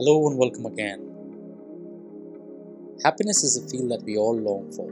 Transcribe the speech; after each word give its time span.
Hello 0.00 0.28
and 0.28 0.38
welcome 0.38 0.64
again. 0.64 1.00
Happiness 3.02 3.42
is 3.42 3.56
a 3.56 3.68
feel 3.68 3.88
that 3.88 4.04
we 4.04 4.16
all 4.16 4.38
long 4.38 4.70
for. 4.70 4.86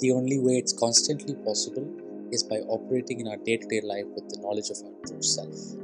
The 0.00 0.10
only 0.12 0.38
way 0.38 0.54
it's 0.54 0.72
constantly 0.72 1.34
possible 1.34 1.86
is 2.32 2.42
by 2.42 2.60
operating 2.76 3.20
in 3.20 3.28
our 3.28 3.36
day 3.36 3.58
to 3.58 3.66
day 3.68 3.82
life 3.82 4.06
with 4.14 4.26
the 4.30 4.38
knowledge 4.40 4.70
of 4.70 4.78
our 4.86 4.94
true 5.06 5.20
self. 5.20 5.74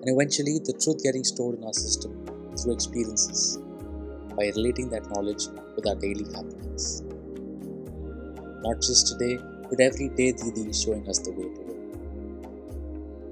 And 0.00 0.08
eventually, 0.08 0.58
the 0.58 0.72
truth 0.72 1.04
getting 1.04 1.22
stored 1.22 1.56
in 1.58 1.62
our 1.62 1.72
system 1.72 2.26
through 2.56 2.72
experiences 2.72 3.58
by 4.36 4.50
relating 4.56 4.90
that 4.90 5.08
knowledge 5.14 5.46
with 5.76 5.86
our 5.86 5.94
daily 5.94 6.26
happenings. 6.34 7.02
Not 8.66 8.82
just 8.82 9.06
today, 9.06 9.38
but 9.70 9.78
every 9.78 10.08
day 10.08 10.32
Didi 10.32 10.70
is 10.70 10.82
showing 10.82 11.08
us 11.08 11.20
the 11.20 11.30
way 11.30 11.44
to 11.44 11.62
go. 11.62 11.76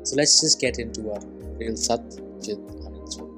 So 0.04 0.14
let's 0.14 0.40
just 0.40 0.60
get 0.60 0.78
into 0.78 1.10
our 1.10 1.20
real 1.58 1.76
Sat 1.76 2.25
Swam. 2.42 3.32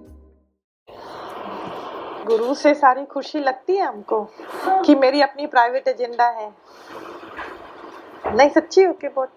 गुरु 2.27 2.55
से 2.55 2.73
सारी 2.75 3.05
खुशी 3.05 3.39
लगती 3.41 3.77
है 3.77 3.85
हमको 3.87 4.21
कि 4.85 4.95
मेरी 4.95 5.21
अपनी 5.23 5.47
private 5.47 5.89
agenda 5.89 6.27
है। 6.29 6.49
नहीं, 8.27 8.49
सच्ची 8.49 8.83
हो 8.83 8.93
के 8.93 9.09
बहुत 9.09 9.33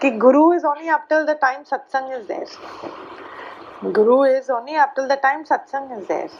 कि 0.00 0.10
guru 0.24 0.52
is 0.54 0.66
only 0.66 0.88
up 0.88 1.06
till 1.08 1.24
the 1.26 1.36
time 1.40 1.62
satsang 1.62 2.12
is 2.12 2.26
there 2.28 3.90
guru 3.92 4.24
is 4.26 4.52
only 4.52 4.76
up 4.76 4.92
till 4.96 5.06
the 5.08 5.18
time 5.22 5.42
satsang 5.44 5.98
is 5.98 6.06
there 6.08 6.30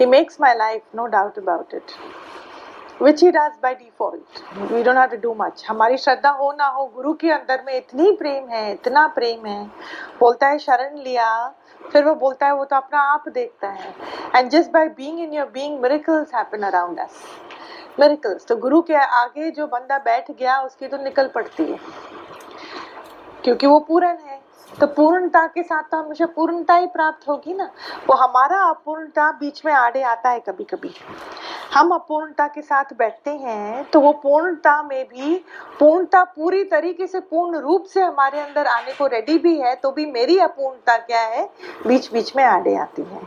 he 0.00 0.06
makes 0.06 0.40
my 0.40 0.54
life 0.56 0.82
no 0.96 1.06
doubt 1.16 1.38
about 1.38 1.74
it 1.74 1.92
which 3.02 3.22
he 3.22 3.30
does 3.30 3.52
by 3.62 3.74
default 3.74 4.72
we 4.72 4.82
don't 4.82 4.96
have 4.96 5.06
to 5.10 5.16
do 5.22 5.34
much 5.40 5.64
हमारी 5.68 5.96
श्रद्धा 5.98 6.30
हो 6.30 6.52
ना 6.52 6.66
हो, 6.66 6.86
गुरु 6.94 7.12
के 7.14 7.30
अंदर 7.32 7.62
में 7.66 7.76
इतनी 7.76 8.10
प्रेम 8.16 8.48
है, 8.48 8.72
इतना 8.72 9.06
प्रेम 9.14 9.46
है। 9.46 9.64
बोलता 10.20 10.46
है, 10.46 10.58
शरण 10.58 10.96
लिया 10.98 11.54
फिर 11.80 12.04
वो 12.04 12.14
बोलता 12.14 12.46
है, 12.46 12.54
वो 12.54 12.64
तो 12.64 12.76
अपना 12.76 13.00
आप 13.02 13.28
देखता 13.28 13.68
है. 13.68 13.94
And 14.34 14.50
just 14.50 14.70
by 14.70 14.88
being 14.88 15.20
in 15.20 15.32
your 15.32 15.46
being 15.46 15.80
miracles 15.80 16.34
happen 16.34 16.62
around 16.62 17.00
us 17.00 17.22
miracles 18.00 18.46
तो 18.46 18.56
गुरु 18.56 18.80
के 18.82 18.94
आगे 18.94 19.50
जो 19.50 19.66
बंदा 19.66 19.98
बैठ 19.98 20.30
गया, 20.30 20.60
उसकी 20.60 20.88
तो 20.88 20.96
निकल 20.96 21.28
पड़ती 21.28 21.64
है। 21.64 21.78
क्योंकि 23.44 23.66
वो 23.66 23.78
पूर्ण 23.78 24.06
है। 24.06 24.40
तो 24.80 24.86
पूर्णता 24.86 25.46
के 25.46 25.62
साथ 25.62 25.82
तो 25.82 25.96
हमेशा 25.96 26.26
पूर्णता 26.26 26.74
ही 26.74 26.86
प्राप्त 26.86 27.28
होगी 27.28 27.54
ना। 27.54 27.64
वो 28.08 28.14
हमारा 28.14 28.62
अपूर्णता 28.62 29.30
बीच 29.32 29.64
में 29.66 29.72
आड़े 29.72 30.02
आता 30.02 30.30
है 30.30 30.40
कभी 30.40 30.64
कभी 30.64 30.94
हम 31.74 31.90
अपूर्णता 31.94 32.46
के 32.48 32.62
साथ 32.62 32.92
बैठते 32.98 33.30
हैं 33.30 33.84
तो 33.90 34.00
वो 34.00 34.12
पूर्णता 34.12 34.82
में 34.82 35.04
भी, 35.04 35.34
पूर्णता 35.78 36.22
पूरी 36.26 36.62
तरीके 36.64 37.06
से, 37.06 37.20
पूर्ण 37.20 37.58
रूप 37.58 37.84
से 37.84 38.00
हमारे 38.00 38.40
अंदर 38.40 38.66
आने 38.66 38.92
को 38.92 39.06
रेडी 39.06 39.38
भी 39.38 39.56
है 39.58 39.74
तो 39.74 39.90
भी 39.90 40.06
मेरी 40.06 40.38
अपूर्णता 40.38 40.96
क्या 40.98 41.20
है? 41.20 41.48
बीच 41.86 42.12
बीच 42.12 42.34
में 42.36 42.44
आड़े 42.44 42.74
आती 42.76 43.02
है। 43.02 43.20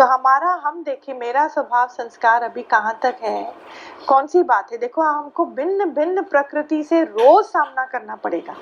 तो 0.00 0.04
हमारा, 0.04 0.50
हम 0.64 0.82
देखें 0.84 1.12
मेरा 1.14 1.46
स्वभाव 1.48 1.88
संस्कार 1.88 2.42
अभी 2.42 2.62
कहाँ 2.62 2.92
तक 3.02 3.16
है? 3.22 3.52
कौन 4.08 4.26
सी 4.26 4.42
बात 4.42 4.70
है? 4.72 4.78
देखो, 4.78 5.02
हमको 5.02 5.44
भिन्न 5.46 5.84
भिन्न 5.94 6.22
प्रकृति 6.22 6.82
से 6.84 7.02
रोज 7.02 7.44
सामना 7.44 7.84
करना 7.84 8.14
पड़ेगा। 8.16 8.54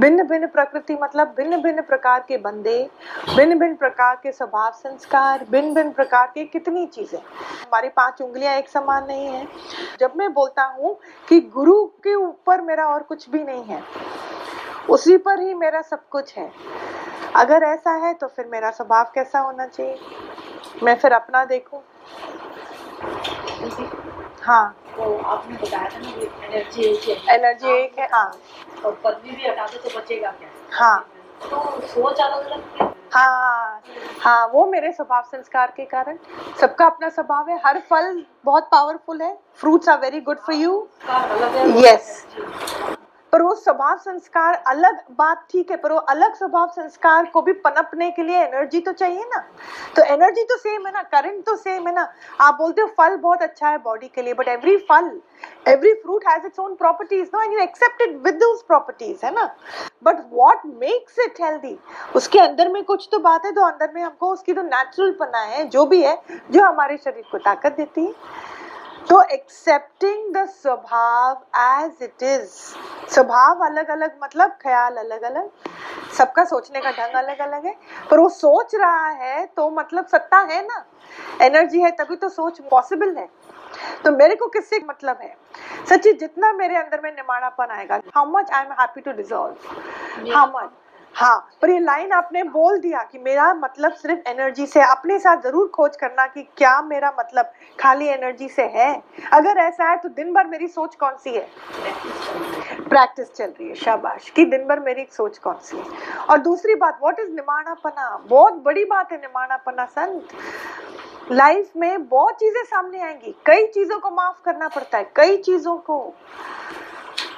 भिन्न 0.00 0.26
भिन्न 0.28 0.46
प्रकृति 0.46 0.96
मतलब 1.02 1.34
भिन्न 1.36 1.60
भिन्न 1.62 1.82
प्रकार 1.82 2.20
के 2.28 2.36
बंदे 2.36 2.78
भिन्न 3.28 3.58
भिन्न 3.58 3.74
प्रकार 3.74 4.14
के 4.22 4.32
स्वभाव 4.32 4.70
संस्कार 4.74 5.44
भिन्न 5.50 5.74
भिन्न 5.74 5.90
प्रकार 5.92 6.30
के 6.34 6.44
कितनी 6.44 6.86
चीज़ें। 6.86 7.18
हमारी 7.18 7.88
पाँच 7.88 8.22
उंगलियाँ 8.22 8.54
एक 8.54 8.68
समान 8.68 9.06
नहीं 9.06 9.26
है। 9.26 9.46
जब 10.00 10.12
मैं 10.16 10.32
बोलता 10.34 10.64
हूँ 10.76 10.96
कि 11.28 11.40
गुरु 11.54 11.84
के 12.04 12.14
ऊपर 12.16 12.60
मेरा 12.60 12.86
और 12.86 13.02
कुछ 13.02 13.28
भी 13.30 13.42
नहीं 13.42 13.64
है, 13.64 13.82
उसी 14.90 15.16
पर 15.18 15.40
ही 15.40 15.54
मेरा 15.56 15.82
सब 15.82 16.08
कुछ 16.08 16.36
है। 16.36 16.50
अगर 17.36 17.62
ऐसा 17.64 17.92
है 17.98 18.14
तो 18.14 18.26
फिर 18.26 18.46
मेरा 18.46 18.70
स्वभाव 18.70 19.10
कैसा 19.14 19.38
होना 19.38 19.66
चाहिए? 19.66 19.98
मैं 20.82 20.94
फिर 20.98 21.12
अपना 21.12 21.44
देखूँ। 21.44 21.82
हाँ। 24.42 24.74
तो 24.96 25.16
आपने 25.18 25.56
बताया 25.56 25.88
था 25.88 25.98
ना 25.98 26.08
एनर्जी 26.46 26.82
एक 26.82 27.08
है। 27.08 27.34
एनर्जी 27.34 27.70
एक 27.72 27.98
है। 27.98 28.08
हाँ। 28.12 28.30
और 28.84 29.00
पदवी 29.04 29.30
भी 29.30 29.48
हटा 29.48 29.66
दो 29.66 29.88
तो 29.88 29.98
बचेगा 29.98 30.30
क्या? 30.30 30.48
हाँ। 30.72 30.98
तो 31.42 31.80
सोच 31.86 32.20
अलग 32.20 32.50
अलग? 32.50 32.94
हाँ। 33.14 33.82
हाँ 34.20 34.46
वो 34.52 34.66
मेरे 34.66 34.92
स्वभाव 34.92 35.22
संस्कार 35.22 35.72
के 35.76 35.84
कारण। 35.84 36.18
सबका 36.60 36.86
अपना 36.86 37.08
स्वभाव 37.08 37.48
है। 37.50 37.60
हर 37.66 37.78
फल 37.90 38.24
बहुत 38.44 38.68
पावरफुल 38.72 39.22
है। 39.22 39.36
Fruits 39.60 39.88
are 39.88 39.98
very 40.00 40.20
good 40.20 40.38
for 40.38 40.54
you 40.54 40.86
Yes. 41.76 42.26
पर 43.36 43.42
वो 43.42 43.54
स्वभाव 43.54 43.96
संस्कार 43.98 44.54
अलग 44.66 45.00
बात 45.16 45.44
ठीक 45.50 45.70
है, 45.70 45.76
पर 45.76 45.92
वो 45.92 45.98
अलग 46.10 46.34
स्वभाव 46.34 46.68
संस्कार 46.76 47.24
को 47.32 47.40
भी 47.42 47.52
पनपने 47.64 48.10
के 48.10 48.22
लिए 48.22 48.36
एनर्जी 48.38 48.80
तो 48.80 48.92
चाहिए 48.92 49.24
ना। 49.24 49.38
तो 49.96 50.02
एनर्जी 50.04 50.44
तो 50.44 50.56
सेम 50.58 50.86
है 50.86 50.92
ना 50.92 51.02
करंट 51.04 51.44
तो 51.46 51.56
सेम 51.56 51.86
है 51.86 51.94
ना। 51.94 52.06
आप 52.40 52.54
बोलते 52.58 52.82
हो 52.82 52.88
फल 52.98 53.16
बहुत 53.16 53.42
अच्छा 53.42 53.68
है 53.68 53.78
बॉडी 53.78 54.08
के 54.14 54.22
लिए 54.22 54.34
but 54.34 54.48
every 54.48 54.76
phal 54.88 55.10
every 55.68 55.92
fruit 55.94 56.24
has 56.28 56.46
its 56.46 56.58
own 56.60 56.74
properties 56.74 57.28
no 57.34 57.42
and 57.42 57.52
you 57.52 57.58
accept 57.60 58.02
it 58.02 58.16
with 58.24 58.34
those 58.36 58.62
properties 58.68 59.26
है 59.26 59.34
ना? 59.34 59.44
But 60.04 60.24
what 60.32 60.66
makes 60.80 61.18
it 61.18 61.40
healthy 61.42 61.78
उसके 62.16 62.40
अंदर 62.40 62.68
में 62.68 62.82
कुछ 62.84 63.08
तो 63.12 63.18
बात 63.20 63.46
है 63.46 63.52
तो 63.52 63.64
अंदर 63.64 63.92
में 63.94 64.02
हमको 64.02 64.32
उसकी 64.32 64.52
तो 64.52 64.62
नेचुरल 64.62 65.12
पना 65.20 65.42
है, 65.44 65.64
जो 65.66 65.86
भी 65.86 66.02
है, 66.02 66.20
जो 66.50 66.64
हमारे 66.64 66.96
शरीर 66.96 67.24
को 67.30 67.38
ताकत 67.40 67.76
देती 67.76 68.04
है। 68.04 68.14
तो 69.10 69.20
accepting 69.32 70.34
the 70.34 70.44
swabhav 70.50 71.42
as 71.56 72.02
it 72.02 72.22
is 72.22 72.50
स्वभाव 73.14 73.64
अलग 73.64 73.88
अलग 73.90 74.16
मतलब 74.22 74.56
ख्याल 74.62 74.96
अलग 74.96 75.22
अलग 75.22 75.50
सबका 76.18 76.44
सोचने 76.44 76.80
का 76.80 76.90
ढंग 76.90 77.14
अलग 77.14 77.38
अलग 77.38 77.66
है। 77.66 77.74
पर 78.10 78.18
वो 78.18 78.28
सोच 78.28 78.74
रहा 78.74 79.08
है 79.08 79.44
तो 79.46 79.68
मतलब 79.70 80.06
सत्ता 80.06 80.38
है 80.50 80.60
ना। 80.66 80.84
एनर्जी 81.42 81.80
है 81.82 81.90
तभी 81.98 82.16
तो 82.16 82.28
सोच 82.28 82.60
पॉसिबल 82.70 83.16
है। 83.16 83.28
तो 84.04 84.10
मेरे 84.12 84.34
को 84.34 84.46
किससे 84.48 84.80
मतलब 84.84 85.18
है? 85.22 85.34
सच्ची 85.88 86.12
जितना 86.14 86.52
मेरे 86.52 86.76
अंदर 86.76 87.00
में 87.00 87.10
निमाणापन 87.10 87.70
आएगा 87.70 88.00
how 88.14 88.26
much 88.30 88.50
I 88.50 88.64
am 88.64 88.72
happy 88.80 89.00
to 89.00 89.12
dissolve 89.12 90.32
how 90.34 90.46
much 90.54 90.70
हाँ 91.16 91.36
पर 91.62 91.70
ये 91.70 91.78
लाइन 91.80 92.12
आपने 92.12 92.42
बोल 92.42 92.78
दिया 92.78 93.02
कि 93.02 93.18
मेरा 93.18 93.52
मतलब 93.54 93.92
सिर्फ़ 93.92 94.28
एनर्जी 94.28 94.66
से 94.66 94.80
अपने 94.80 95.18
साथ 95.18 95.42
ज़रूर 95.42 95.68
खोज 95.68 95.96
करना 95.96 96.26
कि 96.26 96.42
क्या 96.56 96.80
मेरा 96.82 97.12
मतलब 97.18 97.52
खाली 97.80 98.06
एनर्जी 98.06 98.48
से 98.48 98.62
है। 98.62 99.02
अगर 99.32 99.58
ऐसा 99.58 99.88
है 99.90 99.96
तो 99.96 100.08
दिन 100.08 100.32
भर 100.32 100.46
मेरी 100.46 100.68
सोच 100.68 100.94
कौन 100.94 101.16
सी 101.16 101.30
है? 101.30 101.46
प्रैक्टिस 102.88 103.32
चल 103.34 103.44
रही 103.44 103.68
है, 103.68 103.74
शाबाश। 103.74 104.28
कि 104.30 104.44
दिन 104.44 104.66
भर 104.68 104.80
मेरी 104.80 105.06
सोच 105.12 105.38
कौन 105.38 105.56
सी 105.62 105.76
है? 105.76 105.84
और 106.30 106.38
दूसरी 106.38 106.74
बात 106.74 106.98
व्हाट 107.02 107.20
इज़ 107.20 107.30
निमाणापना? 107.30 108.24
बहुत 108.28 108.54
बड़ी 108.54 108.84
बात 108.84 109.12
है 109.12 109.18
निमाणापना, 109.18 109.84
संत। 109.84 111.32
लाइफ 111.32 111.70
में 111.76 112.08
बहुत 112.08 112.34
चीज़ें 112.34 112.62
सामने 112.64 113.00
आएँगी। 113.02 113.34
कई 113.46 113.66
चीज़ों 113.66 113.98
को 113.98 114.10
माफ़ 114.10 114.42
करना 114.44 114.68
पड़ता 114.68 114.98
है, 114.98 115.10
कई 115.16 115.36
चीज़ों 115.36 115.76
को। 115.76 116.14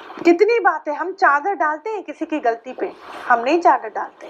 कितनी 0.09 0.59
बातें, 0.59 0.93
हम 0.93 1.13
चादर 1.13 1.53
डालते 1.53 1.89
हैं 1.89 2.03
किसी 2.03 2.25
की 2.25 2.39
गलती 2.39 2.73
पे। 2.73 2.93
हम 3.27 3.39
नहीं 3.39 3.61
चादर 3.61 3.89
डालते। 3.89 4.29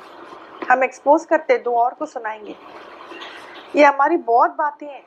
हम 0.71 0.83
एक्सपोज 0.83 1.25
करते 1.25 1.57
दो 1.57 1.75
और 1.75 1.93
को 1.93 2.05
सुनाएँगे। 2.05 2.55
ये 3.75 3.85
हमारी 3.85 4.17
बहुत 4.17 4.51
बातें 4.51 4.87
हैं। 4.87 5.05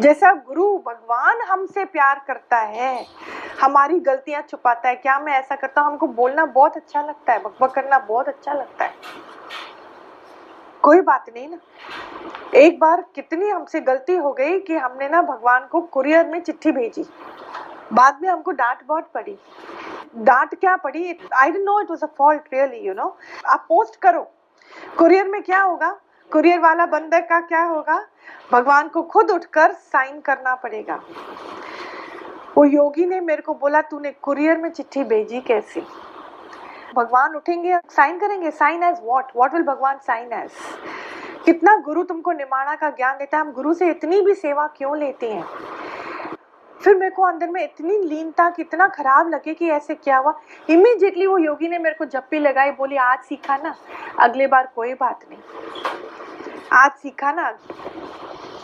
जैसा 0.00 0.32
गुरु 0.32 0.78
भगवान 0.78 1.40
हमसे 1.40 1.84
प्यार 1.84 2.24
करता 2.26 2.56
है, 2.56 3.06
हमारी 3.60 4.00
गलतियाँ 4.00 4.42
छुपाता 4.42 4.88
है, 4.88 4.96
क्या 4.96 5.20
मैं 5.20 5.32
ऐसा 5.32 5.56
करता 5.56 5.80
हूँ? 5.80 5.90
हमको 5.90 6.06
बोलना 6.06 6.46
बहुत 6.46 6.76
अच्छा 6.76 7.02
लगता 7.02 7.32
है, 7.32 7.42
बकबक 7.42 7.70
करना 7.70 7.98
बहुत 7.98 8.28
अच्छा 8.28 8.52
लगता 8.52 8.84
है। 8.84 8.94
कोई 10.82 11.00
बात 11.00 11.24
नहीं 11.36 11.48
ना। 11.48 11.58
एक 12.54 12.78
बार 12.80 13.04
कितनी 13.14 13.48
हमसे 13.48 13.80
गलती 13.80 14.16
हो 14.16 14.32
गई 14.32 14.60
कि 14.60 14.76
हमने 14.76 15.08
ना 15.08 15.22
भगवान 15.22 15.66
को 15.66 15.80
कुरियर 15.80 16.26
में 16.26 16.40
चिट्ठी 16.40 16.72
भेजी। 16.72 17.04
बाद 17.92 18.18
में 18.22 18.28
हमको 18.28 18.50
डांट 18.50 18.78
बहुत 18.86 19.10
पड़ी। 19.14 19.38
डांट 20.16 20.54
क्या 20.54 20.76
पड़ी? 20.76 21.18
I 21.34 21.50
don't 21.50 21.64
know 21.64 21.80
it 21.80 21.90
was 21.90 22.02
a 22.02 22.06
fault 22.18 22.42
really 22.52 22.86
you 22.86 22.94
know 22.94 23.16
आप 23.46 23.64
पोस्ट 23.68 23.96
करो। 23.96 24.22
कुरियर 24.98 25.28
में 25.28 25.42
क्या 25.42 25.60
होगा? 25.62 25.90
कुरियर 26.30 26.58
वाला 26.60 26.86
बंदर 26.86 27.20
का 27.20 27.40
क्या 27.40 27.62
होगा? 27.62 28.04
भगवान 28.52 28.88
को 28.88 29.02
खुद 29.02 29.30
उठकर 29.30 29.72
साइन 29.72 30.20
करना 30.20 30.54
पड़ेगा। 30.54 31.00
वो 32.56 32.64
योगी 32.64 33.06
ने 33.06 33.20
मेरे 33.20 33.42
को 33.42 33.54
बोला, 33.54 33.80
तूने 33.80 34.10
कुरियर 34.12 34.58
में 34.58 34.70
चिट्ठी 34.70 35.04
भेजी 35.04 35.40
कैसे? 35.40 35.82
भगवान 36.96 37.34
उठेंगे 37.36 37.78
साइन 37.90 38.18
करेंगे। 38.18 38.50
Sign 38.50 38.82
as 38.82 39.00
what 39.04 39.36
what 39.36 39.54
will 39.54 39.62
भगवान 39.62 39.98
साइन 39.98 40.32
एज 40.32 40.50
कितना 41.44 41.76
गुरु 41.76 42.02
तुमको 42.02 42.32
निमाणा 42.32 42.74
का 42.74 42.90
ज्ञान 42.90 43.18
देता 43.18 43.36
है? 43.36 43.44
हम 43.44 43.52
गुरु 43.52 43.74
से 43.74 43.90
इतनी 43.90 44.20
भी 44.22 44.34
सेवा 44.34 44.66
क्यों 44.66 44.96
लेते 44.98 45.32
हैं? 45.32 45.44
फिर 46.84 46.96
मेरे 46.96 47.10
को 47.10 47.22
अंदर 47.22 47.48
में 47.48 47.64
इतनी 47.64 47.98
लीनता, 47.98 48.50
कितना 48.50 48.88
खराब 48.88 49.28
लगे 49.28 49.54
कि 49.54 49.68
ऐसे 49.68 49.94
क्या 49.94 50.18
हुआ? 50.18 50.40
इमीडिएटली 50.70 51.26
वो 51.26 51.38
योगी 51.38 51.68
ने 51.68 51.78
मेरे 51.78 51.94
को 51.94 52.04
जप्पी 52.04 52.38
लगाई, 52.38 52.70
बोली, 52.70 52.96
आज 52.96 53.18
सीखा 53.18 53.56
ना, 53.56 53.74
अगले 54.18 54.46
बार 54.46 54.72
कोई 54.76 54.94
बात 54.94 55.20
नहीं। 55.30 55.40
आज 56.72 56.90
सीखा 56.90 57.32
ना, 57.32 57.58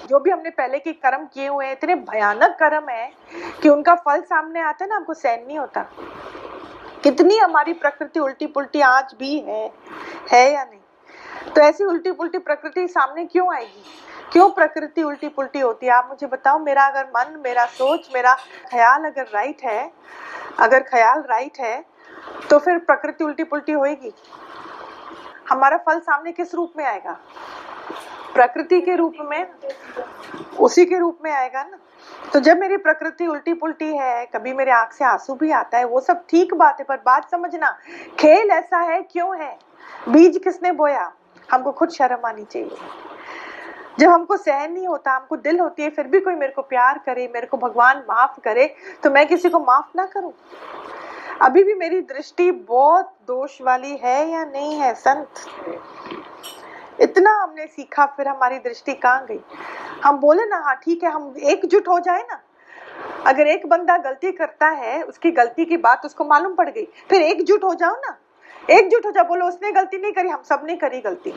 जो 0.08 0.20
भी 0.20 0.30
हमने 0.30 0.50
पहले 0.50 0.78
के 0.78 0.92
कर्म 0.92 1.24
किए 1.24 1.48
हुए 1.48 1.66
हैं, 1.66 1.72
इतने 1.72 1.94
भयानक 1.94 2.56
कर्म 2.60 2.88
है 2.88 3.12
कि 3.62 3.68
उनका 3.68 3.94
फल 3.94 4.20
सामने 4.20 4.60
आता 4.60 4.84
है 4.84 4.90
ना, 4.90 4.96
हमको 4.96 5.14
सहन 5.14 5.44
नहीं 5.46 5.58
होता। 5.58 5.86
कितनी 7.02 7.38
हमारी 7.38 7.72
प्रकृति 7.72 8.20
उल्टी 8.20 8.46
पुल्टी 8.46 8.80
आज 8.80 9.14
भी 9.18 9.38
है 9.38 9.72
है 10.32 10.52
या 10.52 10.64
नहीं? 10.64 10.80
तो 11.52 11.60
ऐसी 11.60 11.84
उल्टी 11.84 12.12
पुल्टी 12.12 12.38
प्रकृति 12.38 12.88
सामने 12.88 13.24
क्यों 13.24 13.54
आएगी? 13.54 13.84
क्यों 14.36 14.48
प्रकृति 14.50 15.02
उल्टी 15.02 15.28
पुल्टी 15.28 15.60
होती 15.60 15.86
है? 15.86 15.92
आप 15.92 16.06
मुझे 16.08 16.26
बताओ, 16.26 16.58
मेरा 16.58 16.84
अगर 16.86 17.04
मन, 17.06 17.40
मेरा 17.44 17.64
सोच, 17.66 18.08
मेरा 18.14 18.34
ख्याल 18.70 19.04
अगर 19.04 19.26
राइट 19.34 19.62
है, 19.64 19.92
अगर 20.60 20.82
ख्याल 20.82 21.20
राइट 21.20 21.58
है 21.60 21.84
तो 22.50 22.58
फिर 22.58 22.78
प्रकृति 22.78 23.24
उल्टी 23.24 23.44
पुल्टी 23.44 23.72
होएगी। 23.72 24.12
हमारा 25.50 25.76
फल 25.76 26.00
सामने 26.00 26.32
किस 26.32 26.54
रूप 26.54 26.72
में 26.76 26.84
आएगा? 26.84 27.16
प्रकृति 28.34 28.80
के 28.80 28.96
रूप 28.96 29.14
में? 29.20 29.46
उसी 30.60 30.84
के 30.86 30.98
रूप 30.98 31.18
में 31.24 31.32
आएगा 31.32 31.62
ना? 31.62 31.78
तो 32.32 32.40
जब 32.40 32.58
मेरी 32.58 32.76
प्रकृति 32.76 33.26
उल्टी 33.26 33.54
पुल्टी 33.54 33.96
है, 33.96 34.26
कभी 34.26 34.52
मेरे 34.52 34.72
आँख 34.72 34.92
से 34.92 35.04
आँसू 35.04 35.34
भी 35.34 35.50
आता 35.52 35.78
है, 35.78 35.84
वो 35.84 36.00
सब 36.00 36.24
ठीक 36.28 36.54
बात 36.54 36.80
है, 36.80 36.84
पर 36.84 36.96
बात 36.96 37.30
समझना, 37.30 37.76
खेल 38.18 38.50
ऐसा 38.50 38.80
है, 38.82 39.02
क्यों 39.02 39.36
है? 39.40 39.58
बीज 40.08 40.40
किसने 40.44 40.72
बोया? 40.72 41.12
हमको 41.52 41.72
खुद 41.72 41.90
शर्म 41.90 42.26
आनी 42.26 42.44
चाहिए। 42.44 42.76
जब 43.98 44.08
हमको 44.08 44.36
सहन 44.36 44.72
नहीं 44.72 44.86
होता, 44.86 45.12
हमको 45.12 45.36
दिल 45.36 45.60
होती 45.60 45.82
है, 45.82 45.90
फिर 45.90 46.06
भी 46.06 46.20
कोई 46.20 46.34
मेरे 46.34 46.52
को 46.52 46.62
प्यार 46.62 46.98
करे, 47.06 47.30
मेरे 47.34 47.46
को 47.46 47.56
भगवान 47.56 47.98
माफ़ 47.98 48.40
करे 48.40 48.74
तो 49.02 49.10
मैं 49.10 49.26
किसी 49.26 49.48
को 49.48 49.58
माफ़ 49.58 49.96
ना 49.96 50.06
करूँ? 50.06 50.32
अभी 51.42 51.64
भी 51.64 51.74
मेरी 51.74 52.00
दृष्टि 52.00 52.50
बहुत 52.50 53.14
दोष 53.26 53.62
वाली 53.62 53.96
है 53.96 54.30
या 54.30 54.44
नहीं 54.44 54.74
है, 54.74 54.94
संत? 54.94 55.28
इतना 57.00 57.30
हमने 57.42 57.66
सीखा, 57.66 58.06
फिर 58.06 58.28
हमारी 58.28 58.58
दृष्टि 58.58 58.94
कहाँ 58.94 59.26
गई? 59.26 59.40
हम 60.04 60.18
बोले 60.18 60.44
ना 60.44 60.56
हाँ 60.56 60.76
ठीक 60.76 61.04
है, 61.04 61.10
हम 61.10 61.34
एकजुट 61.42 61.88
हो 61.88 61.98
जाए 62.00 62.22
ना। 62.22 62.40
अगर 63.26 63.46
एक 63.46 63.66
बंदा 63.66 63.96
गलती 63.98 64.32
करता 64.32 64.66
है, 64.66 65.02
उसकी 65.02 65.30
गलती 65.30 65.64
की 65.64 65.76
बात 65.76 66.04
उसको 66.04 66.24
मालूम 66.24 66.54
पड़ 66.54 66.68
गई, 66.70 66.84
फिर 67.10 67.22
एकजुट 67.22 67.64
हो 67.64 67.74
जाओ 67.74 67.94
ना। 67.96 68.18
एकजुट 68.70 69.06
हो 69.06 69.10
जाओ, 69.10 69.24
बोलो, 69.24 69.46
उसने 69.46 69.72
गलती 69.72 69.98
नहीं 69.98 70.12
करी, 70.12 70.28
हम 70.28 70.42
सबने 70.42 70.76
करी 70.76 71.00
गलती। 71.00 71.34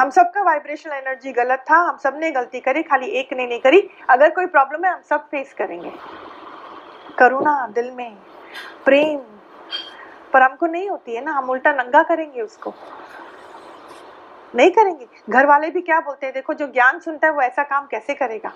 हम 0.00 0.10
सबका 0.10 0.42
वाइब्रेशनल 0.42 0.92
एनर्जी 0.92 1.32
गलत 1.32 1.64
था, 1.70 1.76
हम 1.76 1.96
सबने 1.96 2.30
गलती 2.30 2.60
करी, 2.60 2.82
खाली 2.82 3.06
एक 3.06 3.32
ने 3.32 3.46
नहीं 3.46 3.60
करी। 3.60 3.90
अगर 4.10 4.30
कोई 4.30 4.46
प्रॉब्लम 4.46 4.84
है, 4.84 4.92
हम 4.92 5.00
सब 5.10 5.26
फेस 5.26 5.54
करेंगे। 5.58 5.92
करुणा 7.18 7.66
दिल 7.66 7.90
में, 7.90 8.16
प्रेम। 8.84 9.18
पर 10.32 10.42
हमको 10.42 10.66
नहीं 10.66 10.90
होती 10.90 11.14
है 11.14 11.24
ना, 11.24 11.32
हम 11.32 11.50
उल्टा 11.50 11.72
नंगा 11.72 12.02
करेंगे 12.02 12.42
उसको। 12.42 12.74
नहीं 14.54 14.70
करेंगे। 14.70 15.08
घर 15.30 15.46
वाले 15.46 15.70
भी 15.70 15.80
क्या 15.80 16.00
बोलते 16.00 16.26
हैं, 16.26 16.34
देखो 16.34 16.54
जो 16.54 16.66
ज्ञान 16.66 16.98
सुनता 16.98 17.26
है, 17.26 17.32
वो 17.32 17.42
ऐसा 17.42 17.62
काम 17.62 17.86
कैसे 17.86 18.14
करेगा? 18.14 18.52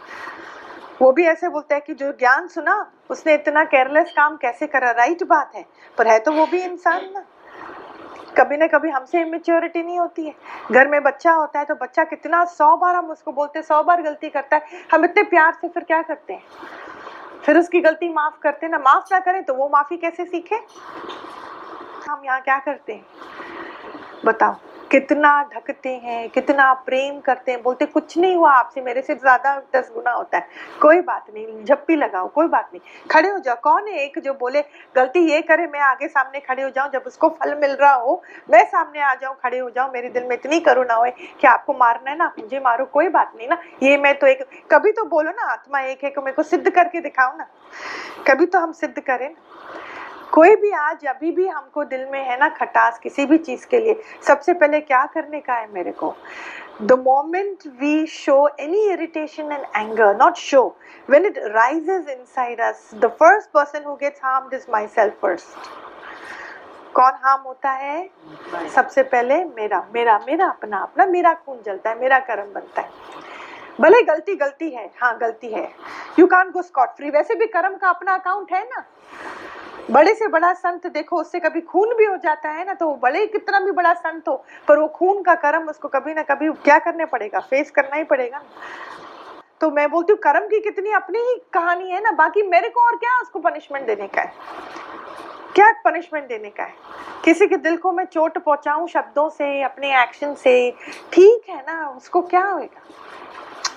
वो 1.02 1.12
भी 1.12 1.26
ऐसे 1.26 1.49
बोलते 1.49 1.75
हैं 1.75 1.85
कि 1.87 1.94
जो 1.94 2.12
ज्ञान 2.12 2.49
सुना, 2.49 2.93
उसने 3.11 3.35
इतना 3.35 3.64
केयरलेस 3.64 4.11
काम 4.17 4.37
कैसे 4.37 4.67
करा? 4.67 4.90
राइट 4.90 5.23
बात 5.23 5.55
है। 5.55 5.64
पर 5.99 6.08
है 6.08 6.19
तो 6.19 6.32
वो 6.32 6.47
भी 6.47 6.62
इंसान 6.62 7.11
ना। 7.14 7.25
कभी 8.39 8.57
ना 8.57 8.67
कभी 8.67 8.91
हमसे 8.91 9.21
इमेच्योरिटी 9.21 9.83
नहीं 9.83 9.99
होती 9.99 10.27
है। 10.27 10.35
घर 10.73 10.89
में 10.89 11.03
बच्चा 11.03 11.33
होता 11.33 11.59
है 11.59 11.65
तो 11.65 11.75
बच्चा 11.75 12.05
कितना 12.05 12.45
सौ 12.45 12.77
बार 12.77 12.95
हम 12.95 13.11
उसको 13.11 13.33
बोलते 13.33 13.59
हैं, 13.59 13.67
सौ 13.67 13.83
बार 13.83 14.03
गलती 14.03 14.29
करता 14.29 14.57
है। 14.57 14.63
हम 14.93 15.05
इतने 15.05 15.23
प्यार 15.23 15.53
से 15.53 15.69
फिर 15.69 15.85
क्या 15.85 16.03
करते 16.03 16.33
हैं? 16.33 16.43
फिर 17.45 17.59
उसकी 17.59 17.81
गलती 17.81 18.09
माफ़ 18.09 18.39
करते 18.43 18.69
ना। 18.69 18.79
माफ़ 18.79 19.13
ना 19.13 19.21
करें 19.21 19.43
तो 19.45 19.55
वो 19.55 19.69
माफ़ी 19.69 19.97
कैसे 19.97 20.25
सीखे? 20.25 20.61
हम 22.11 22.23
यहाँ 22.25 22.41
क्या 22.41 22.59
करते 22.59 22.93
हैं? 22.93 23.05
बताओ। 24.25 24.57
कितना 24.94 25.43
ढकते 25.43 25.88
हैं, 25.88 26.29
कितना 26.29 26.73
प्रेम 26.73 27.20
करते 27.20 27.52
हैं, 27.52 27.62
बोलते, 27.62 27.87
कुछ 27.87 28.19
नहीं 28.19 28.37
हुआ 28.37 28.50
आपसे, 28.50 28.81
मेरे 28.81 29.02
से 29.02 29.14
ज़्यादा 29.14 29.62
दस 29.76 29.91
गुना 29.94 30.11
होता 30.12 30.38
है। 30.38 30.49
कोई 30.82 31.00
बात 31.00 31.26
नहीं, 31.35 31.64
झप्पी 31.64 31.96
लगाओ, 31.96 32.29
कोई 32.29 32.46
बात 32.46 32.70
नहीं। 32.75 33.08
खड़े 33.11 33.29
हो 33.29 33.38
जाओ। 33.38 33.56
कौन 33.62 33.88
है 33.88 33.99
एक 33.99 34.19
जो 34.19 34.35
बोले, 34.35 34.62
गलती 34.96 35.20
ये 35.20 35.43
करे, 35.43 35.67
मैं 35.67 35.81
आगे 35.81 36.08
सामने 36.08 36.41
खड़े 36.41 36.62
हो 36.62 36.70
जाऊँ, 36.70 36.91
जब 36.91 37.02
उसको 37.06 37.29
फल 37.29 37.55
मिल 37.55 37.70
रहा 37.70 37.94
हो, 37.94 38.23
मैं 38.50 38.64
सामने 38.64 39.00
आ 39.00 39.14
जाऊँ, 39.14 39.37
खड़े 39.43 39.58
हो 39.58 39.70
जाऊँ, 39.70 39.91
मेरे 39.93 40.08
दिल 40.08 40.25
में 40.25 40.37
इतनी 40.37 40.61
करुणा 40.61 40.94
हो 40.94 41.05
कि 41.40 41.47
आपको 41.47 41.73
मारना 41.73 42.11
है 42.11 42.17
ना 42.19 42.32
मुझे 42.38 42.61
मारो, 42.61 42.85
कोई 42.85 43.08
बात 43.08 43.32
नहीं 43.37 43.49
ना। 43.49 43.58
ये 43.82 43.97
मैं 43.97 44.19
तो 44.19 44.26
एक, 44.26 44.43
कभी 44.70 44.93
तो 44.93 45.05
बोलो 45.05 45.31
ना, 45.31 45.43
आत्मा 45.43 45.81
एक 45.81 46.05
है 46.05 46.11
को 46.11 46.23
मेरे 46.23 46.35
को 46.35 46.43
सिद्ध 46.43 46.70
करके 46.70 47.00
दिखाओ 47.00 47.37
ना। 47.37 47.47
कभी 48.29 48.47
तो 48.47 48.58
हम 48.58 48.73
सिद्ध 48.73 49.00
करें 49.00 49.29
ना। 49.29 49.94
कोई 50.35 50.57
भी 50.57 50.71
आज 50.71 51.05
अभी 51.07 51.31
भी 51.33 51.47
हमको 51.49 51.85
दिल 51.85 52.07
में 52.13 52.25
है 52.25 52.39
ना 52.39 52.49
खटास 52.49 52.99
किसी 52.99 53.27
भी 53.27 53.39
चीज़ 53.39 53.67
के 53.67 53.79
लिए, 53.79 54.01
सबसे 54.27 54.53
पहले 54.53 54.81
क्या 54.81 55.05
करने 55.07 55.41
का 55.41 55.55
है 55.55 55.73
मेरे 55.73 55.93
को? 55.93 56.15
The 56.83 56.97
moment 56.97 57.67
we 57.83 57.93
show 58.07 58.39
any 58.59 58.81
irritation 58.93 59.53
and 59.53 59.69
anger, 59.75 60.09
not 60.23 60.37
show, 60.37 60.65
when 61.09 61.25
it 61.25 61.39
rises 61.55 62.09
inside 62.09 62.61
us, 62.61 62.81
the 63.05 63.11
first 63.23 63.53
person 63.53 63.85
who 63.85 63.97
gets 64.01 64.19
harmed 64.19 64.57
is 64.59 64.67
myself 64.77 65.21
first. 65.25 65.69
कौन 66.95 67.13
हार्म 67.25 67.43
होता 67.43 67.71
है? 67.71 68.11
सबसे 68.75 69.03
पहले 69.03 69.45
मेरा 69.45 69.87
मेरा 69.95 70.19
मेरा 70.27 70.49
अपना 70.49 70.79
अपना, 70.79 71.07
मेरा 71.07 71.35
खून 71.35 71.63
जलता 71.67 71.91
है, 71.91 72.01
मेरा 72.01 72.19
कर्म 72.19 72.53
बनता 72.55 72.83
है। 72.83 72.89
भले 73.81 74.03
गलती 74.03 74.35
गलती 74.35 74.71
है 74.71 74.91
हाँ 75.01 75.17
गलती 75.19 75.53
है। 75.53 75.69
You 76.19 76.27
can 76.27 76.51
go 76.51 76.63
scot 76.63 76.97
free 76.97 77.11
वैसे 77.11 77.35
भी 77.35 77.47
कर्म 77.47 77.77
का 77.77 77.89
अपना 77.89 78.15
अकाउंट 78.15 78.53
है 78.53 78.65
ना। 78.65 78.85
बड़े 79.91 80.15
से 80.15 80.27
बड़ा 80.29 80.53
संत, 80.53 80.87
देखो, 80.87 81.17
उससे 81.17 81.41
कभी 81.41 81.61
खून 81.61 81.95
भी 81.95 82.05
हो 82.05 82.17
जाता 82.17 82.51
है 82.51 82.65
ना 82.67 82.75
तो 82.75 82.89
वो 82.89 82.95
बड़े 82.97 83.27
कितना 83.27 83.61
भी 83.61 83.71
बड़ा 83.71 83.93
संत 83.95 84.29
हो, 84.29 84.45
पर 84.69 84.79
वो 84.79 84.87
खून 84.89 85.23
का 85.23 85.35
कर्म, 85.35 85.69
उसको 85.69 85.89
कभी 85.89 86.15
ना 86.15 86.23
कभी 86.23 86.51
क्या 86.65 86.79
करने 86.79 87.05
पड़ेगा? 87.05 87.41
फेस 87.41 87.71
करना 87.71 87.97
ही 87.97 88.05
पड़ेगा। 88.05 88.43
तो 89.61 89.71
मैं 89.71 89.91
बोलती 89.91 90.13
हूँ, 90.13 90.19
कर्म 90.19 90.47
की 90.47 90.61
कितनी 90.61 90.93
अपनी 90.93 91.19
ही 91.19 91.35
कहानी 91.53 91.91
है 91.91 92.03
ना, 92.03 92.13
बाकी 92.13 92.43
मेरे 92.43 92.69
को 92.69 92.81
और 92.81 92.97
क्या 92.97 93.21
उसको 93.21 93.39
पनिशमेंट 93.39 93.87
देने 93.87 94.07
का 94.09 94.23
है? 94.23 94.33
क्या 95.55 95.71
पनिशमेंट 95.85 96.29
देने 96.29 96.51
का 96.51 96.65
है? 96.65 96.75
किसी 97.25 97.47
के 97.47 97.57
दिल 97.57 97.77
को 97.77 97.93
मैं 97.93 98.05
चोट 98.05 98.39
पहुंचाऊं 98.39 98.87
शब्दों 98.87 99.29
से, 99.29 99.63
अपने 99.63 100.03
एक्शन 100.03 100.35
से, 100.35 100.71
ठीक 101.13 101.49
है 101.51 101.61
ना, 101.61 101.89
उसको 101.89 102.23
क्या 102.23 102.45
होएगा? 102.45 102.83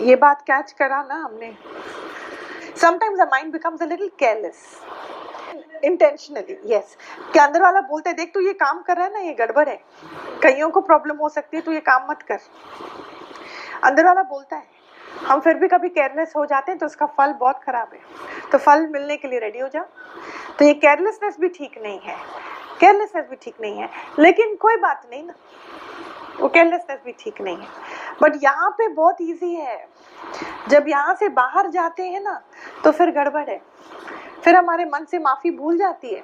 ये 0.01 0.15
बात 0.15 0.42
कैच 0.42 0.71
करा 0.71 1.01
ना 1.04 1.15
हमने। 1.15 1.54
Sometimes 2.75 3.19
mind 3.21 3.51
becomes 3.51 3.81
a 3.81 3.86
little 3.86 4.09
careless 4.19 4.81
intentionally 5.83 6.57
yes 6.65 6.95
के 7.33 7.39
अंदर 7.39 7.62
वाला 7.62 7.81
बोलते, 7.81 8.13
देख, 8.13 8.31
तू 8.33 8.39
ये 8.39 8.53
काम 8.53 8.81
कर 8.81 8.97
रहा 8.97 9.06
है 9.06 9.13
ना, 9.13 9.19
ये 9.19 9.33
गड़बड़ 9.33 9.68
है। 9.69 9.79
कईयों 10.44 10.69
को 10.69 10.81
प्रॉब्लम 10.81 11.18
हो 11.18 11.29
सकती 11.29 11.57
है, 11.57 11.63
तू 11.63 11.71
ये 11.71 11.79
काम 11.79 12.07
मत 12.09 12.21
कर। 12.21 12.39
अंदर 13.83 14.06
वाला 14.06 14.24
बोलता 14.24 14.56
है, 14.56 14.75
हम 15.27 15.39
फिर 15.39 15.53
भी 15.53 15.68
कभी 15.68 15.89
केयरलेस 15.89 16.33
हो 16.35 16.45
जाते 16.45 16.71
हैं 16.71 16.79
तो 16.79 16.85
उसका 16.85 17.06
फल 17.18 17.33
बहुत 17.33 17.59
खराब 17.63 17.89
है। 17.94 18.50
तो 18.51 18.57
फल 18.57 18.85
मिलने 18.88 19.18
के 19.18 19.27
लिए 19.27 19.39
रेडी 19.39 19.59
हो 19.59 19.68
जाओ। 19.68 19.85
तो 20.59 20.65
ये 20.65 20.74
केयरलेसनेस 20.74 21.38
भी 21.39 21.47
ठीक 21.47 21.77
नहीं 21.83 22.00
है। 22.00 22.15
केयरलेसनेस 22.80 23.25
भी 23.30 23.35
ठीक 23.35 23.56
नहीं 23.62 23.77
है। 23.77 23.89
लेकिन 24.19 24.56
कोई 24.56 24.75
बात 24.77 25.07
नहीं 25.12 25.23
ना। 25.23 25.33
वो 26.39 26.47
केयरलेसनेस 26.47 27.00
भी 27.06 27.12
ठीक 27.19 27.41
नहीं 27.41 27.57
है। 27.57 27.68
बट 28.21 28.39
यहाँ 28.44 28.69
पे 28.69 28.88
बहुत 28.88 29.21
इजी 29.21 29.54
है। 29.56 29.78
जब 30.69 30.85
यहाँ 30.87 31.16
से 31.16 31.30
बाहर 31.30 31.69
जाते 31.69 32.04
हैं 32.04 32.21
ना 32.21 32.42
तो 32.83 32.92
फिर 32.92 33.11
गड़बड़ 33.11 33.49
है। 33.49 33.59
फिर 34.47 34.56
हमारे 34.56 34.85
मन 34.85 35.06
से 35.06 35.19
माफ़ी 35.19 35.49
भूल 35.51 35.77
जाती 35.77 36.13
है। 36.16 36.23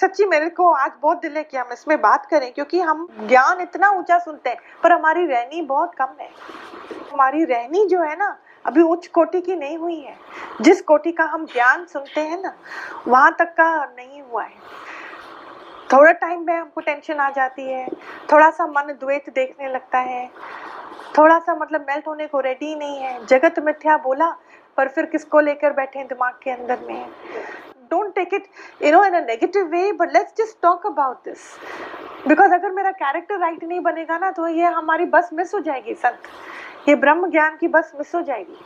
सच्ची 0.00 0.24
मेरे 0.24 0.48
को 0.50 0.70
आज 0.70 0.90
बहुत 1.02 1.20
दिल 1.20 1.36
है 1.36 1.42
कि 1.44 1.56
हम 1.56 1.68
इसमें 1.72 2.00
बात 2.00 2.26
करें, 2.26 2.52
क्योंकि 2.52 2.80
हम 2.80 3.06
ज्ञान 3.20 3.60
इतना 3.60 3.90
ऊँचा 3.90 4.18
सुनते 4.18 4.50
हैं, 4.50 4.58
पर 4.82 4.92
हमारी 4.92 5.26
रहनी 5.26 5.62
बहुत 5.62 5.94
कम 5.94 6.16
है। 6.20 6.28
हमारी 7.12 7.44
रहनी 7.44 7.86
जो 7.86 8.02
है 8.02 8.16
ना, 8.16 8.36
अभी 8.66 8.82
उच्च 8.82 9.06
कोटि 9.06 9.40
की 9.40 9.56
नहीं 9.56 9.78
हुई 9.78 10.00
है। 10.00 10.16
जिस 10.60 10.82
कोटि 10.82 11.12
का 11.12 11.24
हम 11.24 11.46
ज्ञान 11.46 11.84
सुनते 11.84 12.20
हैं 12.20 12.42
ना, 12.42 12.54
वहाँ 13.08 13.36
तक 13.38 13.52
का 13.52 13.84
नहीं 13.84 14.22
हुआ 14.22 14.42
है। 14.42 14.58
थोड़ा 15.92 16.12
टाइम 16.12 16.46
में 16.46 16.56
हमको 16.56 16.80
टेंशन 16.80 17.14
आ 17.14 17.30
जाती 17.30 17.62
है 17.62 17.88
थोड़ा 18.32 18.50
सा 18.50 18.66
मन 18.66 18.92
द्वैत 19.00 19.30
देखने 19.34 19.68
लगता 19.68 19.98
है 19.98 20.30
थोड़ा 21.18 21.38
सा 21.38 21.54
मतलब 21.54 21.86
मेल्ट 21.88 22.06
होने 22.08 22.26
को 22.26 22.40
रेडी 22.40 22.74
नहीं 22.74 22.98
है। 22.98 23.26
जगत 23.26 23.58
मिथ्या 23.58 23.96
बोला 23.96 24.36
पर 24.76 24.88
फिर 24.88 25.06
किसको 25.06 25.40
लेकर 25.40 25.72
बैठे 25.72 25.98
हैं 25.98 26.08
दिमाग 26.08 26.38
के 26.42 26.50
अंदर 26.50 26.78
में? 26.88 27.06
Don't 27.90 28.14
take 28.14 28.34
it 28.34 28.46
you 28.82 28.90
know 28.92 29.04
in 29.04 29.14
a 29.14 29.20
negative 29.20 29.66
way 29.66 29.90
but 29.92 30.12
let's 30.12 30.32
just 30.38 30.60
talk 30.62 30.86
about 30.86 31.24
this 31.24 31.48
because 32.28 32.52
अगर 32.54 32.70
मेरा 32.70 32.90
कैरेक्टर 32.92 33.38
राइट 33.40 33.64
नहीं 33.64 33.80
बनेगा 33.80 34.18
ना 34.18 34.30
तो 34.30 34.48
ये 34.48 34.66
हमारी 34.68 35.04
बस 35.14 35.30
मिस 35.32 35.54
हो 35.54 35.60
जाएगी 35.60 35.94
संत। 35.94 36.88
ये 36.88 36.94
ब्रह्म 36.96 37.30
ज्ञान 37.30 37.56
की 37.56 37.68
बस 37.68 37.92
मिस 37.98 38.14
हो 38.14 38.20
जाएगी। 38.22 38.58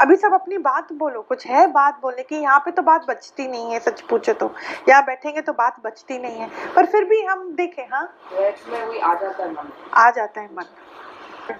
अभी 0.00 0.16
सब 0.16 0.32
अपनी 0.34 0.58
बात 0.58 0.92
बोलो 0.92 1.20
कुछ 1.22 1.46
है 1.46 1.66
बात 1.72 1.98
बोलने 2.02 2.22
की? 2.22 2.36
यहाँ 2.36 2.58
पे 2.64 2.70
तो 2.70 2.82
बात 2.82 3.06
बचती 3.08 3.46
नहीं 3.48 3.72
है 3.72 3.78
सच 3.80 4.00
पूछो 4.00 4.32
तो। 4.32 4.50
यहाँ 4.88 5.04
बैठेंगे 5.04 5.40
तो 5.40 5.52
बात 5.52 5.80
बचती 5.84 6.18
नहीं 6.18 6.38
है। 6.38 6.48
पर 6.76 6.86
फिर 6.86 7.04
भी 7.04 7.20
हम 7.22 7.50
देखें 7.56 7.82
हाँ? 7.92 8.02
आ 8.02 9.14
जाता 9.14 9.42
है 9.42 9.50
मन। 9.52 9.72
आ 9.94 10.10
जाता 10.10 10.40
है 10.40 10.48
मन। 10.56 10.64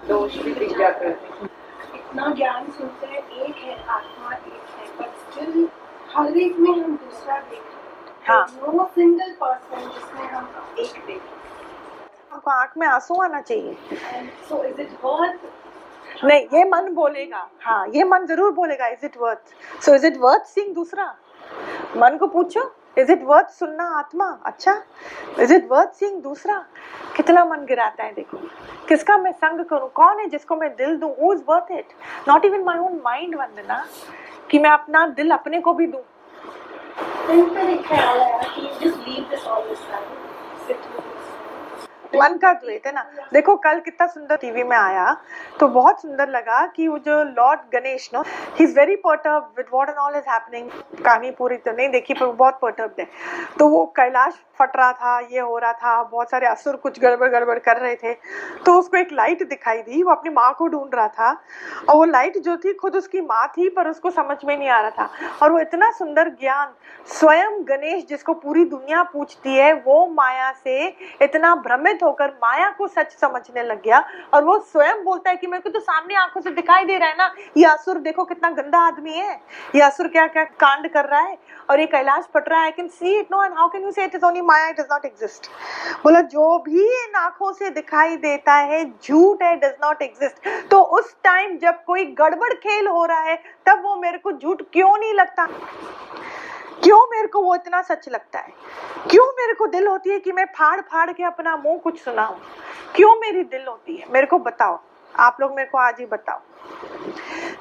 दोष 0.07 0.37
भी 0.37 0.53
दिख 0.53 0.77
जाते 0.77 1.05
हैं। 1.05 1.49
इतना 2.13 2.33
ज्ञान 2.37 2.65
सुनते 2.71 3.07
हैं 3.07 3.19
एक 3.43 3.55
है 3.57 3.75
आत्मा 3.89 4.33
एक 4.33 4.67
है 4.71 4.85
बट 4.97 5.13
स्टिल 5.19 5.67
हर 6.15 6.37
एक 6.37 6.57
में 6.59 6.71
हम 6.71 6.95
दूसरा 6.95 7.37
देख 7.49 8.27
हाँ। 8.27 8.45
नो 8.57 8.83
सिंगल 8.95 9.31
पर्सन 9.39 9.87
जिसमें 9.93 10.27
हम 10.31 10.75
एक 10.79 10.99
देख 11.07 11.21
हमको 12.33 12.51
आँख 12.51 12.77
में 12.77 12.85
आँसू 12.87 13.21
आना 13.23 13.39
चाहिए। 13.41 13.73
सो 14.49 14.63
इज़ 14.63 14.81
इट 14.81 14.91
वर्थ 15.05 16.23
नहीं 16.25 16.45
ये 16.53 16.63
मन 16.69 16.93
बोलेगा। 16.95 17.47
हाँ 17.63 17.87
ये 17.95 18.03
मन 18.03 18.25
ज़रूर 18.27 18.51
बोलेगा 18.53 18.87
is 18.87 19.05
it 19.05 19.17
worth 19.21 19.81
so 19.85 19.95
is 19.95 20.05
it 20.07 20.17
worth 20.19 20.45
seeing 20.53 20.73
दूसरा? 20.75 21.13
मन 21.97 22.17
को 22.17 22.27
पूछो। 22.27 22.71
इज़ 22.97 23.11
इट 23.11 23.23
वर्थ 23.23 23.49
सुनना 23.49 23.83
आत्मा? 23.97 24.25
अच्छा। 24.45 24.81
इज़ 25.39 25.53
इट 25.53 25.67
वर्थ 25.71 25.93
सीइंग 25.99 26.21
दूसरा? 26.21 26.63
कितना 27.15 27.45
मन 27.45 27.65
गिराता 27.65 28.03
है, 28.03 28.13
देखो। 28.13 28.37
किसका 28.87 29.17
मैं 29.17 29.31
संग 29.31 29.65
करूँ? 29.65 29.89
कौन 29.89 30.19
है 30.19 30.27
जिसको 30.29 30.55
मैं 30.55 30.69
दिल 30.75 30.97
दूँ? 30.97 31.13
Who 31.21 31.33
is 31.33 31.41
worth 31.49 31.71
it 31.71 31.93
not 32.27 32.45
even 32.45 32.63
my 32.63 32.79
own 32.79 33.01
mind 33.05 33.35
Vandana, 33.35 33.85
कि 34.51 34.59
मैं 34.59 34.69
अपना 34.69 35.07
दिल 35.07 35.31
अपने 35.31 35.61
को 35.61 35.73
भी 35.73 35.87
दूँ। 35.87 36.01
फिर 37.27 37.69
एक 37.69 37.87
ख्याल 37.87 38.19
आया 38.19 38.41
कि 38.55 38.69
just 38.81 39.07
leave 39.07 39.29
this 39.29 39.47
all 39.47 39.63
this 39.69 39.83
मन 42.15 42.37
का 42.37 42.53
द्वैत 42.53 42.87
है 42.87 42.93
ना। 42.93 43.05
देखो, 43.33 43.55
कल 43.57 43.79
कितना 43.79 44.07
सुंदर 44.07 44.37
टीवी 44.37 44.63
में 44.63 44.77
आया 44.77 45.15
तो 45.59 45.67
बहुत 45.69 46.01
सुंदर 46.01 46.29
लगा 46.29 46.65
कि 46.67 46.87
वो 46.87 46.97
जो 46.99 47.21
Lord 47.23 47.59
Ganesh 47.73 48.09
no 48.13 48.21
he 48.21 48.63
is 48.63 48.79
very 48.79 48.95
perturb 48.95 49.53
with 49.57 49.65
what 49.73 49.89
and 49.89 49.97
all 49.97 50.15
is 50.15 50.29
happening 50.29 50.69
कहानी 51.03 51.31
पूरी 51.31 51.57
तो 51.57 51.71
नहीं 51.71 51.89
देखी, 51.89 52.13
पर 52.13 52.25
बहुत 52.25 52.59
पर्टर्ब 52.61 52.95
है। 52.99 53.07
तो 53.59 53.67
वो 53.67 53.85
कैलाश 53.95 54.33
फट 54.59 54.75
रहा 54.77 54.91
था, 54.93 55.19
ये 55.19 55.39
हो 55.39 55.57
रहा 55.57 55.73
था, 55.73 56.03
बहुत 56.03 56.29
सारे 56.29 56.47
असुर 56.47 56.75
कुछ 56.75 56.99
गड़बड़ 56.99 57.29
गड़बड़ 57.29 57.57
कर 57.59 57.77
रहे 57.77 57.95
थे। 57.95 58.13
तो 58.65 58.73
उसको 58.73 58.97
एक 58.97 59.11
लाइट 59.11 59.43
दिखाई 59.49 59.81
दी, 59.81 60.03
वो 60.03 60.11
अपनी 60.11 60.33
माँ 60.33 60.53
को 60.53 60.67
ढूंढ 60.67 60.95
रहा 60.95 61.07
था। 61.07 61.31
और 61.89 61.95
वो 61.95 62.03
लाइट 62.05 62.37
जो 62.37 62.57
थी, 62.57 62.73
खुद 62.73 62.95
उसकी 62.95 63.21
माँ 63.21 63.47
थी, 63.47 63.69
पर 63.69 63.87
उसको 63.87 64.11
समझ 64.11 64.37
में 64.45 64.57
नहीं 64.57 64.69
आ 64.69 64.79
रहा 64.81 64.89
था। 64.89 65.09
और 65.43 65.51
वो 65.51 65.59
इतना 65.59 65.91
सुंदर 65.91 66.29
ज्ञान, 66.29 66.73
स्वयं 67.07 67.61
गणेश 67.63 68.05
जिसको 68.09 68.33
पूरी 68.33 68.65
दुनिया 68.65 69.03
पूछती 69.03 69.55
है, 69.55 69.73
वो 69.73 70.05
माया 70.07 70.51
से 70.63 70.87
इतना 71.21 71.55
भ्रमित 71.55 72.02
होकर 72.03 72.31
माया 72.43 72.69
को 72.77 72.87
सच 72.89 73.11
समझने 73.15 73.63
लग 73.63 73.81
गया 73.83 74.03
और 74.33 74.43
वो 74.43 74.57
स्वयं 74.61 75.03
बोलता 75.03 75.29
है 75.29 75.35
कि 75.35 75.47
मेरे 75.47 75.61
को 75.61 75.69
तो 75.69 75.79
सामने 75.81 76.15
आँखों 76.15 76.41
से 76.41 76.51
दिखाई 76.51 76.85
दे 76.85 76.97
रहा 76.97 77.09
है 77.09 77.17
ना, 77.17 77.33
ये 77.57 77.65
असुर 77.65 77.97
देखो 77.99 78.23
कितना 78.25 78.49
गंदा 78.51 78.79
आदमी 78.79 79.11
है। 79.11 79.39
ये 79.75 79.81
असुर 79.81 80.07
क्या 80.07 80.27
क्या 80.27 80.43
कांड 80.43 80.87
कर 80.93 81.05
रहा 81.05 81.21
है 81.21 81.37
और 81.69 81.79
ये 81.79 81.85
कैलाश 81.87 82.27
पट 82.33 82.49
रहा 82.49 82.59
है। 82.59 82.65
I 82.65 82.71
can 82.71 82.87
see 82.89 83.17
it 83.19 83.27
no 83.31 83.43
and 83.43 83.53
how 83.57 83.69
can 83.69 83.83
you 83.83 83.91
say 83.91 84.03
it 84.03 84.15
is 84.15 84.25
only 84.25 84.41
maya? 84.43 84.67
It 84.67 84.79
does 84.79 84.87
not 84.91 85.05
exist 85.05 85.47
बोला, 86.03 86.21
जो 86.21 86.57
भी 86.59 86.85
इन 87.03 87.15
आँखों 87.15 87.51
से 87.53 87.69
दिखाई 87.71 88.15
देता 88.17 88.53
है, 88.53 88.83
झूठ 88.85 89.43
है 89.43 89.55
डज 89.57 89.75
नॉट 89.83 90.01
एग्जिस्ट 90.01 90.69
तो 90.71 90.81
उस 90.97 91.15
टाइम 91.23 91.57
जब 91.57 91.83
कोई 91.85 92.05
गड़बड़ 92.13 92.53
खेल 92.55 92.87
हो 92.87 93.05
रहा 93.05 93.21
है, 93.21 93.35
तब 93.65 93.81
वो 93.83 93.95
मेरे 93.95 94.17
को 94.17 94.31
झूठ 94.31 94.61
क्यों 94.73 94.97
नहीं 94.97 95.13
लगता? 95.13 95.47
क्यों 96.83 97.09
मेरे 97.11 97.27
को 97.27 97.41
वो 97.41 97.55
इतना 97.55 97.81
सच 97.81 98.09
लगता 98.09 98.39
है? 98.39 98.53
क्यों 99.09 99.23
मेरे 99.23 99.53
को 99.53 99.67
दिल 99.67 99.87
होती 99.87 100.09
है 100.09 100.19
कि 100.19 100.31
मैं 100.31 100.45
फाड़ 100.45 100.81
फाड़ 100.81 101.11
के 101.11 101.23
अपना 101.23 101.57
मुँह 101.57 101.77
कुछ 101.77 102.03
सुनाऊं? 102.03 102.35
क्यों 102.95 103.15
मेरी 103.15 103.43
दिल 103.43 103.65
होती 103.67 103.95
है? 103.95 104.05
मेरे 104.09 104.27
को 104.27 104.39
बताओ। 104.39 104.79
आप 105.19 105.37
लोग 105.41 105.55
मेरे 105.55 105.69
को 105.69 105.77
आज 105.77 105.95
ही 105.99 106.05
बताओ। 106.05 106.39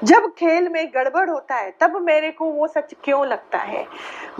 जब 0.04 0.34
खेल 0.34 0.68
में 0.68 0.92
गड़बड़ 0.94 1.30
होता 1.30 1.54
है, 1.54 1.76
तब 1.80 1.96
मेरे 1.96 2.30
को 2.30 2.44
वो 2.44 2.66
सच 2.66 2.94
क्यों 3.04 3.26
लगता 3.26 3.58
है? 3.58 3.86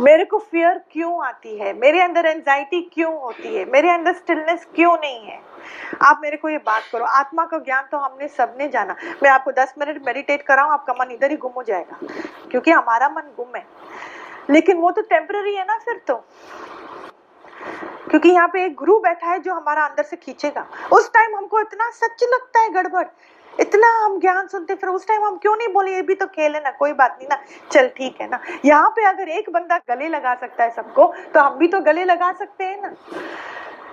मेरे 0.00 0.24
को 0.24 0.38
फियर 0.38 0.80
क्यों 0.92 1.26
आती 1.26 1.58
है? 1.58 1.72
मेरे 1.72 2.00
अंदर 2.00 2.26
एंजाइटी 2.26 2.90
क्यों 2.94 3.20
होती 3.20 3.56
है? 3.56 3.64
मेरे 3.64 3.90
अंदर 3.90 4.12
स्टिलनेस 4.12 4.66
क्यों 4.74 4.96
नहीं 4.96 5.24
है? 5.24 5.40
आप 6.02 6.20
मेरे 6.22 6.36
को 6.36 6.48
ये 6.48 6.58
बात 6.58 6.82
करो। 6.92 7.04
आत्मा 7.04 7.44
का 7.44 7.58
ज्ञान 7.58 7.84
तो 7.92 7.98
हमने 7.98 8.28
सबने 8.28 8.68
जाना। 8.68 8.96
मैं 9.22 9.30
आपको 9.30 9.52
10 9.52 9.74
मिनट 9.78 10.06
मेडिटेट 10.06 10.42
कराऊं, 10.42 10.70
आपका 10.70 10.92
मन 10.92 11.10
इधर 11.10 11.30
ही 11.30 11.36
गुम 11.36 11.52
हो 11.56 11.62
जाएगा। 11.62 11.98
क्योंकि 12.50 12.70
हमारा 12.70 13.08
मन 13.08 13.22
गुम 13.36 13.56
है। 13.56 13.66
लेकिन 14.50 14.76
वो 14.76 14.90
तो 14.90 15.02
टेम्पररी 15.02 15.54
है 15.54 15.64
ना 15.64 15.78
फिर 15.78 16.00
तो। 16.06 16.14
क्योंकि 18.10 18.28
यहाँ 18.28 18.48
पे 18.48 18.64
एक 18.64 18.74
गुरु 18.74 18.98
बैठा 18.98 19.26
है 19.26 19.38
जो 19.38 19.52
हमारा 19.54 19.84
अंदर 19.84 20.02
से 20.02 20.16
खींचेगा। 20.16 20.66
उस 20.92 21.10
टाइम 21.12 21.36
हमको 21.36 21.60
इतना 21.60 21.90
सच 21.90 22.24
लगता 22.24 22.60
है 22.60 22.70
गड़बड़। 22.70 23.06
इतना 23.54 23.88
हम 24.04 24.18
ज्ञान 24.20 24.46
सुनते, 24.46 24.74
फिर 24.74 24.88
उस 24.88 25.06
टाइम 25.08 25.24
हम 25.24 25.36
क्यों 25.36 25.56
नहीं 25.56 25.68
बोले, 25.68 25.94
ये 25.94 26.02
भी 26.02 26.14
तो 26.14 26.26
खेल 26.26 26.54
है 26.54 26.62
ना, 26.62 26.70
कोई 26.70 26.92
बात 26.92 27.16
नहीं 27.18 27.28
ना। 27.30 27.42
चल 27.72 27.88
ठीक 27.88 28.20
है 28.20 28.28
ना। 28.28 28.40
यहाँ 28.64 28.88
पे 28.88 29.04
अगर 29.04 29.28
एक 29.28 29.50
बंदा 29.50 29.78
गले 29.90 30.08
लगा 30.08 30.34
सकता 30.34 30.64
है 30.64 30.70
सबको 30.70 31.12
तो 31.34 31.40
हम 31.40 31.58
भी 31.58 31.68
तो 31.68 31.80
गले 31.80 32.04
लगा 32.04 32.32
सकते 32.32 32.64
हैं 32.64 32.80
ना। 32.82 32.94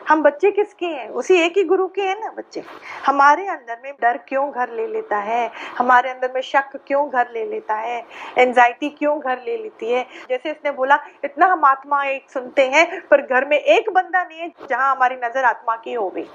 हम 0.10 0.22
बच्चे 0.24 0.50
किसके 0.51 0.86
हैं? 0.86 1.08
उसी 1.12 1.36
एक 1.36 1.58
ही 1.58 1.63
गुरु 1.63 1.88
के 1.88 2.01
हैं 2.01 2.16
ना 2.20 2.30
बच्चे? 2.38 2.63
हमारे 3.06 3.48
अंदर 3.48 3.78
में 3.84 3.94
डर 4.01 4.18
क्यों 4.28 4.50
घर 4.51 4.72
ले 4.74 4.88
लेता 4.88 5.18
है? 5.20 5.51
हमारे 5.78 6.10
अंदर 6.10 6.32
में 6.36 6.42
शक 6.42 6.75
क्यों 6.88 7.08
घर 7.10 7.30
ले 7.34 7.46
लेता 7.46 7.75
है? 7.75 8.04
एंजाइटी 8.38 8.89
क्यों 8.89 9.20
घर 9.20 9.44
ले 9.46 9.58
लेती 9.58 9.92
है? 9.92 10.06
जैसे 10.30 10.51
इसने 10.51 10.72
बोला 10.72 11.00
इतना 11.25 11.46
हम 11.48 11.66
आत्मा 11.66 12.04
एक 12.06 12.30
सुनते 12.30 12.68
हैं 12.70 13.01
पर 13.08 13.22
घर 13.24 13.48
में 13.48 13.58
एक 13.58 13.89
बंदा 13.92 14.24
नहीं 14.24 14.39
है 14.39 14.51
जहाँ 14.70 14.92
हमारी 14.92 15.16
नज़र 15.16 15.46
आत्मा 15.46 15.75
की 15.75 15.94
हो 15.94 16.10
गई 16.10 16.28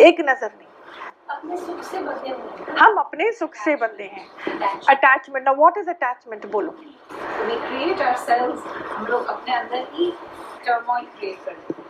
एक 0.00 0.20
नज़र 0.20 0.50
नहीं। 0.50 0.68
अपने 1.30 1.56
सुख 1.56 1.82
से 1.84 1.98
बंधे 1.98 2.30
हम 2.78 2.96
अपने 2.98 3.30
सुख 3.32 3.54
से 3.56 3.76
बंधे 3.76 4.04
हैं। 4.04 4.26
अटैचमेंट 4.90 5.44
ना 5.44 5.52
व्हाट 5.52 5.78
इज़ 5.78 5.90
अटैचमेंट 5.90 6.46
बोलो? 6.52 6.70
वी 6.70 7.56
क्रिएट 7.58 8.00
हम 8.00 9.06
लोग 9.06 9.26
अपने 9.26 9.54
अंदर 9.54 9.86
ही 9.92 10.10
टर्मोइल 10.66 11.04
क्रिएट 11.18 11.44
करते 11.44 11.72
हैं। 11.72 11.88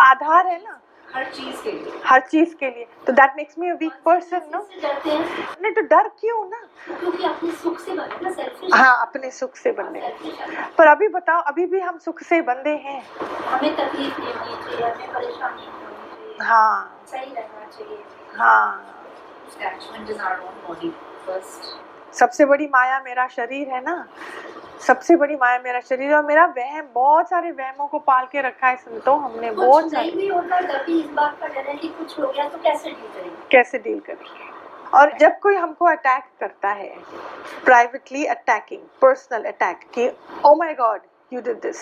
आधार 0.00 0.46
है 0.46 0.62
ना? 0.64 0.80
हर 1.14 1.24
चीज़ 1.24 1.62
के 1.62 1.72
लिए। 1.72 2.00
हर 2.04 2.20
चीज़ 2.20 2.54
के 2.54 2.66
लिए। 2.66 2.86
तो 3.06 3.12
that 3.12 3.32
makes 3.36 3.54
me 3.58 3.68
a 3.70 3.74
weak 3.74 3.92
person 4.04 4.40
no 4.54 4.66
नहीं 4.82 5.72
तो 5.72 5.80
डर 5.80 6.08
क्यों 6.20 6.44
ना? 6.48 6.60
क्योंकि 7.00 7.24
अपने 7.24 7.50
सुख 7.52 7.78
से 7.80 7.92
बंधे 7.92 8.24
ना 8.24 8.30
सेल्फिश 8.30 8.74
हाँ 8.74 9.06
अपने 9.06 9.30
सुख 9.30 9.56
से 9.56 9.72
बंधे 9.72 9.98
हैं। 9.98 10.74
पर 10.78 10.86
अभी 10.86 11.08
बताओ 11.08 11.42
अभी 11.42 11.66
भी 11.66 11.80
हम 11.80 11.98
सुख 11.98 12.22
से 12.22 12.40
बंधे 12.42 12.76
हैं? 12.76 13.02
हमें 13.46 13.76
तकलीफ़ 13.76 14.20
नहीं 14.20 14.34
होनी 14.34 14.64
चाहिए 14.64 14.90
हमें 14.90 15.12
परेशानी 15.14 15.68
हाँ। 16.40 17.04
सही 17.06 17.34
रहना 17.34 17.66
चाहिए। 17.66 18.04
हाँ। 18.36 18.88
सबसे 22.18 22.44
बड़ी 22.44 22.66
माया 22.66 23.00
मेरा 23.04 23.26
शरीर 23.26 23.68
है 23.68 23.80
ना? 23.84 24.06
सबसे 24.86 25.16
बड़ी 25.16 25.34
माया 25.36 25.58
मेरा 25.64 25.80
शरीर 25.80 26.10
है 26.10 26.16
और 26.16 26.24
मेरा 26.24 26.44
वहम 26.58 26.88
बहुत 26.94 27.28
सारे 27.28 27.50
वहमों 27.50 27.86
को 27.86 27.98
पाल 27.98 28.26
के 28.32 28.40
रखा 28.40 28.68
है 28.68 28.76
संतो 28.76 29.12
हमने 29.14 29.50
बहुत 29.50 29.90
सारे। 29.90 30.10
भी 30.10 30.26
होता 30.28 30.60
तभी 30.60 30.98
इस 31.00 31.10
बात 31.10 31.36
का 31.40 31.46
डर 31.46 31.68
है 31.68 31.74
कि 31.74 31.88
कुछ 31.88 32.18
हो 32.20 32.26
गया 32.26 32.48
तो 32.48 32.58
कैसे 32.58 32.90
डील 32.90 33.08
करेंगे? 33.14 33.36
कैसे 33.50 33.78
डील 33.78 34.00
करेंगे? 34.00 34.50
और 34.98 35.16
जब 35.18 35.38
कोई 35.38 35.56
हमको 35.56 35.86
अटैक 35.86 36.24
करता 36.40 36.68
है 36.70 36.94
प्राइवेटली 37.64 38.24
अटैकिंग 38.26 38.80
पर्सनल 39.02 39.44
अटैक 39.44 39.88
कि 39.94 40.08
ओ 40.46 40.54
my 40.54 40.74
God 40.74 41.00
you 41.32 41.40
did 41.40 41.60
this 41.60 41.78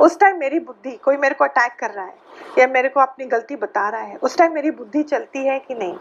उस 0.00 0.18
टाइम 0.20 0.38
मेरी 0.38 0.58
बुद्धि 0.60 0.90
कोई 1.04 1.16
मेरे 1.16 1.34
को 1.34 1.44
अटैक 1.44 1.72
कर 1.80 1.90
रहा 1.90 2.04
है 2.04 2.14
या 2.58 2.66
मेरे 2.66 2.88
को 2.88 3.00
अपनी 3.00 3.26
गलती 3.26 3.56
बता 3.56 3.88
रहा 3.88 4.00
है 4.00 4.16
उस 4.16 4.38
टाइम 4.38 4.54
मेरी 4.54 4.70
बुद्धि 4.70 5.02
चलती 5.02 5.46
है 5.46 5.58
कि 5.58 5.74
नहीं? 5.74 5.96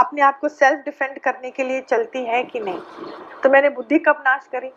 अपने 0.00 0.22
आप 0.22 0.40
को 0.40 0.48
सेल्फ 0.48 0.84
डिफेंड 0.84 1.18
करने 1.18 1.50
के 1.50 1.64
लिए 1.64 1.80
चलती 1.80 2.24
है 2.24 2.42
कि 2.44 2.60
नहीं? 2.60 2.80
तो 3.42 3.50
मैंने 3.50 3.68
बुद्धि 3.68 3.98
कब 3.98 4.22
नाश 4.26 4.48
करी? 4.54 4.70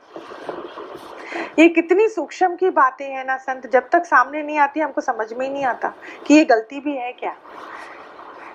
ये 1.60 1.68
कितनी 1.70 2.08
सूक्ष्म 2.08 2.56
की 2.56 2.70
बातें 2.70 3.06
हैं 3.06 3.26
ना 3.26 3.38
संत? 3.38 3.68
जब 3.68 3.90
तक 3.90 4.06
सामने 4.06 4.44
नहीं 4.44 4.58
आती, 4.60 4.80
हमको 4.80 5.02
समझ 5.02 5.34
में 5.34 5.48
ही 5.48 5.54
नहीं 5.54 5.66
आता 5.66 5.94
कि 6.28 6.34
ये 6.34 6.46
गलती 6.46 6.80
भी 6.80 6.98
है 6.98 7.12
क्या? 7.14 7.36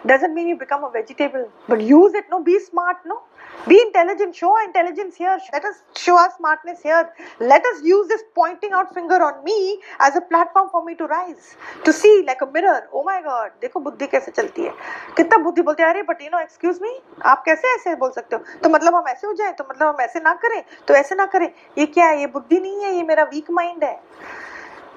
Doesn't 0.06 0.34
mean 0.34 0.48
you 0.48 0.56
become 0.56 0.84
a 0.84 0.90
vegetable 0.90 1.50
but 1.66 1.80
use 1.80 2.14
it 2.14 2.24
no 2.30 2.42
be 2.42 2.58
smart 2.60 2.98
no 3.04 3.20
be 3.66 3.80
intelligent 3.80 4.34
show 4.34 4.50
our 4.50 4.64
intelligence 4.64 5.16
here 5.16 5.38
let 5.52 5.64
us 5.64 5.82
show 5.96 6.16
our 6.16 6.30
smartness 6.36 6.82
here 6.82 7.12
let 7.40 7.64
us 7.64 7.82
use 7.82 8.06
this 8.08 8.22
pointing 8.34 8.72
out 8.72 8.92
finger 8.94 9.16
on 9.16 9.42
me 9.42 9.80
as 9.98 10.14
a 10.14 10.20
platform 10.20 10.68
for 10.70 10.84
me 10.84 10.94
to 10.94 11.06
rise 11.06 11.56
to 11.84 11.92
see 11.92 12.22
like 12.26 12.40
a 12.42 12.46
mirror 12.48 12.80
oh 12.92 13.02
my 13.02 13.20
god 13.22 13.50
देखो 13.60 13.80
बुद्धि 13.80 14.06
कैसे 14.06 14.32
चलती 14.32 14.64
है 14.64 14.72
कितना 15.16 15.38
बुद्धि 15.44 15.62
बोलते 15.62 15.82
हैं 15.82 15.90
अरे 15.90 16.02
but 16.02 16.22
you 16.22 16.28
know 16.32 16.40
excuse 16.40 16.78
me 16.82 16.98
आप 17.26 17.42
कैसे 17.46 17.74
ऐसे 17.74 17.94
बोल 17.96 18.10
सकते 18.10 18.36
हो 18.36 18.58
तो 18.62 18.68
मतलब 18.68 18.94
हम 18.94 19.08
ऐसे 19.08 19.26
हो 19.26 19.32
जाए 19.34 19.52
तो 19.52 19.64
मतलब 19.70 19.86
हम 19.88 20.00
ऐसे 20.00 20.20
ना 20.20 20.34
करें 20.44 20.62
तो 20.88 20.94
ऐसे 20.94 21.14
ना 21.14 21.26
करें 21.34 21.50
ये 21.78 21.86
क्या 21.88 22.06
है 22.06 22.20
ये 22.20 22.26
बुद्धि 22.36 22.60
नहीं 22.60 22.84
है 22.84 22.94
ये 22.96 23.02
मेरा 23.04 23.24
वीक 23.32 23.50
माइंड 23.50 23.84
है 23.84 23.96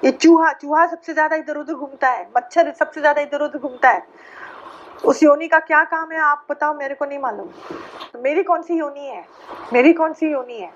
ये 0.04 0.10
चूहा 0.12 0.52
चूहा 0.52 0.86
सबसे 0.86 1.12
ज़्यादा 1.12 1.36
इधर 1.36 1.56
उधर 1.56 1.74
घूमता 1.74 2.08
है 2.10 2.28
मच्छर 2.36 2.72
सबसे 2.78 3.00
ज़्यादा 3.00 3.20
इधर 3.22 3.42
उधर 3.42 3.58
घूमता 3.58 3.90
है 3.90 4.02
उस 5.04 5.22
योनि 5.22 5.48
का 5.48 5.58
क्या 5.58 5.84
काम 5.84 6.12
है, 6.12 6.18
आप 6.18 6.46
बताओ, 6.50 6.74
मेरे 6.74 6.94
को 6.94 7.04
नहीं 7.04 7.18
मालूम। 7.18 7.46
तो 8.12 8.22
मेरी 8.22 8.42
कौन 8.42 8.62
सी 8.62 8.74
योनि 8.74 9.06
है? 9.06 9.24
मेरी 9.72 9.92
कौन 9.92 10.12
सी 10.12 10.32
योनि 10.32 10.58
है? 10.58 10.70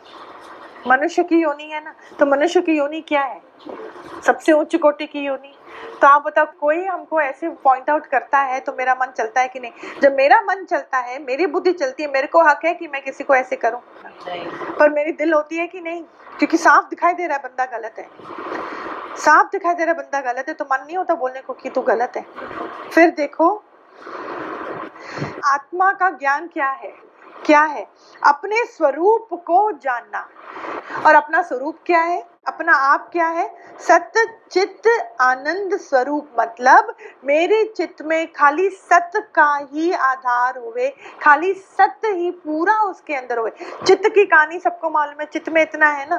मनुष्य 0.88 1.24
की 1.24 1.36
योनि 1.36 1.64
है 1.64 1.84
ना? 1.84 1.94
तो 2.18 2.26
मनुष्य 2.26 2.60
की 2.60 2.72
योनि 2.72 3.00
क्या 3.00 3.22
है? 3.22 3.42
सबसे 4.26 4.52
उच्च 4.52 4.76
कोटि 4.76 5.06
की 5.06 5.20
योनि। 5.20 5.58
तो 6.00 6.06
आप 6.06 6.22
बताओ, 6.26 6.46
कोई 6.60 6.84
हमको 6.84 7.20
ऐसे 7.20 7.48
पॉइंट 7.48 7.90
आउट 7.90 8.06
करता 8.06 8.38
है 8.38 8.60
तो 8.60 8.72
मेरा 8.72 8.94
मन 8.94 9.06
चलता 9.06 9.40
है 9.40 9.48
कि 9.48 9.60
नहीं? 9.60 9.72
जब 10.02 10.14
मेरा 10.14 10.40
मन 10.40 10.64
चलता 10.64 10.98
है, 10.98 11.22
मेरी 11.22 11.46
बुद्धि 11.46 11.72
चलती 11.72 12.02
है, 12.02 12.10
मेरे 12.12 12.26
को 12.26 12.42
हक 12.42 12.60
है 12.64 12.74
कि 12.74 12.88
मैं 12.88 13.02
किसी 13.02 13.24
को 13.24 13.34
ऐसे 13.34 13.56
करूँ। 13.56 13.80
पर 14.78 14.90
मेरी 14.90 15.12
दिल 15.12 15.32
होती 15.32 15.56
है 15.56 15.66
कि 15.66 15.80
नहीं? 15.80 16.02
क्योंकि 16.38 16.56
साफ़ 16.56 16.88
दिखाई 16.88 17.12
दे 17.12 17.26
रहा 17.26 17.36
है, 17.36 17.42
बंदा 17.42 17.78
गलत 17.78 17.94
है। 17.98 18.08
साफ़ 19.16 19.46
दिखाई 19.46 19.74
दे 19.74 19.84
रहा 19.84 19.92
है, 19.92 19.98
बंदा 19.98 20.32
गलत 20.32 20.44
है 20.48 20.54
तो 20.54 20.64
मन 20.64 20.84
नहीं 20.86 20.96
होता 20.96 21.14
बोलने 21.14 21.40
को 21.40 21.52
कि 21.52 21.70
तू 21.70 21.80
गलत 21.80 22.12
है। 22.16 22.26
फिर 22.94 23.10
देखो 23.10 23.62
आत्मा 25.46 25.92
का 25.92 26.10
ज्ञान 26.10 26.48
क्या 26.48 26.70
है? 26.70 26.94
क्या 27.46 27.62
है? 27.62 27.90
अपने 28.26 28.64
स्वरूप 28.64 29.28
को 29.32 29.72
जानना। 29.72 30.28
और 31.06 31.14
अपना 31.14 31.42
स्वरूप 31.42 31.78
क्या 31.86 32.00
है? 32.00 32.35
अपना 32.48 32.72
आप 32.72 33.08
क्या 33.12 33.26
है? 33.26 33.46
सत्य 33.80 34.24
चित्त 34.50 34.88
आनंद 35.20 35.76
स्वरूप 35.76 36.28
मतलब 36.40 36.94
मेरे 37.24 37.62
चित्त 37.76 38.02
में 38.02 38.32
खाली 38.32 38.68
सत्य 38.70 39.20
का 39.34 39.46
ही 39.72 39.92
आधार 39.92 40.58
हुए, 40.58 40.88
खाली 41.22 41.52
सत्य 41.54 42.08
ही 42.08 42.30
पूरा 42.30 42.74
उसके 42.82 43.14
अंदर 43.14 43.38
हुए। 43.38 43.50
चित्त 43.86 44.08
की 44.08 44.24
कहानी 44.24 44.58
सबको 44.60 44.90
मालूम 44.90 45.20
है, 45.20 45.26
चित्त 45.26 45.48
में 45.48 45.60
इतना 45.62 45.88
है 45.88 46.06
ना? 46.10 46.16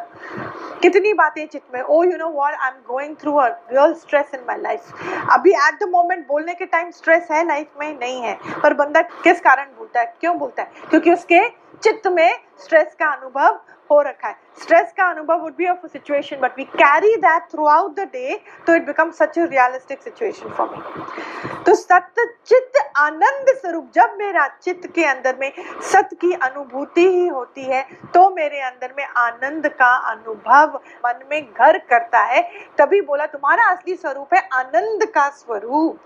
कितनी 0.81 1.13
बातें 1.13 1.46
चित्त 1.48 1.74
में। 1.74 1.81
ओ 1.81 2.03
you 2.03 2.17
know 2.17 2.29
what 2.29 2.53
I 2.53 2.69
am 2.69 2.81
going 2.88 3.15
through 3.22 3.34
a 3.34 3.48
real 3.48 3.93
stress 3.93 4.31
in 4.34 4.41
my 4.48 4.57
life 4.57 5.31
अभी 5.31 5.51
एट 5.51 5.79
द 5.79 5.89
मोमेंट 5.89 6.27
बोलने 6.27 6.53
के 6.53 6.65
टाइम 6.65 6.91
स्ट्रेस 6.91 7.27
है 7.31 7.46
लाइफ 7.48 7.72
में 7.79 7.98
नहीं 8.00 8.22
है। 8.22 8.38
पर 8.63 8.74
बंदा 8.74 9.01
किस 9.01 9.41
कारण 9.41 9.65
भूलता 9.77 10.00
है? 10.00 10.13
क्यों 10.19 10.38
भूलता 10.38 10.63
है? 10.63 10.72
क्योंकि 10.89 11.13
उसके 11.13 11.39
चित्त 11.84 12.07
में 12.07 12.39
स्ट्रेस 12.60 12.96
का 13.00 13.07
अनुभव 13.07 13.60
हो 13.91 14.01
रखा 14.01 14.27
है। 14.27 14.36
स्ट्रेस 14.62 14.94
का 14.98 15.10
अनुभव 15.10 15.41
would 15.41 15.56
be 15.58 15.67
of 15.70 15.86
situation 15.88 16.39
but 16.41 16.58
we 16.58 16.63
carry 16.75 17.15
that 17.17 17.44
throughout 17.67 17.96
the 17.96 18.08
day 18.13 18.39
तो 18.67 18.75
it 18.75 18.86
become 18.86 19.12
such 19.13 19.39
a 19.39 19.46
realistic 19.46 20.01
situation 20.01 20.50
for 20.50 20.70
me 20.70 21.62
तो 21.65 21.74
सत्य 21.75 22.25
चित्त 22.46 22.77
आनंद 22.98 23.50
स्वरूप, 23.51 23.89
जब 23.96 24.15
मेरा 24.17 24.48
चित्त 24.63 24.88
के 24.96 25.03
अंदर 25.06 25.36
में 25.39 25.51
सत्य 25.84 26.15
की 26.15 26.32
अनुभूति 26.34 27.08
ही 27.08 27.27
होती 27.27 27.63
है 27.63 27.82
तो 28.13 28.29
मेरे 28.29 28.62
अंदर 28.62 28.94
में 28.98 29.06
आनंद 29.06 29.67
का 29.70 29.91
अनुभव 30.12 30.79
मन 31.06 31.20
में 31.32 31.44
घर 31.44 31.77
करता 31.89 32.20
है। 32.24 32.41
तभी 32.77 33.01
बोला, 33.01 33.25
तुम्हारा 33.27 33.65
असली 33.65 33.96
स्वरूप 33.96 34.34
है 34.34 34.48
आनंद 34.53 35.06
का 35.06 35.29
स्वरूप. 35.32 36.00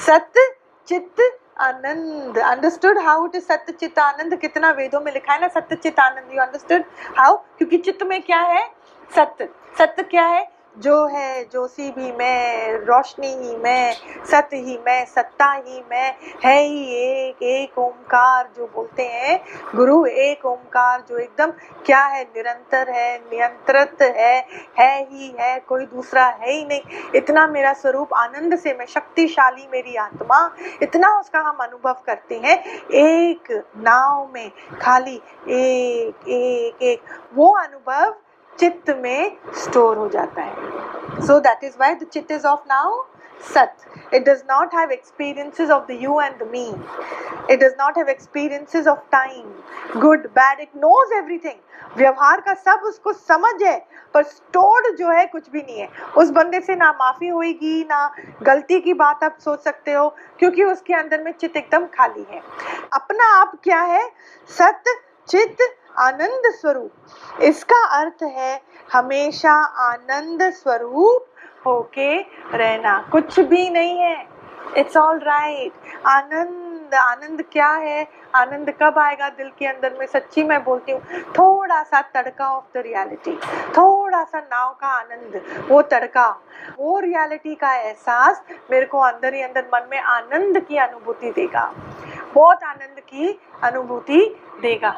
सत्य 0.00 0.48
चित्त 0.88 1.20
आनंद 1.60 2.38
understood 2.38 2.98
how 2.98 3.26
it 3.26 3.34
is 3.34 3.44
satya 3.44 3.72
chitta 3.72 3.98
anand 3.98 4.34
कितना 4.40 4.70
वेदों 4.70 5.00
में 5.00 5.12
लिखा 5.12 5.32
है 5.32 5.40
ना 5.40 5.48
सत्य 5.48 5.76
चित्त 5.76 6.00
आनंद 6.00 6.32
यू 6.34 6.40
अंडरस्टूड 6.42 6.84
हाउ 7.18 7.36
क्योंकि 7.36 7.78
चित्त 7.78 8.02
में 8.02 8.22
क्या 8.22 8.40
है? 8.40 8.66
सत्य। 9.14 9.48
सत्य 9.78 10.02
क्या 10.02 10.24
है? 10.26 10.55
जो 10.78 11.06
है, 11.06 11.44
जोशी 11.44 11.90
भी 11.90 12.12
मैं, 12.12 12.72
रोशनी 12.78 13.26
ही 13.26 13.56
मैं 13.56 13.92
सत्य 14.30 14.56
ही 14.56 14.78
मैं, 14.86 15.04
सत्ता 15.04 15.52
ही 15.52 15.82
मैं, 15.90 16.14
है 16.44 16.62
ही 16.62 16.84
एक 16.94 17.42
एक 17.42 17.78
ओमकार 17.78 18.48
जो 18.56 18.66
बोलते 18.66 19.02
हैं। 19.02 19.40
गुरु 19.76 20.06
एक 20.06 20.46
ओमकार 20.46 21.04
जो 21.08 21.18
एकदम 21.18 21.50
क्या 21.86 22.04
है, 22.04 22.24
निरंतर 22.24 22.90
है, 22.90 23.18
नियंत्रित 23.18 24.02
है 24.02 24.36
है 24.78 25.02
ही 25.04 25.34
है, 25.40 25.58
कोई 25.60 25.86
दूसरा 25.86 26.26
है 26.26 26.52
ही 26.52 26.64
नहीं। 26.64 26.80
इतना 27.14 27.46
मेरा 27.46 27.72
स्वरूप 27.72 28.14
आनंद 28.14 28.58
से 28.58 28.74
मैं, 28.74 28.86
शक्तिशाली 28.86 29.68
मेरी 29.72 29.96
आत्मा, 29.96 30.56
इतना 30.82 31.18
उसका 31.20 31.40
हम 31.40 31.56
अनुभव 31.60 31.96
करते 32.06 32.40
हैं। 32.44 32.58
एक 32.90 33.52
नाव 33.76 34.30
में, 34.34 34.50
खाली 34.82 35.16
एक 35.48 36.28
एक 36.28 36.82
एक, 36.82 37.02
वो 37.34 37.50
अनुभव 37.56 38.14
चित्त 38.58 38.90
में 38.98 39.36
स्टोर 39.54 39.96
हो 39.96 40.08
जाता 40.08 40.42
है। 40.42 41.24
So 41.26 41.38
that 41.40 41.64
is 41.64 41.76
why 41.80 41.94
the 41.94 42.06
chitta 42.12 42.30
is 42.30 42.46
of 42.46 42.60
now 42.68 43.04
sat 43.54 43.76
it 44.14 44.24
does 44.24 44.42
not 44.48 44.72
have 44.72 44.92
experiences 44.92 45.70
of 45.70 45.86
the 45.86 45.94
you 46.02 46.16
and 46.20 46.34
the 46.38 46.46
me. 46.50 46.66
It 47.50 47.60
does 47.60 47.72
not 47.78 47.96
have 47.96 48.08
experiences 48.08 48.86
of 48.86 48.98
time, 49.10 49.48
good, 50.00 50.28
bad. 50.34 50.60
It 50.60 50.76
knows 50.84 51.14
everything. 51.18 51.56
व्यवहार 51.96 52.40
का 52.40 52.54
सब 52.54 52.80
उसको 52.84 53.12
समझ 53.12 53.62
है, 53.62 53.86
पर 54.14 54.22
stored 54.22 54.96
जो 54.96 55.08
है 55.08 55.26
कुछ 55.26 55.50
भी 55.50 55.62
नहीं 55.62 55.78
है। 55.80 55.88
उस 56.18 56.30
बंदे 56.30 56.60
से 56.60 56.76
ना 56.76 56.92
माफ़ी 56.92 57.28
होएगी, 57.28 57.84
ना 57.84 58.14
गलती 58.42 58.80
की 58.80 58.94
बात 58.94 59.24
आप 59.24 59.36
सोच 59.40 59.60
सकते 59.60 59.92
हो, 59.92 60.08
क्योंकि 60.38 60.64
उसके 60.64 60.94
अंदर 60.94 61.22
में 61.22 61.32
चित्त 61.32 61.56
एकदम 61.56 61.86
खाली 61.86 62.26
है। 62.30 62.42
अपना 62.92 63.24
आप 63.40 63.58
क्या 63.64 63.80
है? 63.80 64.08
सत्य 64.58 64.94
चित्त 65.28 65.58
आनंद 65.98 66.50
स्वरूप। 66.54 67.42
इसका 67.42 67.84
अर्थ 67.98 68.22
है 68.24 68.60
हमेशा 68.92 69.52
आनंद 69.84 70.42
स्वरूप 70.52 71.26
होके 71.66 72.16
रहना। 72.54 72.98
कुछ 73.12 73.40
भी 73.42 73.68
नहीं 73.70 73.98
है। 73.98 74.16
इट्स 74.76 74.96
ऑल 74.96 75.18
राइट 75.20 76.06
आनंद 76.06 76.94
आनंद 76.94 77.42
क्या 77.52 77.70
है? 77.70 78.06
आनंद 78.34 78.70
कब 78.82 78.98
आएगा 78.98 79.28
दिल 79.28 79.50
के 79.58 79.66
अंदर? 79.66 79.96
में 79.98 80.06
सच्ची 80.06 80.42
मैं 80.44 80.62
बोलती 80.64 80.92
हूँ, 80.92 81.00
थोड़ा 81.32 81.82
सा 81.82 82.00
तड़का 82.14 82.48
ऑफ़ 82.48 82.64
द 82.74 82.82
रियलिटी 82.86 83.36
थोड़ा 83.76 83.95
सा 84.24 84.38
नाव 84.40 84.72
का 84.80 84.86
आनंद, 84.88 85.40
वो 85.68 85.80
तड़का, 85.82 86.28
वो 86.78 86.98
रियलिटी 87.00 87.54
का 87.54 87.72
एहसास 87.74 88.42
मेरे 88.70 88.86
को 88.86 88.98
अंदर 88.98 89.34
ही 89.34 89.42
अंदर 89.42 89.68
मन 89.74 89.88
में 89.90 89.98
आनंद 89.98 90.58
की 90.60 90.76
अनुभूति 90.78 91.30
देगा। 91.30 91.72
बहुत 92.34 92.64
आनंद 92.64 93.00
की 93.00 93.40
अनुभूति 93.64 94.20
देगा। 94.62 94.90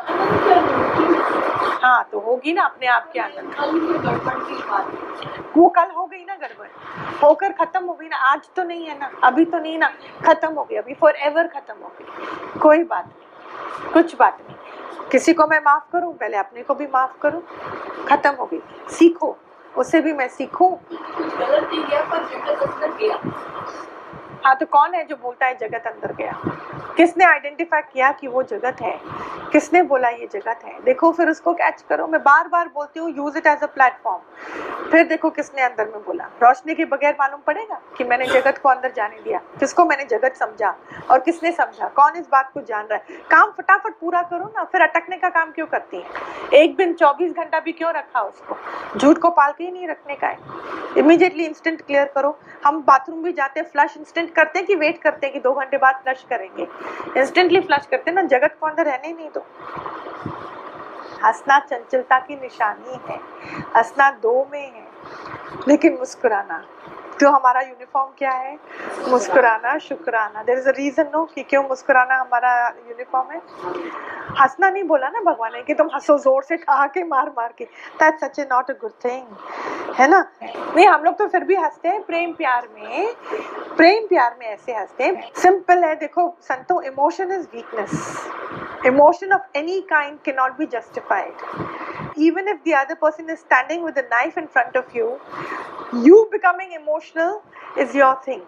हाँ 1.83 2.09
तो 2.13 2.21
होगी 2.21 2.53
ना 2.53 2.63
अपने 2.63 2.87
आप 2.87 3.11
के 3.13 3.21
आनंद। 3.21 3.55
वो 5.57 5.69
कल 5.69 5.91
हो 5.91 6.05
गई 6.07 6.25
ना 6.25 6.35
गड़बड़। 6.37 6.69
होकर 7.23 7.53
खत्म 7.55 7.85
हो 7.85 7.95
गई 7.95 8.09
ना, 8.09 8.17
आज 8.17 8.49
तो 8.57 8.63
नहीं 8.65 8.87
है 8.87 8.99
ना, 8.99 9.11
अभी 9.25 9.45
तो 9.45 9.59
नहीं 9.59 9.79
ना, 9.79 9.91
खत्म 10.27 10.53
हो 10.55 10.65
गई, 10.65 10.77
अभी 10.77 10.95
फॉर 10.95 11.17
एवर 11.19 11.47
खत्म 11.49 11.75
हो 11.75 11.93
गई। 11.99 12.59
कोई 12.61 12.83
बात 12.85 13.07
नहीं, 13.07 13.93
कुछ 13.93 14.17
बात 14.17 14.39
नहीं। 14.41 14.58
किसी 15.13 15.33
को 15.33 15.47
मैं 15.47 15.61
माफ़ 15.61 15.93
करूँ? 15.93 16.15
पहले 16.15 16.37
अपने 16.37 16.63
को 16.63 16.75
भी 16.75 16.87
माफ़ 16.87 17.21
करूँ? 17.23 17.43
खत्म 18.09 18.31
हो 18.31 18.47
गई। 18.47 18.61
सीखो। 18.91 19.37
उसे 19.77 20.01
भी 20.01 20.13
मैं 20.13 20.29
सीखूं। 20.29 20.71
गया, 21.89 22.03
पर 22.03 22.25
गया। 22.97 23.17
हाँ 24.49 24.57
तो 24.57 24.67
कौन 24.67 24.95
है 24.95 25.05
जो 25.05 25.17
बोलता 25.17 25.47
है 25.47 25.55
जगत 25.55 25.87
अंदर 25.87 26.13
गया? 26.13 26.33
किसने 26.97 27.25
आइडेंटिफाई 27.25 27.81
किया 27.83 28.13
कि 28.13 28.29
वो 28.29 28.43
जगत 28.43 28.77
है? 28.83 29.01
किसने 29.53 29.83
बोला 29.83 30.09
ये 30.09 30.29
जगत 30.33 30.61
है? 30.65 30.83
देखो, 30.85 31.13
फिर 31.13 31.29
उसको 31.31 31.53
कैच 31.53 31.83
करो। 31.89 32.07
मैं 32.07 32.21
बार 32.23 32.49
बार 32.49 32.69
बोलती 32.69 33.01
हूँ 33.01 33.11
use 33.11 33.39
it 33.39 33.47
as 33.47 33.63
a 33.63 33.67
platform 33.67 34.21
फिर 34.91 35.07
देखो 35.07 35.31
किसने 35.31 35.63
अंदर 35.63 35.85
में 35.85 36.05
बोला। 36.05 36.25
रोशनी 36.43 36.75
के 36.75 36.85
बगैर 36.85 37.17
मालूम 37.21 37.41
पड़ेगा 37.47 37.81
कि 37.97 38.05
मैंने 38.05 38.27
जगत 38.27 38.59
को 38.59 38.69
अंदर 38.69 38.93
जाने 38.97 39.21
दिया। 39.25 39.39
किसको 39.61 39.85
मैंने 39.85 40.05
जगत 40.05 40.37
समझा 40.37 40.75
और 41.11 41.21
किसने 41.21 41.53
समझा? 41.53 41.89
कौन 41.89 42.17
इस 42.17 42.29
बात 42.33 42.51
को 42.55 42.61
जान 42.61 42.87
रहा 42.87 42.95
है? 42.95 43.19
काम 43.31 43.51
फटाफट 43.51 43.95
पूरा 44.01 44.23
करो 44.23 44.53
ना, 44.57 44.65
फिर 44.65 44.83
अटकने 44.83 45.17
का 45.17 45.29
काम 45.29 45.51
क्यों 45.51 45.67
करती 45.67 45.97
है? 45.97 46.05
एक 46.55 46.77
दिन 46.77 46.95
चौबीस 46.95 47.33
घंटा 47.33 47.61
भी 47.61 47.73
क्यों 47.73 47.93
रखा 47.93 48.21
उसको? 48.21 48.57
झूठ 48.99 49.19
को 49.19 49.31
पाल 49.31 49.53
के 49.59 49.65
ही 49.65 49.71
नहीं 49.71 49.89
रखने 49.89 50.15
का 50.15 50.27
है। 50.27 50.39
इमीडिएटली 50.99 51.45
इंस्टेंट 51.45 51.81
क्लियर 51.83 52.13
करो। 52.15 52.39
हम 52.67 52.83
बाथरूम 52.83 53.23
भी 53.23 53.33
जाते 53.33 53.61
हैं 53.61 53.67
फ्लश 53.67 53.97
इंस्टेंट 53.97 54.35
करते 54.39 54.59
हैं 54.59 54.67
कि 54.67 54.75
वेट 54.75 55.03
करते 55.03 55.27
हैं 55.27 55.35
कि 55.35 55.41
दो 55.41 55.53
घंटे 55.55 55.79
बाद 55.79 56.01
फ्लश 56.05 56.25
करेंगे। 56.31 56.67
इंस्टेंटली 57.21 57.61
फ्लश 57.61 57.87
करते 57.87 58.11
हैं 58.11 58.15
ना, 58.15 58.23
जगत 58.29 58.57
को 58.61 58.67
अंदर 58.67 58.85
रहने 58.85 59.13
नहीं 59.13 59.29
दो। 59.35 59.45
हंसना 61.25 61.59
चंचलता 61.61 62.19
की 62.19 62.35
निशानी 62.35 62.99
है, 63.09 63.19
हंसना 63.77 64.11
दो 64.23 64.49
में 64.53 64.61
है, 64.61 64.87
लेकिन 65.69 65.97
मुस्कुराना। 65.99 66.65
तो 67.21 67.31
हमारा 67.31 67.61
यूनिफॉर्म 67.61 68.11
क्या 68.19 68.31
है? 68.31 68.59
मुस्कुराना, 69.09 69.79
शुक्राना। 69.79 70.43
There 70.43 70.59
is 70.59 70.69
a 70.69 70.73
reason 70.73 71.11
no 71.15 71.25
कि 71.25 71.43
क्यों 71.43 71.63
मुस्कुराना 71.63 72.17
हमारा 72.17 72.53
यूनिफॉर्म 72.69 73.31
है? 73.31 73.41
हंसना 74.41 74.71
नहीं 74.71 74.85
बोला 74.85 75.09
ना 75.09 75.21
भगवान 75.21 75.53
ने 75.53 75.63
कि 75.63 75.75
तुम 75.75 75.87
हंसो, 75.95 76.19
ज़ोर 76.19 76.43
से 76.43 76.57
ठहाके 76.57 77.05
मार 77.05 77.29
मार 77.29 77.55
के। 77.59 77.65
That 78.03 78.21
such 78.21 78.39
a 78.39 78.43
not 78.43 78.71
a 78.71 78.75
good 78.75 78.93
thing 79.05 79.25
है 79.95 80.09
ना? 80.09 80.21
नहीं, 80.45 80.87
हम 80.87 81.05
लोग 81.05 81.19
तो 81.19 81.27
फिर 81.27 81.45
भी 81.45 81.57
हँसते 81.57 81.89
हैं 81.89 82.03
प्रेम 82.03 82.33
प्यार 82.33 82.69
में। 82.75 83.15
प्रेम 83.77 84.07
प्यार 84.07 84.37
में 84.41 84.47
ऐसे 84.47 84.75
हँसते 84.75 85.05
हैं। 85.05 85.31
सिंपल 85.37 85.85
है, 85.85 85.95
देखो, 85.95 86.37
संतो 86.43 86.81
emotion 86.83 87.33
is 87.33 87.47
weakness 87.55 88.29
emotion 88.85 89.33
of 89.33 89.41
any 89.55 89.83
kind 89.83 90.23
cannot 90.23 90.59
be 90.59 90.67
justified 90.67 91.33
even 92.17 92.49
if 92.49 92.63
the 92.65 92.75
other 92.75 92.97
person 92.97 93.29
is 93.29 93.41
standing 93.41 93.83
with 93.83 93.97
a 93.97 94.07
knife 94.11 94.37
in 94.37 94.47
front 94.47 94.77
of 94.77 94.95
you 94.95 95.19
you 96.05 96.29
becoming 96.31 96.73
emotional 96.73 97.43
is 97.77 97.95
your 97.95 98.15
thing 98.25 98.43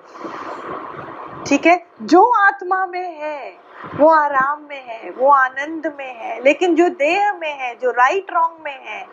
ठीक 1.46 1.66
है 1.66 1.76
जो 2.02 2.22
आत्मा 2.38 2.84
में 2.86 3.16
है 3.18 3.70
वो 3.96 4.08
आराम 4.08 4.66
में 4.68 4.82
है 4.86 5.10
वो 5.10 5.28
आनंद 5.28 5.86
में 5.98 6.12
है 6.14 6.42
लेकिन 6.44 6.74
जो 6.76 6.88
देह 6.88 7.32
में 7.32 7.52
है 7.58 7.74
जो 7.74 7.90
राइट 7.90 8.32
रॉन्ग 8.32 8.58
में 8.64 8.78
है 8.86 9.06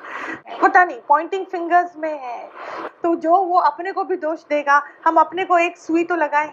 पता 0.62 0.84
नहीं 0.86 0.98
पॉइंटिंग 1.08 1.46
फिंगर्स 1.46 1.96
में 1.98 2.12
है 2.12 2.50
तो 3.04 3.16
जो 3.16 3.38
वो 3.46 3.60
अपने 3.60 3.92
को 3.92 4.04
भी 4.04 4.18
दोष 4.18 4.44
देगा 4.50 4.82
हम 5.06 5.18
अपने 5.18 5.46
को 5.46 5.58
एक 5.58 5.78
सुई 5.78 6.04
तो 6.04 6.16
लगाएँ 6.16 6.52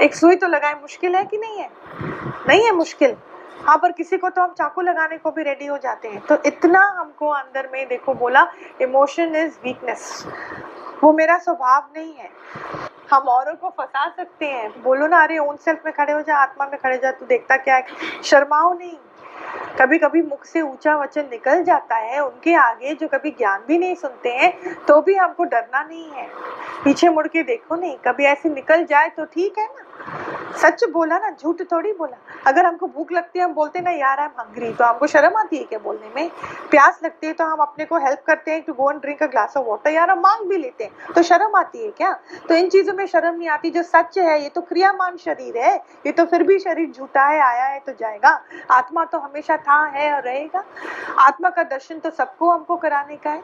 एक 0.00 0.14
सुई 0.14 0.36
तो 0.36 0.46
लगाएँ 0.46 0.74
मुश्किल 0.74 1.16
है 1.16 1.24
कि 1.24 1.38
नहीं 1.38 1.58
है 1.58 1.68
नहीं 2.48 2.64
है 2.64 2.72
मुश्किल 2.72 3.16
हाँ 3.64 3.76
पर 3.78 3.92
किसी 3.92 4.16
को 4.16 4.28
तो 4.30 4.42
हम 4.42 4.52
चाकू 4.58 4.80
लगाने 4.80 5.18
को 5.18 5.30
भी 5.30 5.42
रेडी 5.42 5.66
हो 5.66 5.76
जाते 5.78 6.08
हैं। 6.08 6.20
तो 6.20 6.36
इतना 6.46 6.80
हमको 6.98 7.28
अंदर 7.28 7.68
में 7.72 7.86
देखो 7.88 8.14
बोला 8.14 8.46
इमोशन 8.82 9.36
इज़ 9.36 9.58
वीकनेस 9.64 10.26
वो 11.04 11.12
मेरा 11.12 11.38
स्वभाव 11.38 11.88
नहीं 11.96 12.14
है। 12.14 12.28
हम 13.10 13.28
औरों 13.28 13.54
को 13.54 13.68
फंसा 13.70 14.08
सकते 14.08 14.46
हैं। 14.46 14.70
बोलो 14.82 15.06
ना, 15.06 15.22
अरे 15.22 15.38
ओन 15.38 15.56
सेल्फ 15.56 15.82
में 15.86 15.92
खड़े 15.94 16.12
हो 16.12 16.20
जा, 16.20 16.36
आत्मा 16.36 16.66
में 16.66 16.78
खड़े 16.80 16.96
जा, 16.98 17.10
तू 17.10 17.26
देखता 17.26 17.56
क्या 17.56 17.76
है? 17.76 17.86
शर्माओ 18.24 18.72
नहीं। 18.72 18.96
कभी 19.80 19.98
कभी 19.98 20.22
मुख 20.22 20.44
से 20.44 20.60
ऊँचा 20.60 20.96
वचन 20.96 21.28
निकल 21.30 21.62
जाता 21.64 21.96
है 21.96 22.20
उनके 22.20 22.54
आगे 22.54 22.94
जो 22.94 23.08
कभी 23.08 23.30
ज्ञान 23.30 23.64
भी 23.68 23.78
नहीं 23.78 23.94
सुनते 23.94 24.30
हैं 24.30 24.74
तो 24.86 25.00
भी 25.02 25.14
हमको 25.14 25.44
डरना 25.44 25.82
नहीं 25.82 26.10
है। 26.10 26.28
पीछे 26.84 27.08
मुड़ 27.08 27.26
के 27.26 27.42
देखो 27.42 27.76
नहीं, 27.76 27.96
कभी 28.06 28.24
ऐसे 28.24 28.48
निकल 28.48 28.84
जाए 28.84 29.08
तो 29.08 29.24
ठीक 29.24 29.58
है 29.58 29.66
ना? 29.66 30.33
सच 30.54 30.84
बोला 30.84 31.18
ना, 31.18 31.30
झूठ 31.30 31.60
थोड़ी 31.72 31.92
बोला। 31.92 32.16
अगर 32.46 32.66
हमको 32.66 32.86
भूख 32.86 33.12
लगती 33.12 33.38
है, 33.38 33.44
हम 33.44 33.52
बोलते 33.54 33.80
ना 33.80 33.90
यार 33.90 34.20
आई 34.20 34.26
एम 34.26 34.40
हंग्री 34.40 34.72
तो 34.72 34.84
हमको 34.84 35.06
शर्म 35.06 35.36
आती 35.36 35.56
है 35.56 35.64
क्या 35.64 35.78
बोलने 35.78 36.10
में? 36.14 36.30
प्यास 36.70 37.00
लगती 37.04 37.26
है 37.26 37.32
तो 37.32 37.44
हम 37.44 37.58
अपने 37.58 37.84
को 37.84 37.98
हेल्प 37.98 38.22
करते 38.26 38.50
हैं 38.50 38.62
to 38.62 38.72
go 38.72 38.90
and 38.90 39.00
drink 39.00 39.22
a 39.22 39.26
glass 39.26 39.56
of 39.56 39.66
water 39.66 39.90
यार 39.90 40.10
हम 40.10 40.20
मांग 40.20 40.48
भी 40.48 40.58
लेते 40.58 40.84
हैं। 40.84 41.12
तो 41.14 41.22
शर्म 41.22 41.56
आती 41.56 41.84
है 41.84 41.90
क्या? 41.90 42.12
तो 42.48 42.54
इन 42.54 42.68
चीज़ों 42.68 42.94
में 42.94 43.06
शर्म 43.06 43.34
नहीं 43.34 43.48
आती। 43.48 43.70
जो 43.70 43.82
सच 43.82 44.18
है, 44.18 44.42
ये 44.42 44.48
तो 44.48 44.60
क्रियामान 44.60 45.16
शरीर 45.16 45.58
है। 45.58 45.74
ये 46.06 46.12
तो 46.12 46.24
फिर 46.24 46.42
भी 46.42 46.58
शरीर 46.58 46.90
झूठा 46.90 47.26
है, 47.26 47.40
आया 47.40 47.64
है 47.64 47.80
तो 47.80 47.92
जाएगा। 47.92 48.40
आत्मा 48.70 49.04
तो 49.04 49.18
हमेशा 49.18 49.56
था, 49.56 49.84
है 49.86 50.14
और 50.14 50.22
रहेगा। 50.22 50.64
आत्मा 51.18 51.50
का 51.50 51.62
दर्शन 51.62 51.98
तो 51.98 52.10
सबको 52.10 52.50
हमको 52.50 52.76
कराने 52.76 53.16
का 53.16 53.30
है। 53.30 53.42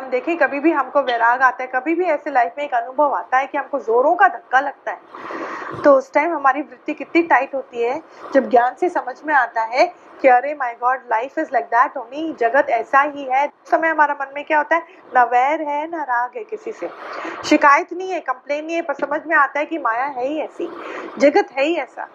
हम 0.00 0.08
देखें, 0.10 0.36
कभी 0.38 0.58
भी 0.60 0.70
हमको 0.72 1.00
वैराग 1.02 1.42
आता 1.42 1.62
है, 1.62 1.70
कभी 1.74 1.94
भी 1.94 2.04
ऐसे 2.04 2.30
लाइफ 2.30 2.54
में 2.58 2.64
एक 2.64 2.74
अनुभव 2.74 3.14
आता 3.14 3.38
है 3.38 3.46
कि 3.46 3.58
हमको 3.58 3.78
जोरों 3.78 4.14
का 4.14 4.28
धक्का 4.28 4.60
लगता 4.60 4.90
है। 4.90 5.82
तो 5.84 5.92
उस 5.94 6.12
टाइम 6.12 6.32
हमारी 6.34 6.62
वृत्ति 6.62 6.94
कितनी 6.94 7.22
टाइट 7.22 7.54
होती 7.54 7.82
है, 7.82 8.00
जब 8.34 8.48
ज्ञान 8.50 8.74
से 8.80 8.88
समझ 8.88 9.14
में 9.26 9.34
आता 9.34 9.62
है 9.62 9.86
कि 10.22 10.28
अरे 10.28 10.54
my 10.54 10.76
god 10.80 11.00
life 11.10 11.38
is 11.38 11.48
like 11.52 11.64
that 11.64 11.96
only 11.96 12.32
जगत 12.32 12.70
ऐसा 12.70 13.00
ही 13.00 13.24
है। 13.24 13.46
उस 13.46 13.70
समय 13.70 13.88
हमारा 13.88 14.14
मन 14.14 14.32
में 14.34 14.44
क्या 14.44 14.58
होता 14.58 14.76
है, 14.76 14.82
न 15.16 15.22
वैर 15.22 15.62
है, 15.62 15.86
न 15.90 15.94
राग 15.94 16.30
है 16.36 16.44
किसी 16.44 16.72
से। 16.72 16.90
शिकायत 17.44 17.92
नहीं 17.92 18.10
है 18.10 18.20
कंप्लेन 18.20 18.64
नहीं 18.64 18.76
है, 18.76 18.82
पर 18.82 18.94
समझ 18.94 19.20
में 19.26 19.36
आता 19.36 19.58
है 19.60 19.66
कि 19.66 19.78
माया 19.78 20.04
है 20.04 20.26
ही 20.26 20.40
ऐसी, 20.40 20.70
जगत 21.18 21.48
है 21.52 21.64
ही 21.64 21.76
ऐसा। 21.76 22.08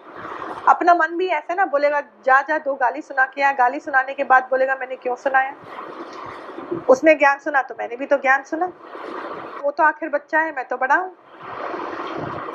अपना 0.68 0.94
मन 0.94 1.16
भी 1.16 1.28
ऐसा 1.28 1.54
ना, 1.54 1.64
बोलेगा, 1.64 2.00
जा 2.00 2.42
जा, 2.42 2.58
दो 2.58 2.74
गाली 2.74 3.02
सुना 3.02 3.26
के 3.26 3.42
आ। 3.42 3.52
गाली 3.52 3.80
सुनाने 3.80 4.14
के 4.14 4.24
बाद 4.24 4.42
बोलेगा, 4.42 4.76
मैंने 4.80 4.96
क्यों 4.96 5.16
सुनाया? 5.16 5.54
उसने 6.88 7.14
ज्ञान 7.14 7.38
सुना 7.38 7.62
तो 7.62 7.74
मैंने 7.78 7.96
भी 7.96 8.06
तो 8.06 8.16
ज्ञान 8.16 8.42
सुना। 8.42 8.66
वो 9.62 9.70
तो 9.70 9.82
आखिर 9.82 10.08
बच्चा 10.08 10.40
है, 10.40 10.54
मैं 10.56 10.64
तो 10.64 10.76
बड़ा 10.76 10.94
हूँ। 10.94 11.16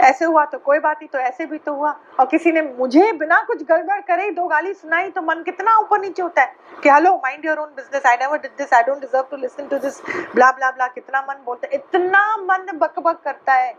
ऐसे 0.02 0.26
हुआ 0.26 0.44
तो 0.46 0.58
कोई 0.58 0.80
बात 0.80 0.98
नहीं 0.98 1.08
तो 1.08 1.20
ऐसे 1.20 1.46
भी 1.46 1.58
तो 1.58 1.74
हुआ। 1.74 1.92
और 2.20 2.26
किसी 2.26 2.52
ने 2.52 2.62
मुझे 2.62 3.12
बिना 3.14 3.42
कुछ 3.42 3.64
गड़बड़ 3.64 4.00
करे 4.02 4.30
दो 4.32 4.48
गाली 4.48 4.74
सुनाई 4.74 5.10
तो 5.10 5.22
मन 5.22 5.44
कितना 5.44 5.78
ऊपर 5.78 6.00
नीचे 6.02 6.22
होता 6.22 6.42
है 6.42 6.56
कि, 6.84 6.90
hello 6.90 7.16
mind 7.16 7.46
your 7.46 7.58
own 7.58 7.70
business 7.76 8.06
I 8.06 8.16
never 8.16 8.38
did 8.38 8.52
this 8.52 8.74
I 8.74 8.84
don't 8.84 9.00
deserve 9.02 9.28
to 9.32 9.38
listen 9.38 9.68
to 9.68 9.78
this 9.78 10.02
blah 10.36 10.52
blah 10.52 10.72
blah 10.72 10.88
कितना 10.88 11.22
मन 11.22 11.44
बोलता 11.46 11.68
है। 11.68 11.74
इतना 11.74 12.38
मन 12.38 12.78
बक 12.78 13.00
बक 13.00 13.22
करता 13.24 13.54
है। 13.54 13.74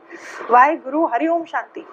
वाहे 0.51 0.77
गुरु 0.77 1.07
हरिओम 1.07 1.45
शांति। 1.45 1.87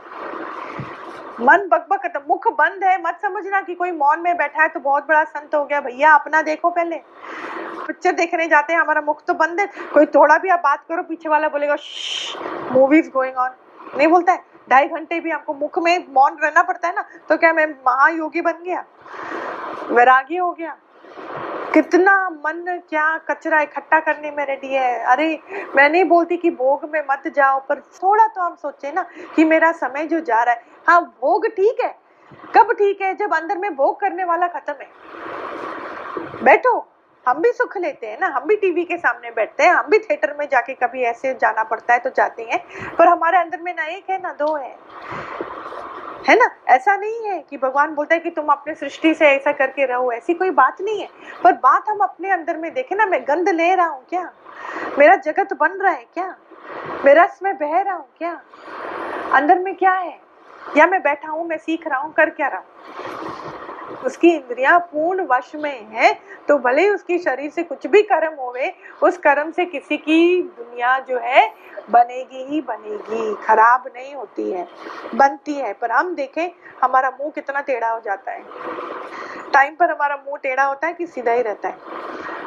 मन 1.41 1.67
बकबक 1.67 2.23
मुख 2.29 2.47
बंद 2.53 2.83
है, 2.83 2.97
मत 3.01 3.19
समझना 3.21 3.61
कि 3.61 3.75
कोई 3.75 3.91
मौन 3.91 4.19
में 4.19 4.35
बैठा 4.37 4.61
है 4.61 4.67
तो 4.69 4.79
बहुत 4.79 5.07
बड़ा 5.07 5.23
संत 5.23 5.55
हो 5.55 5.63
गया। 5.65 5.79
भैया, 5.81 6.13
अपना 6.13 6.41
देखो 6.41 6.69
पहले। 6.69 6.95
पिक्चर 7.87 8.11
देखने 8.11 8.47
जाते 8.47 8.73
हैं, 8.73 8.79
हमारा 8.79 9.01
मुख 9.01 9.23
तो 9.25 9.33
बंद 9.33 9.59
है। 9.59 9.67
कोई 9.93 10.05
थोड़ा 10.05 10.37
भी 10.37 10.49
आप 10.49 10.59
बात 10.59 10.83
करो, 10.89 11.03
पीछे 11.03 11.29
वाला 11.29 11.47
बोलेगा 11.47 11.75
मूवीज़ 12.71 13.09
गोइंग 13.09 13.37
ऑन 13.37 13.49
नहीं 13.97 14.07
बोलता 14.07 14.33
है। 14.33 14.43
ढाई 14.69 14.87
घंटे 14.87 15.19
भी 15.19 15.29
हमको 15.29 15.53
मुख 15.53 15.79
में 15.79 16.05
मौन 16.09 16.37
रहना 16.43 16.63
पड़ता 16.63 16.87
है 16.87 16.95
ना 16.95 17.03
तो 17.29 17.37
क्या 17.37 17.53
मैं 17.53 17.65
महायोगी 17.87 18.41
बन 18.41 18.63
गया? 18.63 18.83
वैरागी 19.89 20.37
हो 20.37 20.51
गया। 20.51 20.75
कितना 21.73 22.13
मन, 22.29 22.81
क्या 22.89 23.17
कचरा 23.17 23.59
इकट्ठा 23.61 23.99
करने 23.99 24.31
में 24.31 24.45
रेडी 24.45 24.67
है। 24.67 25.03
अरे, 25.03 25.27
मैं 25.75 25.89
नहीं 25.89 26.03
बोलती 26.03 26.37
कि 26.37 26.49
भोग 26.51 26.89
में 26.93 27.01
मत 27.11 27.27
जाओ, 27.27 27.59
पर 27.59 27.79
थोड़ा 27.79 28.25
तो 28.27 28.41
हम 28.41 28.55
सोचे 28.55 28.91
ना 28.91 29.05
कि 29.35 29.43
मेरा 29.43 29.71
समय 29.71 30.05
जो 30.05 30.19
जा 30.19 30.41
रहा 30.43 30.53
है 30.53 30.63
हाँ 30.87 31.01
भोग 31.21 31.47
ठीक 31.47 31.77
है। 31.83 31.95
कब 32.55 32.71
ठीक 32.73 33.01
है? 33.01 33.15
जब 33.15 33.33
अंदर 33.33 33.57
में 33.57 33.75
भोग 33.75 33.99
करने 33.99 34.23
वाला 34.23 34.47
खत्म 34.47 34.73
है। 34.81 34.89
बैठो। 36.43 36.87
हम 37.27 37.41
भी 37.41 37.51
सुख 37.51 37.77
लेते 37.77 38.07
हैं 38.07 38.17
ना। 38.21 38.27
हम 38.27 38.45
भी 38.45 38.55
टीवी 38.55 38.83
के 38.83 38.97
सामने 38.97 39.31
बैठते 39.31 39.63
हैं। 39.63 39.71
हम 39.71 39.87
भी 39.89 39.99
थिएटर 39.99 40.35
में 40.39 40.47
जाके 40.49 40.73
कभी 40.73 41.03
ऐसे 41.03 41.33
जाना 41.33 41.63
पड़ता 41.63 41.93
है 41.93 41.99
तो 41.99 42.09
जाते 42.09 42.43
हैं। 42.43 42.63
पर 42.95 43.07
हमारे 43.07 43.37
अंदर 43.37 43.61
में 43.61 43.75
ना 43.75 43.83
एक 43.83 44.09
है, 44.09 44.21
ना 44.21 44.31
दो 44.31 44.55
है। 44.55 44.77
है 46.29 46.35
ना? 46.35 46.49
ऐसा 46.67 46.95
नहीं 46.95 47.27
है 47.27 47.45
कि 47.49 47.57
भगवान 47.57 47.95
बोलता 47.95 48.15
है 48.15 48.21
कि 48.21 48.29
तुम 48.29 48.47
अपने 48.47 48.75
सृष्टि 48.75 49.13
से 49.13 49.27
ऐसा 49.27 49.51
करके 49.51 49.85
रहो। 49.85 50.11
ऐसी 50.11 50.33
कोई 50.33 50.49
बात 50.49 50.81
नहीं 50.81 51.01
है। 51.01 51.09
पर 51.43 51.51
बात 51.53 51.89
हम 51.89 51.97
अपने 51.97 52.31
अंदर 52.31 52.57
में 52.57 52.73
देखे 52.73 52.95
ना, 52.95 53.05
मैं 53.05 53.23
गंध 53.23 53.49
ले 53.49 53.75
रहा 53.75 53.87
हूँ 53.87 54.05
क्या? 54.09 54.31
मेरा 54.99 55.15
जगत 55.15 55.53
बन 55.53 55.71
रहा 55.71 55.93
है 55.93 56.05
क्या? 56.13 56.35
मेरा 57.05 57.23
इसमें 57.23 57.57
बह 57.57 57.81
रहा 57.81 57.95
हूँ 57.95 58.07
क्या? 58.17 58.41
अंदर 59.33 59.59
में 59.59 59.75
क्या 59.75 59.91
है? 59.91 60.28
या 60.77 60.87
मैं 60.87 61.01
बैठा 61.01 61.31
हूँ, 61.31 61.47
मैं 61.47 61.57
सीख 61.57 61.87
रहा 61.87 61.99
हूँ, 61.99 62.13
कर 62.13 62.29
क्या 62.29 62.47
रहा 62.47 62.59
हूँ? 62.59 62.65
उसकी 64.05 64.29
इंद्रियाँ 64.29 64.77
पूर्ण 64.79 65.25
वश 65.29 65.51
में 65.55 65.87
है 65.91 66.13
तो 66.47 66.57
भले 66.57 66.81
ही 66.81 66.89
उसकी 66.89 67.17
शरीर 67.19 67.49
से 67.51 67.63
कुछ 67.63 67.85
भी 67.87 68.01
कर्म 68.01 68.35
होवे, 68.39 68.73
उस 69.03 69.17
कर्म 69.17 69.51
से 69.51 69.65
किसी 69.65 69.97
की 69.97 70.41
दुनिया 70.57 70.97
जो 70.99 71.19
है, 71.19 71.45
बनेगी 71.89 72.43
ही 72.43 72.61
बनेगी, 72.61 73.33
खराब 73.45 73.89
नहीं 73.95 74.13
होती 74.15 74.49
है, 74.51 74.67
बनती 75.15 75.53
है। 75.53 75.73
पर 75.73 75.91
हम 75.91 76.13
देखें, 76.15 76.49
हमारा 76.83 77.09
मुँह 77.11 77.31
कितना 77.31 77.61
टेढ़ा 77.61 77.89
हो 77.89 77.99
जाता 77.99 78.31
है। 78.31 78.43
टाइम 79.53 79.75
पर 79.75 79.91
हमारा 79.91 80.15
मुँह 80.15 80.37
टेढ़ा 80.37 80.63
होता 80.63 80.87
है 80.87 80.93
कि 80.93 81.07
सीधा 81.07 81.31
ही 81.31 81.41
रहता 81.41 81.69
है। 81.69 81.77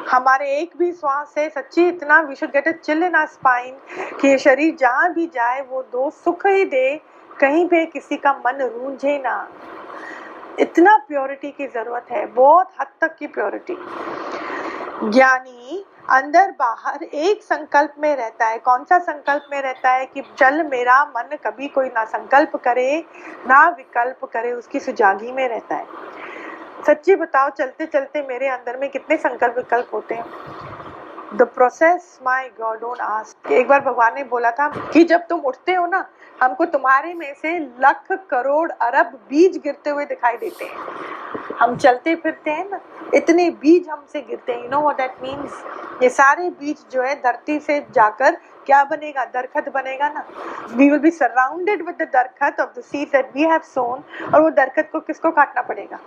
हमारे 0.09 0.51
एक 0.51 0.71
भी 0.77 0.91
श्वास 0.91 1.31
से 1.35 1.49
सच्ची 1.49 1.87
इतना 1.87 2.19
we 2.19 2.35
should 2.35 2.49
get 2.49 2.67
a 2.67 2.71
chill 2.71 3.03
in 3.03 3.25
spine 3.25 3.75
कि 4.21 4.27
ये 4.27 4.37
शरीर 4.37 4.75
जहाँ 4.75 5.13
भी 5.13 5.27
जाए, 5.27 5.61
वो 5.61 5.81
दो 5.83 6.09
सुख 6.09 6.45
ही 6.45 6.65
दे 6.65 7.01
कहीं 7.39 7.67
पे 7.67 7.85
किसी 7.85 8.17
का 8.17 8.33
मन 8.45 8.61
रूंझे 8.63 9.17
ना। 9.17 9.47
इतना 10.59 10.95
प्योरिटी 10.97 11.51
की 11.51 11.67
ज़रूरत 11.67 12.05
है, 12.11 12.25
बहुत 12.25 12.69
हद 12.81 12.87
तक 13.01 13.15
की 13.15 13.27
प्योरिटी 13.27 13.77
ज्ञानी 15.03 15.85
अंदर 16.09 16.51
बाहर 16.51 17.03
एक 17.03 17.43
संकल्प 17.43 17.93
में 17.99 18.15
रहता 18.15 18.45
है। 18.45 18.57
कौन 18.57 18.83
सा 18.83 18.99
संकल्प 18.99 19.47
में 19.51 19.61
रहता 19.61 19.89
है 19.89 20.05
कि 20.05 20.21
चल 20.37 20.63
मेरा 20.63 21.03
मन 21.05 21.35
कभी 21.45 21.67
कोई 21.67 21.87
ना 21.87 22.05
संकल्प 22.05 22.55
करे, 22.55 23.05
ना 23.47 23.67
विकल्प 23.69 24.25
करे, 24.25 24.51
उसकी 24.51 24.79
सुजागी 24.79 25.31
में 25.31 25.47
रहता 25.49 25.75
है। 25.75 25.85
सच्ची 26.87 27.15
बताओ 27.15 27.49
चलते 27.49 27.85
चलते 27.85 28.21
मेरे 28.21 28.47
अंदर 28.47 28.77
में 28.77 28.89
कितने 28.89 29.17
संकल्प 29.17 29.57
विकल्प 29.57 29.89
होते 29.93 30.15
हैं? 30.15 30.25
The 31.35 31.41
process 31.43 32.19
my 32.25 32.47
god 32.59 32.79
don't 32.79 32.99
ask 33.01 33.51
एक 33.51 33.67
बार 33.67 33.79
भगवान 33.81 34.13
ने 34.15 34.23
बोला 34.23 34.49
था 34.51 34.67
कि 34.93 35.03
जब 35.03 35.25
तुम 35.27 35.39
उठते 35.41 35.73
हो 35.73 35.85
ना, 35.85 36.05
हमको 36.41 36.65
तुम्हारे 36.65 37.13
में 37.13 37.33
से 37.33 37.57
लख 37.81 38.11
करोड़ 38.29 38.69
अरब 38.71 39.13
बीज 39.29 39.57
गिरते 39.63 39.89
हुए 39.89 40.05
दिखाई 40.05 40.37
देते 40.37 40.65
हैं। 40.65 41.55
हम 41.59 41.75
चलते 41.77 42.15
फिरते 42.15 42.51
हैं 42.51 42.69
ना, 42.69 42.79
इतने 43.13 43.49
बीज 43.51 43.89
हमसे 43.89 44.21
गिरते 44.21 44.53
हैं। 44.53 44.63
You 44.63 44.69
know 44.69 44.81
what 44.81 44.97
that 44.97 45.15
means 45.21 45.63
ये 46.03 46.09
सारे 46.09 46.49
बीज 46.49 46.85
जो 46.91 47.01
है 47.01 47.15
धरती 47.21 47.59
से 47.59 47.79
जाकर 47.91 48.37
क्या 48.65 48.83
बनेगा? 48.83 49.25
दरखत 49.25 49.69
बनेगा 49.69 50.09
ना? 50.09 50.27
We 50.75 50.89
will 50.89 50.99
be 50.99 51.11
surrounded 51.11 51.85
with 51.85 51.95
the 51.95 52.01
दरखत 52.01 52.59
of 52.59 52.79
the 52.79 52.83
seed 52.83 53.07
that 53.07 53.31
we 53.35 53.43
have 53.43 53.59
sown 53.59 54.03
और 54.33 54.41
वो 54.41 54.49
दरखत 54.49 54.89
को 54.91 54.99
किसको 54.99 55.31
काटना 55.31 55.61
पड़ेगा? 55.61 55.99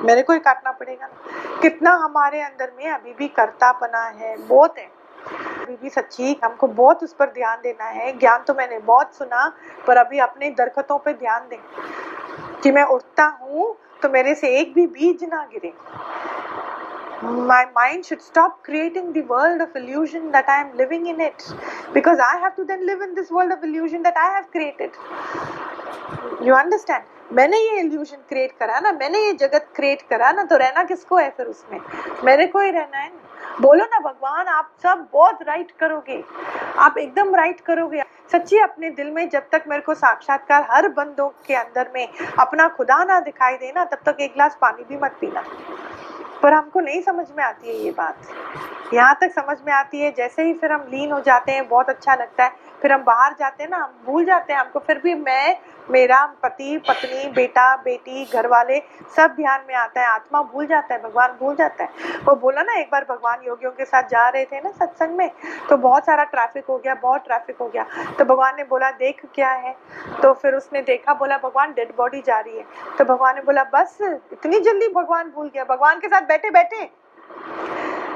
मेरे 0.00 0.22
को 0.22 0.32
ही 0.32 0.38
काटना 0.38 0.72
पड़ेगा। 0.72 1.06
ना 1.06 1.60
कितना 1.62 1.90
हमारे 1.90 2.40
अंदर 2.40 2.72
में 2.78 2.90
अभी 2.90 3.12
भी 3.12 3.28
कर्तापना 3.28 4.04
है, 4.04 4.36
बहुत 4.36 4.78
है। 4.78 4.90
अभी 5.62 5.76
भी 5.82 5.88
सच्ची, 5.88 6.40
हमको 6.44 6.66
बहुत 6.66 7.04
उस 7.04 7.12
पर 7.12 7.26
ध्यान 7.26 7.58
देना 7.62 7.84
है। 7.84 8.18
ज्ञान 8.18 8.42
तो 8.42 8.54
मैंने 8.54 8.78
बहुत 8.78 9.14
सुना, 9.14 9.52
पर 9.86 9.96
अभी 9.96 10.18
अपने 10.18 10.50
दरखतों 10.50 10.98
पे 10.98 11.12
ध्यान 11.12 11.42
दें। 11.50 11.58
कि 12.62 12.72
मैं 12.72 12.82
उठता 12.82 13.24
हूँ 13.24 13.76
तो 14.02 14.08
मेरे 14.08 14.34
से 14.34 14.48
एक 14.48 14.74
भी 14.74 14.86
बीज 14.86 15.24
ना 15.24 15.48
गिरे। 15.52 15.72
My 17.22 17.66
mind 17.74 18.06
should 18.06 18.22
stop 18.22 18.62
creating 18.64 19.12
the 19.12 19.22
world 19.22 19.60
of 19.60 19.74
illusion 19.76 20.30
that 20.32 20.48
I 20.48 20.62
am 20.62 20.76
living 20.76 21.06
in 21.06 21.20
it. 21.20 21.52
Because 21.92 22.18
I 22.18 22.38
have 22.40 22.56
to 22.56 22.64
then 22.64 22.86
live 22.86 23.00
in 23.02 23.14
this 23.14 23.30
world 23.30 23.52
of 23.52 23.62
illusion 23.62 24.02
that 24.02 24.16
I 24.16 24.30
have 24.36 24.50
created. 24.50 24.90
You 26.42 26.54
understand? 26.54 27.02
मैंने 27.32 27.58
ये 27.58 27.80
illusion 27.80 28.16
create 28.28 28.52
करा 28.58 28.78
ना, 28.80 28.92
मैंने 28.92 29.18
ये 29.18 29.32
जगत 29.32 29.66
create 29.76 30.00
करा 30.02 30.30
ना 30.32 30.44
तो 30.44 30.56
रहना 30.56 30.82
किसको 30.84 31.16
है 31.16 31.28
फिर 31.36 31.46
उसमें? 31.46 31.80
मेरे 32.24 32.46
को 32.46 32.60
ही 32.60 32.70
रहना 32.70 32.98
है। 32.98 33.10
बोलो 33.60 33.84
ना 33.84 33.98
भगवान, 34.00 34.46
आप 34.46 34.70
सब 34.82 35.06
बहुत 35.12 35.42
राइट 35.42 35.70
करोगे। 35.80 36.22
आप 36.78 36.98
एकदम 36.98 37.34
राइट 37.34 37.60
करोगे। 37.60 38.02
सच्ची 38.32 38.58
अपने 38.58 38.90
दिल 38.90 39.10
में 39.10 39.28
जब 39.28 39.48
तक 39.52 39.64
मेरे 39.68 39.82
को 39.82 39.94
साक्षात्कार 39.94 40.66
हर 40.70 40.88
बंदों 40.88 41.28
के 41.46 41.54
अंदर 41.54 41.90
में 41.94 42.08
अपना 42.38 42.68
खुदा 42.68 43.02
ना 43.04 43.20
दिखाई 43.20 43.56
देना 43.56 43.84
तब 43.84 43.98
तक 44.06 44.20
एक 44.20 44.32
गिलास 44.32 44.58
पानी 44.60 44.84
भी 44.88 44.96
मत 44.96 45.16
पीना। 45.20 45.44
पर 46.42 46.52
हमको 46.52 46.80
नहीं 46.80 47.00
समझ 47.02 47.26
में 47.36 47.44
आती 47.44 47.68
है 47.68 47.74
ये 47.74 47.90
बात। 47.90 48.16
यहाँ 48.94 49.14
तक 49.20 49.32
समझ 49.32 49.56
में 49.66 49.72
आती 49.72 50.00
है, 50.00 50.10
जैसे 50.12 50.42
ही 50.42 50.54
फिर 50.54 50.72
हम 50.72 50.86
लीन 50.90 51.12
हो 51.12 51.20
जाते 51.20 51.52
हैं, 51.52 51.68
बहुत 51.68 51.88
अच्छा 51.88 52.14
लगता 52.14 52.44
है। 52.44 52.68
फिर 52.82 52.92
हम 52.92 53.02
बाहर 53.02 53.32
जाते 53.32 53.62
हैं 53.62 53.70
ना, 53.70 53.76
हम 53.76 53.92
भूल 54.06 54.24
जाते 54.24 54.52
हैं 54.52 54.60
हमको, 54.60 54.78
फिर 54.78 54.98
भी 54.98 55.14
मैं, 55.14 55.56
मेरा 55.90 56.24
पति, 56.42 56.78
पत्नी, 56.78 57.28
बेटा, 57.30 57.76
बेटी 57.76 58.24
घर 58.24 58.46
वाले 58.46 58.78
सब 59.16 59.34
ध्यान 59.36 59.64
में 59.68 59.74
आता 59.74 60.00
है। 60.00 60.06
आत्मा 60.06 60.42
भूल 60.42 60.66
जाता 60.66 60.94
है, 60.94 61.02
भगवान 61.02 61.36
भूल 61.40 61.56
जाता 61.56 61.84
है। 61.84 62.18
वो 62.24 62.34
बोला 62.34 62.62
ना, 62.62 62.72
एक 62.72 62.88
बार 62.92 63.06
भगवान 63.08 63.38
योगियों 63.46 63.70
के 63.70 63.84
साथ 63.84 64.02
जा 64.02 64.28
रहे 64.28 64.44
थे 64.44 64.60
ना 64.60 64.70
सत्संग 64.70 65.16
में 65.16 65.30
तो 65.68 65.76
बहुत 65.76 66.06
सारा 66.06 66.24
ट्रैफ़िक 66.24 66.64
हो 66.64 66.78
गया, 66.78 66.94
बहुत 66.94 67.24
ट्रैफ़िक 67.24 67.56
हो 67.60 67.68
गया। 67.68 67.86
तो 68.18 68.24
भगवान 68.24 68.56
ने 68.56 68.64
बोला, 68.64 68.90
देख 68.90 69.22
क्या 69.34 69.50
है? 69.50 69.76
तो 70.22 70.32
फिर 70.32 70.54
उसने 70.54 70.82
देखा, 70.82 71.14
बोला, 71.14 71.38
भगवान 71.38 71.72
डेड 71.72 71.92
बॉडी 71.96 72.22
जा 72.26 72.38
रही 72.38 72.58
है। 72.58 72.64
तो 72.98 73.04
भगवान 73.04 73.34
ने 73.34 73.42
बोला, 73.42 73.64
बस, 73.64 73.98
इतनी 74.32 74.60
जल्दी 74.60 74.88
भगवान 74.88 75.30
भूल 75.30 75.50
गया। 75.54 75.64
भगवान 75.64 76.00
के 76.00 76.08
साथ 76.08 76.22
बैठे 76.22 76.50
बैठे। 76.50 76.90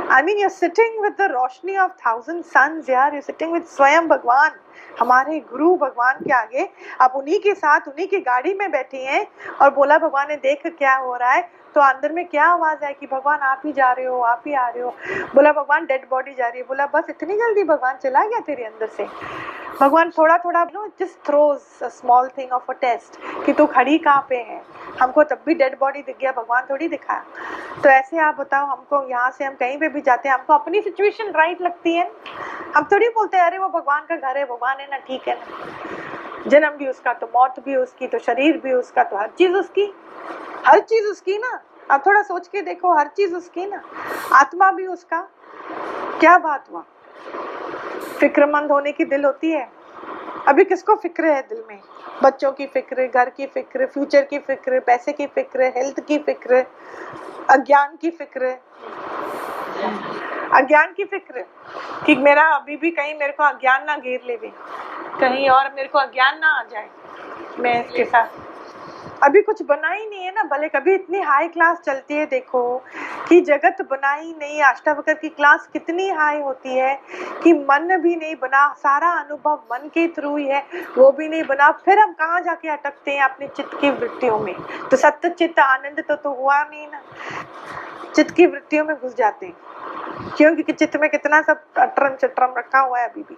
I 0.09 0.23
mean, 0.23 0.39
you're 0.39 0.51
sitting 0.51 0.97
with 0.99 1.17
the 1.17 1.25
roshni 1.25 1.83
of 1.83 1.97
thousand 1.97 2.45
suns, 2.45 2.87
yaar. 2.87 3.13
You're 3.13 3.23
sitting 3.23 3.51
with 3.51 3.65
Swayam 3.65 4.09
Bhagwan. 4.09 4.53
हमारे 4.99 5.39
गुरु 5.51 5.75
भगवान 5.77 6.19
के 6.25 6.33
आगे 6.33 6.69
आप 7.01 7.13
उन्हीं 7.17 7.39
के 7.41 7.55
साथ 7.55 7.89
उन्हीं 7.89 8.07
की 8.09 8.19
गाड़ी 8.21 8.53
में 8.55 8.71
बैठी 8.71 9.03
हैं 9.05 9.27
और 9.63 9.71
बोला 9.75 9.99
भगवान 9.99 10.29
ने 10.29 10.37
देख 10.45 10.67
क्या 10.67 10.95
हो 10.97 11.15
रहा 11.17 11.33
है 11.33 11.49
तो 11.75 11.81
अंदर 11.81 12.13
में 12.13 12.27
क्या 12.27 12.45
आवाज़ 12.45 12.85
है 12.85 12.95
कि 12.95 13.07
भगवान 13.07 13.39
आप 13.39 13.63
ही 13.65 13.73
जा 13.73 13.93
रहे 13.93 14.07
हो, 14.07 14.21
आप 14.21 14.43
ही 14.47 14.55
आ 14.55 14.69
रहे 14.69 14.83
हो? 14.83 14.95
बोला, 15.35 15.53
भगवान 15.53 15.87
डेड 15.87 16.07
बॉडी 16.11 16.35
जा 16.35 16.49
रही 16.49 16.61
है। 16.61 16.67
बोला, 16.67 16.87
बस 16.87 17.05
इतनी 17.11 17.35
जल्दी 17.35 17.65
भगवान 17.65 17.97
चला 17.97 18.25
गया 18.25 18.41
तेरे 18.41 18.65
अंदर 18.65 18.87
से? 18.87 19.09
भगवान 19.81 20.11
थोड़ा 20.11 20.39
थोड़ा 20.39 20.65
no 20.65 20.87
just 21.01 21.27
throws 21.27 21.59
a 21.83 21.89
small 21.89 22.29
thing 22.29 22.53
of 22.53 22.71
a 22.71 22.73
test 22.73 23.45
कि 23.47 23.53
तू 23.53 23.67
खड़ी 23.67 23.99
कहाँ 23.99 24.27
पे 24.29 24.37
है? 24.37 24.63
हमको 25.03 25.25
तब 25.25 25.41
भी 25.47 25.55
डेड 25.55 25.79
बॉडी 25.81 26.03
दिख 26.03 26.19
गया, 26.19 26.33
भगवान 26.33 26.67
थोड़ी 26.71 26.89
दिखाया। 26.89 27.25
तो 27.83 27.89
ऐसे 27.89 28.19
आप 28.19 28.37
बताओ, 28.41 28.67
हमको 28.67 29.09
यहाँ 29.11 29.31
से 29.31 29.45
हम 29.45 29.55
कहीं 29.55 29.79
पे 29.79 29.89
भी 29.89 30.01
जाते 30.01 30.29
हैं, 30.29 30.37
हमको 30.37 30.55
अपनी 30.55 30.81
सिचुएशन 30.81 31.31
राइट 31.31 31.61
लगती 31.61 31.95
है 31.95 32.11
हम 32.77 32.89
थोड़ी 32.93 33.09
बोलते 33.09 33.37
हैं, 33.37 33.45
अरे, 33.45 33.59
वो 33.59 33.69
भगवान 33.69 34.03
का 34.09 34.17
घर 34.17 34.39
है, 34.39 34.45
भगवान 34.45 34.77
है 34.81 34.87
ना, 34.91 34.97
ठीक 34.97 35.29
है 35.29 35.35
ना? 35.35 35.47
जन्म 36.49 36.69
भी 36.69 36.87
उसका 36.87 37.13
तो 37.13 37.27
मौत 37.27 37.55
भी 37.65 37.77
उसकी 37.77 38.07
तो 38.07 38.19
शरीर 38.19 38.57
भी 38.57 38.73
उसका 38.73 39.05
तो 39.05 39.17
हर 39.17 39.29
चीज़ 39.29 39.53
उसकी। 39.53 39.95
हर 40.67 40.81
चीज़ 40.81 41.07
उसकी 41.07 41.39
ना। 41.39 41.61
अब 41.91 42.03
थोड़ा 42.07 42.23
सोच 42.23 42.49
के 42.49 42.63
देखो, 42.63 42.99
हर 42.99 43.07
चीज़ 43.07 43.35
उसकी 43.35 43.67
ना। 43.67 43.83
आत्मा 44.33 44.71
भी 44.73 44.87
उसका। 44.87 45.29
क्या 46.21 46.39
बात 46.39 46.65
हुआ? 46.73 46.85
फिक्रमंद 48.21 48.73
होने 48.73 48.93
की 48.93 49.05
दिल 49.05 49.25
होती 49.25 49.51
है। 49.51 49.69
अभी 50.49 50.65
किसको 50.65 50.95
फ़िक्र 50.95 51.25
है 51.25 51.43
दिल 51.43 51.63
में? 51.69 51.81
बच्चों 52.23 52.53
की 52.53 52.67
फ़िक्र, 52.67 53.07
घर 53.07 53.31
की 53.31 53.47
फ़िक्र 53.47 53.87
फ्यूचर 53.87 54.23
की 54.23 54.39
फ़िक्र, 54.39 54.81
पैसे 54.81 55.13
की 55.13 55.27
फ़िक्र 55.27 55.73
हेल्थ 55.77 56.01
की 56.01 56.19
फ़िक्र, 56.19 56.65
अज्ञान 57.51 57.97
की 57.97 58.11
फ़िक्र। 58.11 58.57
अज्ञान 60.53 60.93
की 60.93 61.05
फ़िक्र 61.05 61.45
कि 62.07 62.15
मेरा 62.15 62.43
अभी 62.43 62.77
भी 62.77 62.91
कहीं 62.91 63.15
मेरे 63.15 63.33
को 63.33 63.43
अज्ञान 63.43 63.85
ना 63.85 63.97
घेर 63.97 64.21
ले 64.27 64.37
भी 64.37 64.53
कहीं 65.21 65.49
और 65.51 65.73
मेरे 65.77 65.89
को 65.89 65.99
अज्ञान 65.99 66.39
ना 66.39 66.49
आ 66.49 66.63
जाए 66.63 66.89
मैं 67.59 67.85
इसके 67.85 68.05
साथ। 68.05 68.43
अभी 69.23 69.41
कुछ 69.43 69.63
बना 69.63 69.89
ही 69.89 70.07
नहीं 70.07 70.25
है 70.25 70.31
ना 70.31 70.43
भले 70.43 70.69
कभी 70.69 70.95
इतनी 70.95 71.21
हाई 71.21 71.49
क्लास 71.49 71.81
चलती 71.81 72.15
है 72.15 72.25
देखो 72.27 72.63
कि 73.29 73.41
जगत 73.41 73.77
बना 73.91 74.13
ही 74.13 74.35
नहीं 74.41 74.63
अष्टावक्र 74.63 75.15
की 75.15 75.29
क्लास 75.29 75.69
कितनी 75.73 76.09
हाई 76.11 76.41
होती 76.41 76.75
है 76.75 76.95
कि 77.43 77.53
मन 77.53 77.97
भी 78.03 78.17
नहीं 78.17 78.35
बना 78.35 78.67
सारा 78.73 79.11
अनुभव 79.11 79.63
मन 79.73 79.89
के 79.89 80.07
थ्रू 80.09 80.37
ही 80.37 80.47
है 80.47 80.61
वो 80.99 81.11
भी 81.13 81.29
नहीं 81.29 81.45
बना 81.45 81.71
फिर 81.85 81.99
हम 81.99 82.13
कहाँ 82.13 82.41
जाके 82.41 82.69
अटकते 82.69 83.11
हैं 83.11 83.23
अपने 83.23 83.49
चित्त 83.49 83.71
की 83.81 83.91
वृत्तियों 83.91 84.39
में? 84.39 84.55
तो 84.91 84.97
सत्य 84.97 85.29
चित्त 85.29 85.59
आनंद 85.59 86.05
तो, 86.09 86.15
तो 86.15 86.31
हुआ 86.31 86.63
नहीं 86.63 86.87
ना। 86.87 87.01
चित्त 88.15 88.35
की 88.35 88.47
वृत्तियों 88.47 88.85
में 88.85 88.97
घुस 88.97 89.17
जाते 89.17 89.47
हैं। 89.47 89.55
क्यों 90.37 90.55
क्योंकि 90.55 90.73
चित्त 90.73 90.97
में 90.97 91.11
कितना 91.11 91.41
सब 91.43 91.65
अटरम 91.79 92.17
चटरम 92.17 92.55
रखा 92.59 92.81
हुआ 92.81 92.99
है 93.01 93.09
अभी 93.09 93.23
भी। 93.23 93.37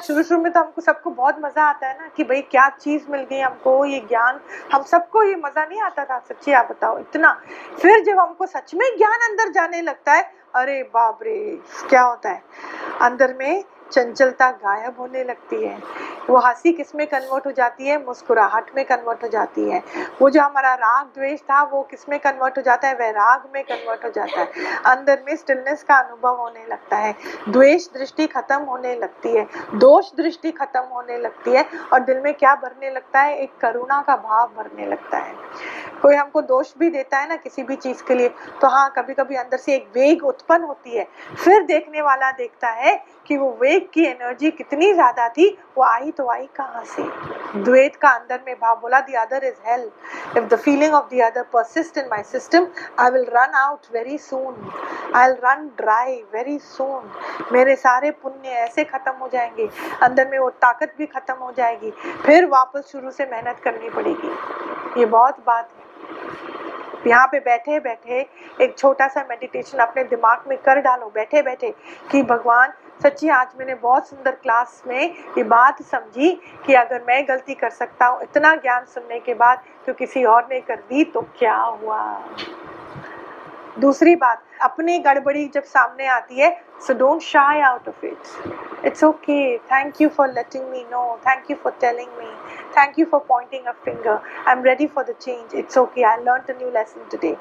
शुरू 0.00 0.22
शुरू 0.22 0.40
में 0.40 0.52
तो 0.52 0.60
हमको 0.60 0.80
सबको 0.80 1.10
बहुत 1.10 1.36
मज़ा 1.40 1.62
आता 1.62 1.88
है 1.88 1.98
ना 2.00 2.10
कि 2.16 2.24
भाई 2.24 2.40
क्या 2.42 2.68
चीज़ 2.68 3.10
मिल 3.10 3.20
गई 3.20 3.40
हमको, 3.40 3.84
ये 3.84 4.00
ज्ञान। 4.00 4.40
हम 4.72 4.82
सबको 4.82 5.22
ये 5.22 5.36
मज़ा 5.36 5.64
नहीं 5.64 5.80
आता 5.80 6.04
था, 6.04 6.18
सच्ची 6.18 6.52
आप 6.52 6.68
बताओ, 6.70 6.98
इतना। 6.98 7.32
फिर 7.82 8.04
जब 8.04 8.18
हमको 8.18 8.46
सच 8.46 8.74
में 8.74 8.96
ज्ञान 8.96 9.28
अंदर 9.30 9.52
जाने 9.52 9.82
लगता 9.82 10.12
है, 10.12 10.32
अरे 10.54 10.82
बाप 10.82 11.18
रे, 11.22 11.60
क्या 11.88 12.02
होता 12.02 12.30
है? 12.30 12.42
अंदर 13.02 13.34
में 13.34 13.64
चंचलता 13.92 14.50
गायब 14.50 14.96
होने 14.98 15.24
लगती 15.24 15.64
है। 15.64 15.78
वो 16.30 16.38
हँसी 16.38 16.72
किसमें 16.72 17.06
कन्वर्ट 17.06 17.46
हो 17.46 17.50
जाती 17.50 17.86
है? 17.86 18.04
मुस्कुराहट 18.06 18.70
में 18.76 18.84
कन्वर्ट 18.84 19.22
हो 19.22 19.28
जाती 19.28 19.70
है। 19.70 19.82
वो 20.22 20.30
जो 20.30 20.42
हमारा 20.42 20.74
राग 20.74 21.06
द्वेष 21.06 21.40
था, 21.40 21.62
वो 21.62 21.82
किसमें 21.82 22.18
कन्वर्ट 22.20 22.58
हो 22.58 22.62
जाता 22.62 22.88
है? 22.88 22.94
वैराग 22.94 23.48
में 23.54 23.62
कन्वर्ट 23.64 24.04
हो 24.04 24.10
जाता 24.10 24.40
है। 24.40 24.46
अंदर 24.86 25.22
में 25.28 25.34
स्टिलनेस 25.36 25.82
का 25.82 25.94
अनुभव 25.94 26.36
होने 26.36 26.66
लगता 26.66 26.96
है। 26.96 27.14
द्वेष 27.48 27.88
दृष्टि 27.94 28.26
खत्म 28.26 28.58
होने 28.60 28.94
लगती 28.96 29.36
है। 29.36 29.46
दोष 29.74 30.10
दृष्टि 30.16 30.50
खत्म 30.50 30.80
होने 30.80 31.18
लगती 31.18 31.52
है 31.52 31.64
और 31.92 32.00
दिल 32.00 32.20
में 32.20 32.32
क्या 32.34 32.54
भरने 32.54 32.90
लगता 32.90 33.20
है? 33.20 33.36
एक 33.38 33.56
करुणा 33.60 34.00
का 34.02 34.16
भाव 34.16 34.46
भरने 34.56 34.86
लगता 34.86 35.18
है। 35.18 35.34
कोई 36.02 36.14
हमको 36.14 36.40
दोष 36.42 36.72
भी 36.78 36.90
देता 36.90 37.18
है 37.18 37.28
ना 37.28 37.36
किसी 37.36 37.62
भी 37.62 37.76
चीज़ 37.76 38.02
के 38.02 38.14
लिए 38.14 38.28
तो 38.60 38.68
हाँ 38.68 38.92
कभी 38.96 39.14
कभी 39.14 39.36
अंदर 39.36 39.56
से 39.56 39.74
एक 39.74 39.88
वेग 39.94 40.24
उत्पन्न 40.24 40.64
होती 40.64 40.96
है। 40.96 41.06
फिर 41.44 41.62
देखने 41.62 42.02
वाला 42.02 42.30
देखता 42.30 42.68
है 42.68 42.94
कि 43.30 43.36
वो 43.36 43.50
वेग 43.60 43.88
की 43.94 44.04
एनर्जी 44.04 44.50
कितनी 44.50 44.92
ज़्यादा 44.92 45.28
थी, 45.28 45.48
वो 45.78 45.84
आई 45.84 46.10
तो 46.10 46.26
आई 46.30 46.46
कहाँ 46.56 46.82
से? 46.84 47.02
द्वैत 47.56 47.96
का 47.96 48.08
अंदर 48.10 48.40
में 48.46 48.54
भाव 48.60 48.76
बोला 48.80 49.00
the 49.00 49.14
other 49.18 49.44
is 49.46 49.60
hell 49.66 49.90
if 50.36 50.44
the 50.44 50.56
feeling 50.56 50.94
of 50.94 51.14
the 51.14 51.20
other 51.22 51.42
persist 51.52 51.98
in 51.98 52.08
my 52.10 52.22
system 52.22 52.66
I 53.00 53.10
will 53.10 53.26
run 53.28 53.54
out 53.56 53.86
very 53.92 54.18
soon 54.18 54.70
I 55.16 55.28
will 55.28 55.36
run 55.44 55.66
dry 55.78 56.16
very 56.34 56.58
soon 56.58 57.10
मेरे 57.52 57.76
सारे 57.76 58.10
पुण्य 58.22 58.48
ऐसे 58.58 58.84
खत्म 58.84 59.12
हो 59.12 59.28
जाएँगे। 59.28 59.68
अंदर 60.02 60.28
में 60.30 60.38
वो 60.38 60.50
ताकत 60.62 60.94
भी 60.98 61.06
खत्म 61.06 61.34
हो 61.34 61.52
जाएगी। 61.56 61.90
फिर 62.26 62.46
वापस 62.48 62.90
शुरू 62.92 63.10
से 63.10 63.26
मेहनत 63.26 63.60
करनी 63.64 63.90
पड़ेगी. 63.90 65.00
ये 65.00 65.06
बहुत 65.06 65.42
बात 65.46 65.68
है। 65.68 67.08
यहाँ 67.08 67.26
पे 67.26 67.38
बैठे 67.40 67.80
बैठे 67.80 68.20
एक 68.60 68.78
छोटा 68.78 69.08
सा 69.08 69.26
मेडिटेशन 69.30 69.78
अपने 69.78 70.04
दिमाग 70.06 70.44
में 70.48 70.58
कर 70.58 70.80
डालो। 70.80 71.10
बैठे 71.14 71.42
बैठे 71.42 71.74
कि 72.10 72.22
भगवान 72.22 72.72
सच्ची, 73.02 73.28
आज 73.28 73.48
मैंने 73.58 73.74
बहुत 73.74 74.08
सुंदर 74.08 74.30
क्लास 74.32 74.82
में 74.86 75.14
ये 75.38 75.42
बात 75.42 75.82
समझी 75.82 76.30
कि 76.66 76.74
अगर 76.74 77.02
मैं 77.06 77.22
गलती 77.28 77.54
कर 77.54 77.70
सकता 77.70 78.06
हूँ 78.06 78.22
इतना 78.22 78.54
ज्ञान 78.56 78.84
सुनने 78.84 79.18
के 79.20 79.34
बाद 79.34 79.62
तो 79.86 79.92
किसी 79.92 80.24
और 80.24 80.46
ने 80.50 80.60
कर 80.60 80.76
दी 80.88 81.04
तो 81.04 81.20
क्या 81.38 81.54
हुआ? 81.54 82.00
दूसरी 83.78 84.14
बात, 84.16 84.42
अपनी 84.62 84.98
गड़बड़ी 84.98 85.46
जब 85.54 85.62
सामने 85.64 86.06
आती 86.06 86.40
है 86.40 86.50
so 86.86 86.94
don't 86.94 87.22
shy 87.22 87.60
out 87.60 87.88
of 87.88 88.04
it 88.06 88.86
it's 88.86 89.04
okay 89.04 89.56
thank 89.72 90.00
you 90.00 90.08
for 90.08 90.32
letting 90.32 90.68
me 90.70 90.84
know 90.92 91.04
thank 91.26 91.50
you 91.50 91.56
for 91.62 91.72
telling 91.80 92.08
me 92.18 92.30
thank 92.76 92.98
you 92.98 93.06
for 93.10 93.24
pointing 93.28 93.66
a 93.66 93.72
finger 93.84 94.18
I 94.46 94.52
am 94.52 94.64
ready 94.64 94.86
for 94.86 95.04
the 95.04 95.14
change 95.20 95.54
it's 95.54 95.78
okay 95.78 96.02
I 96.02 96.22
learn 96.24 96.52
a 96.52 96.58
new 96.58 96.70
lesson 96.70 97.08
today 97.10 97.36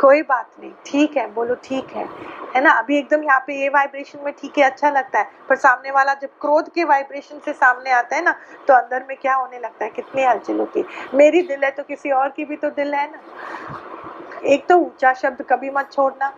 कोई 0.00 0.22
बात 0.22 0.50
नहीं, 0.60 0.70
ठीक 0.86 1.16
है, 1.16 1.26
बोलो 1.32 1.54
ठीक 1.64 1.90
है। 1.96 2.04
है 2.54 2.62
ना? 2.62 2.70
अभी 2.72 2.98
एकदम 2.98 3.22
यहाँ 3.24 3.40
पे 3.46 3.54
ये 3.60 3.68
वाइब्रेशन 3.68 4.18
में 4.24 4.32
ठीक 4.32 4.58
है 4.58 4.64
अच्छा 4.64 4.90
लगता 4.90 5.18
है, 5.18 5.30
पर 5.48 5.56
सामने 5.56 5.90
वाला 5.90 6.14
जब 6.14 6.28
क्रोध 6.40 6.68
के 6.74 6.84
वाइब्रेशन 6.84 7.38
से 7.44 7.52
सामने 7.52 7.90
आता 7.90 8.16
है 8.16 8.24
ना 8.24 8.34
तो 8.68 8.74
अंदर 8.74 9.04
में 9.08 9.16
क्या 9.16 9.34
होने 9.34 9.58
लगता 9.58 9.84
है? 9.84 9.90
कितनी 9.90 10.24
हलचल 10.24 10.58
होती 10.58 10.80
है। 10.80 11.16
मेरी 11.16 11.42
दिल 11.42 11.64
है 11.64 11.70
तो 11.70 11.82
किसी 11.82 12.10
और 12.12 12.28
की 12.28 12.44
भी 12.44 12.56
तो 12.56 12.70
दिल 12.70 12.94
है 12.94 13.10
ना? 13.10 13.18
एक 14.44 14.66
तो 14.68 14.76
ऊँचा 14.76 15.12
शब्द 15.12 15.42
कभी 15.42 15.70
मत 15.70 15.90
छोड़ना। 15.92 16.32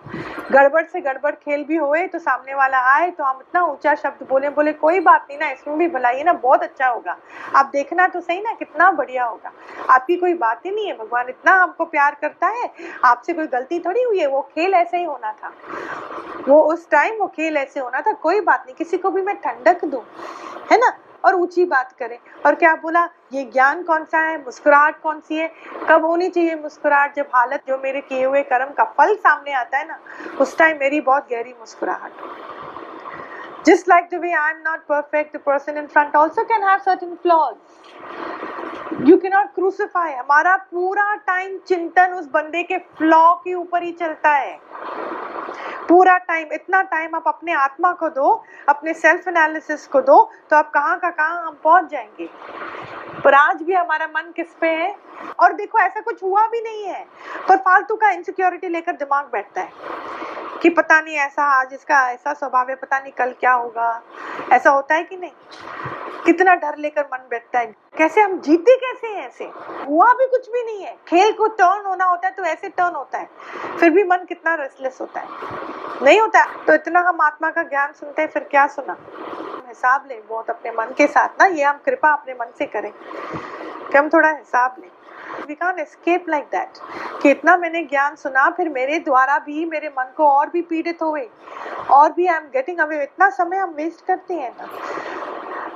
गड़बड़ 0.52 0.84
से 0.84 1.00
गड़बड़ 1.00 1.30
खेल 1.34 1.64
भी 1.64 1.76
होए 1.76 2.06
तो 2.06 2.18
सामने 2.18 2.54
वाला 2.54 2.78
आए 2.94 3.10
तो 3.10 3.24
हम 3.24 3.38
इतना 3.40 3.62
ऊँचा 3.62 3.94
शब्द 3.94 4.26
बोले 4.28 4.50
बोले, 4.50 4.72
कोई 4.72 5.00
बात 5.00 5.26
नहीं 5.30 5.38
ना, 5.38 5.50
इसमें 5.50 5.78
भी 5.78 5.88
भलाई 5.88 6.16
है 6.16 6.24
ना, 6.24 6.32
बहुत 6.32 6.62
अच्छा 6.62 6.88
होगा। 6.88 7.16
आप 7.56 7.70
देखना 7.72 8.08
तो 8.08 8.20
सही 8.20 8.40
ना, 8.40 8.52
कितना 8.52 8.90
बढ़िया 8.90 9.24
होगा। 9.24 9.52
आपकी 9.90 10.16
कोई 10.16 10.34
बात 10.34 10.66
ही 10.66 10.70
नहीं 10.70 10.86
है, 10.86 10.96
भगवान 10.98 11.28
इतना 11.28 11.52
हमको 11.52 11.84
प्यार 11.84 12.16
करता 12.20 12.46
है। 12.48 12.70
आपसे 13.04 13.32
कोई 13.32 13.46
गलती 13.46 13.80
थोड़ी 13.80 14.02
हुई 14.02 14.20
है, 14.20 14.26
वो 14.26 14.40
खेल 14.54 14.74
ऐसे 14.74 14.96
ही 14.96 15.04
होना 15.04 15.32
था। 15.32 15.52
वो 16.48 16.60
उस 16.62 16.88
टाइम 16.90 17.18
वो 17.18 17.26
खेल 17.26 17.56
ऐसे 17.56 17.80
होना 17.80 18.00
था, 18.00 18.12
कोई 18.12 18.40
बात 18.40 18.62
नहीं, 18.66 18.74
किसी 18.74 18.98
को 18.98 19.10
भी 19.10 19.22
मैं 19.22 19.36
ठंडक 19.36 19.84
दूँ, 19.84 20.02
है 20.72 20.78
ना? 20.78 20.92
और 21.24 21.34
ऊँची 21.34 21.64
बात 21.64 21.92
करें। 21.92 22.18
और 22.46 22.54
क्या 22.54 22.74
बोला? 22.74 23.08
ये 23.32 23.44
ज्ञान 23.44 23.82
कौन 23.82 24.04
सा 24.04 24.18
है? 24.18 24.44
मुस्कुराहट 24.44 25.00
कौन 25.02 25.20
सी 25.20 25.36
है? 25.36 25.50
कब 25.88 26.04
होनी 26.04 26.28
चाहिए 26.28 26.54
मुस्कुराहट? 26.54 27.14
जब 27.14 27.28
हालत 27.34 27.62
जो 27.68 27.78
मेरे 27.78 28.00
किए 28.00 28.24
हुए 28.24 28.42
कर्म 28.42 28.72
का 28.72 28.84
फल 28.98 29.14
सामने 29.14 29.52
आता 29.52 29.78
है 29.78 29.88
ना 29.88 29.98
उस 30.40 30.58
टाइम 30.58 30.78
मेरी 30.80 31.00
बहुत 31.00 31.28
गहरी 31.30 31.54
मुस्कुराहट 31.60 32.12
Just 33.68 33.86
like 33.88 34.08
the 34.10 34.18
way 34.20 34.30
I'm 34.38 34.58
not 34.64 34.82
perfect, 34.88 35.30
the 35.32 35.38
person 35.38 35.78
in 35.78 35.86
front 35.88 36.14
also 36.14 36.42
can 36.44 36.62
have 36.62 36.82
certain 36.82 37.16
flaws. 37.16 37.54
You 39.04 39.16
cannot 39.22 39.54
crucify. 39.54 40.10
हमारा 40.18 40.56
पूरा 40.56 41.14
टाइम 41.14 41.58
चिंतन 41.58 42.12
उस 42.12 42.26
बंदे 42.26 42.62
के 42.62 42.78
फ्लॉ 42.78 43.34
के 43.34 43.54
ऊपर 43.54 43.82
ही 43.82 43.92
चलता 43.92 44.30
है। 44.30 44.58
पूरा 45.88 46.18
टाइम 46.18 46.48
इतना 46.52 46.82
टाइम 46.82 47.14
आप 47.14 47.24
अपने 47.26 47.52
आत्मा 47.52 47.92
को 47.92 48.08
दो, 48.08 48.44
अपने 48.68 48.94
सेल्फ 48.94 49.28
एनालिसिस 49.28 49.86
को 49.86 50.00
दो 50.00 50.30
तो 50.50 50.56
आप 50.56 50.70
कहाँ 50.70 50.98
का 50.98 51.10
कहाँ 51.10 51.46
हम 51.46 51.58
पहुँच 51.64 51.90
जाएँगे। 51.90 52.30
पर 53.24 53.34
आज 53.34 53.62
भी 53.62 53.72
हमारा 53.72 54.06
मन 54.06 54.32
किस 54.36 54.54
पे 54.60 54.66
है? 54.66 54.96
और 55.40 55.52
देखो, 55.52 55.78
ऐसा 55.78 56.00
कुछ 56.00 56.22
हुआ 56.22 56.46
भी 56.46 56.60
नहीं 56.60 56.84
है। 56.84 57.06
पर 57.48 57.56
फालतू 57.56 57.94
का 57.94 58.10
इनसिक्योरिटी 58.10 58.68
लेकर 58.68 58.92
दिमाग 58.92 59.24
बैठता 59.32 59.60
है। 59.60 59.72
कि 60.64 60.70
पता 60.70 61.00
नहीं 61.00 61.16
ऐसा 61.16 61.42
आज 61.42 61.68
इसका 61.72 62.10
ऐसा 62.10 62.32
स्वभाव 62.32 62.68
है, 62.68 62.74
पता 62.74 62.98
नहीं 62.98 63.12
कल 63.12 63.34
क्या 63.40 63.52
होगा। 63.52 64.02
ऐसा 64.52 64.70
होता 64.70 64.94
है 64.94 65.04
कि 65.04 65.16
नहीं? 65.16 65.30
कितना 66.26 66.54
डर 66.54 66.76
लेकर 66.76 67.08
मन 67.12 67.18
बैठता 67.30 67.58
है। 67.58 67.66
कैसे 67.98 68.20
हम 68.20 68.40
जीते, 68.40 68.76
कैसे 68.76 69.06
हैं 69.06 69.28
ऐसे? 69.28 69.44
हुआ 69.88 70.12
भी 70.12 70.26
कुछ 70.26 70.50
भी 70.50 70.64
नहीं 70.64 70.84
है। 70.84 70.96
खेल 71.08 71.32
को 71.32 71.46
टर्न 71.46 71.86
होना 71.86 72.04
होता 72.04 72.28
है 72.28 72.34
तो 72.34 72.42
ऐसे 72.42 72.68
टर्न 72.68 72.94
होता 72.94 73.18
है। 73.18 73.28
फिर 73.80 73.90
भी 73.90 74.04
मन 74.04 74.16
कितना 74.16 74.54
रेस्टलेस 74.54 74.98
होता 75.00 75.20
है। 75.20 75.28
नहीं 76.02 76.20
होता। 76.20 76.38
है। 76.38 76.64
तो 76.64 76.74
इतना 76.74 77.00
हम 77.00 77.20
आत्मा 77.20 77.50
का 77.50 77.62
ज्ञान 77.62 77.92
सुनते 77.92 78.22
हैं, 78.22 78.28
फिर 78.28 78.44
क्या 78.44 78.66
सुना? 78.66 78.96
हिसाब 79.68 80.04
लें 80.08 80.26
बहुत 80.26 80.50
अपने 80.50 80.70
मन 80.70 80.86
के 80.96 81.06
साथ 81.06 81.28
ना, 81.40 81.46
ये 81.46 81.64
हम 81.64 81.80
कृपा 81.86 82.12
अपने 82.12 82.34
मन 82.34 82.46
से 82.58 82.66
करें 82.66 82.92
कि 83.92 83.98
हम 83.98 84.08
थोड़ा 84.08 84.28
हिसाब 84.28 84.76
लें। 84.78 84.90
We 85.44 85.54
can 85.54 85.78
escape 85.78 86.28
like 86.28 86.44
that 86.44 86.78
कि 87.22 87.30
इतना 87.30 87.56
मैंने 87.56 87.82
ज्ञान 87.82 88.14
सुना, 88.16 88.48
फिर 88.50 88.68
मेरे 88.68 88.98
द्वारा 89.00 89.38
भी, 89.38 89.64
मेरे 89.64 89.88
मन 89.88 90.12
को 90.16 90.28
और 90.28 90.50
भी 90.50 90.62
पीड़ित 90.62 91.02
हुए 91.02 91.28
और 91.90 92.12
भी 92.12 92.26
आई 92.26 92.36
एम 92.36 92.48
गेटिंग 92.52 92.78
अवे 92.80 93.02
इतना 93.02 93.28
समय 93.30 93.56
हम 93.56 93.74
वेस्ट 93.76 94.04
करते 94.06 94.34
हैं 94.34 94.54
ना। 94.60 94.68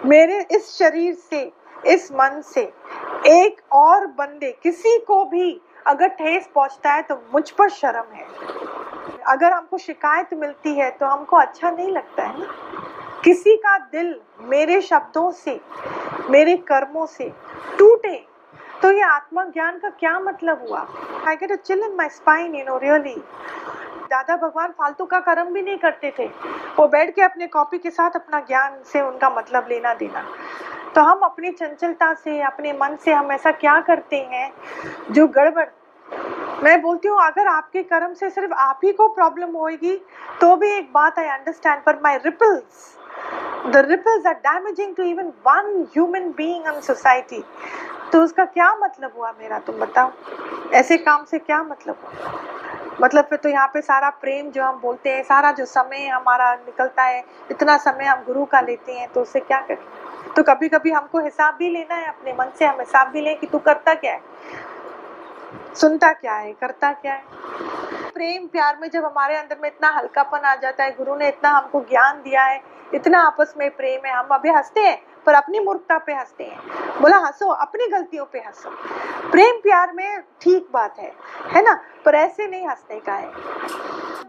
मेरे 0.05 0.41
इस 0.51 0.71
शरीर 0.73 1.15
से, 1.31 1.51
इस 1.87 2.11
मन 2.13 2.41
से, 2.45 2.63
एक 3.27 3.61
और 3.73 4.07
बंदे, 4.09 4.51
किसी 4.63 4.99
को 4.99 5.25
भी 5.25 5.61
अगर 5.87 6.09
ठेस 6.09 6.49
पहुँचता 6.55 6.93
है 6.93 7.03
तो 7.03 7.15
मुझ 7.35 7.51
पर 7.51 7.69
शर्म 7.71 8.15
है। 8.15 8.27
अगर 9.29 9.53
हमको 9.53 9.79
शिकायत 9.79 10.35
मिलती 10.35 10.75
है 10.75 10.91
तो 10.91 11.07
हमको 11.07 11.37
अच्छा 11.37 11.71
नहीं 11.71 11.91
लगता 11.91 12.23
है 12.23 12.41
ना। 12.41 12.47
किसी 13.25 13.57
का 13.57 13.77
दिल 13.93 14.15
मेरे 14.43 14.81
शब्दों 14.81 15.31
से, 15.33 15.61
मेरे 16.31 16.57
कर्मों 16.69 17.07
से 17.07 17.33
टूटे 17.79 18.25
तो 18.83 18.91
ये 18.93 19.03
आत्मा 19.03 19.45
ज्ञान 19.45 19.79
का 19.79 19.89
क्या 19.91 20.19
मतलब 20.21 20.67
हुआ? 20.69 20.87
I 21.29 21.37
get 21.37 21.53
a 21.53 21.57
chill 21.57 21.83
in 21.83 21.95
my 21.97 22.09
spine 22.09 22.55
you 22.55 22.65
know 22.65 22.77
really 22.79 23.15
Dada 24.11 24.37
Bhagwan 24.37 24.73
फालतू 24.79 25.05
का 25.07 25.21
कर्म 25.21 25.53
भी 25.53 25.63
नहीं 25.63 25.79
करते 25.79 26.13
थे। 26.19 26.27
वो 26.79 26.87
बैठ 26.89 27.15
के 27.15 27.23
अपने 27.23 27.47
कॉपी 27.47 27.79
के 27.79 27.91
साथ 27.91 28.11
अपना 28.17 28.41
ज्ञान 28.41 28.83
से 28.93 29.01
उनका 29.01 29.31
मतलब 29.31 29.67
लेना 29.69 29.95
देना। 29.95 30.25
तो 30.95 31.01
हम 31.03 31.19
अपनी 31.25 31.51
चंचलता 31.51 32.13
से, 32.15 32.41
अपने 32.43 32.73
मन 32.73 32.97
से 33.05 33.13
हम 33.13 33.33
ऐसा 33.33 33.51
क्या 33.55 33.81
करते 33.81 34.17
हैं 34.33 34.53
जो 35.13 35.27
गड़बड़? 35.29 35.67
मैं 36.65 36.81
बोलती 36.83 37.09
हूँ, 37.09 37.19
अगर 37.23 37.47
आपके 37.47 37.83
कर्म 37.83 38.15
से 38.15 38.31
सिर्फ़ 38.31 38.53
आप 38.53 38.81
ही 38.85 38.93
को 38.93 39.09
प्रॉब्लम 39.15 39.57
होगी 39.57 39.97
तो 40.41 40.55
भी 40.57 40.71
एक 40.77 40.93
बात 40.93 41.19
आई 41.19 41.27
अंडरस्टैंड 41.29 41.83
पर 41.85 42.01
my 42.05 42.17
ripples 42.25 42.97
the 43.67 43.85
ripples 43.89 44.27
are 44.27 44.35
damaging 44.47 44.95
to 44.97 45.03
even 45.03 45.33
one 45.47 45.87
human 45.95 46.31
being 46.37 46.67
in 46.67 46.81
society 46.81 47.45
तो 48.13 48.23
उसका 48.23 48.45
क्या 48.45 48.75
मतलब 48.75 49.13
हुआ 49.17 49.33
मेरा, 49.33 49.59
तुम 49.59 49.77
बताओ। 49.77 50.13
ऐसे 50.73 50.97
काम 50.97 51.25
से 51.25 51.39
क्या 51.39 51.63
मतलब 51.63 51.97
हुआ? 52.05 52.43
मतलब 53.03 53.25
फिर 53.25 53.39
तो 53.39 53.49
यहाँ 53.49 53.69
पे 53.69 53.81
सारा 53.81 54.11
प्रेम 54.11 54.51
जो 54.51 54.65
हम 54.65 54.81
बोलते 54.81 55.11
हैं, 55.11 55.23
सारा 55.23 55.53
जो 55.53 55.65
समय 55.65 56.07
हमारा 56.07 56.55
निकलता 56.55 57.03
है, 57.03 57.25
इतना 57.51 57.77
समय 57.77 58.05
हम 58.05 58.25
गुरु 58.25 58.45
का 58.45 58.61
लेते 58.61 58.93
हैं 58.93 59.09
तो 59.09 59.23
उससे 59.23 59.41
क्या 59.41 59.61
करें? 59.61 59.79
तो 60.37 60.43
कभी 60.43 60.69
कभी 60.69 60.91
हमको 60.91 61.19
हिसाब 61.19 61.55
भी 61.55 61.69
लेना 61.69 61.95
है, 61.95 62.09
अपने 62.09 62.33
मन 62.33 62.53
से 62.59 62.65
हम 62.65 62.81
हिसाब 62.81 63.09
भी 63.09 63.21
लें 63.21 63.39
कि 63.39 63.47
तू 63.47 63.59
करता 63.59 63.95
क्या 63.95 64.13
है? 64.13 64.21
सुनता 65.75 66.13
क्या 66.13 66.35
है? 66.35 66.53
करता 66.53 66.93
क्या 66.93 67.13
है? 67.13 67.23
प्रेम 68.19 68.47
प्यार 68.47 68.79
में 68.81 68.91
जब 68.91 69.05
हमारे 69.05 69.37
अंदर 69.37 69.57
में 69.63 69.69
इतना 69.69 69.89
हल्कापन 69.89 70.39
आ 70.39 70.55
जाता 70.55 70.85
है, 70.85 70.91
गुरु 70.91 71.17
ने 71.17 71.29
इतना 71.29 71.49
हमको 71.49 71.81
ज्ञान 71.81 72.17
दिया 72.17 72.43
है, 72.43 72.63
इतना 72.95 73.21
आपस 73.21 73.55
में 73.57 73.71
प्रेम 73.71 74.07
है, 74.07 74.13
हम 74.13 74.27
अभी 74.27 74.49
हँसते 74.49 74.81
हैं, 74.81 75.03
पर 75.27 75.35
अपनी 75.35 75.61
मूर्खता 75.61 75.99
पे 75.99 76.13
हँसते 76.13 76.45
हैं। 76.45 76.59
बोला, 77.01 77.17
हंसो, 77.17 77.49
अपनी 77.49 77.87
गलतियों 77.87 78.25
पे 78.25 78.39
हंसो। 78.39 78.71
प्रेम 79.31 79.61
प्यार 79.61 79.93
में 79.93 80.21
ठीक 80.41 80.69
बात 80.73 80.99
है 80.99 81.13
है 81.51 81.63
ना? 81.63 81.81
पर 82.05 82.15
ऐसे 82.15 82.47
नहीं 82.47 82.69
हंसने 82.69 83.01
का 83.01 83.13
है। 83.13 83.27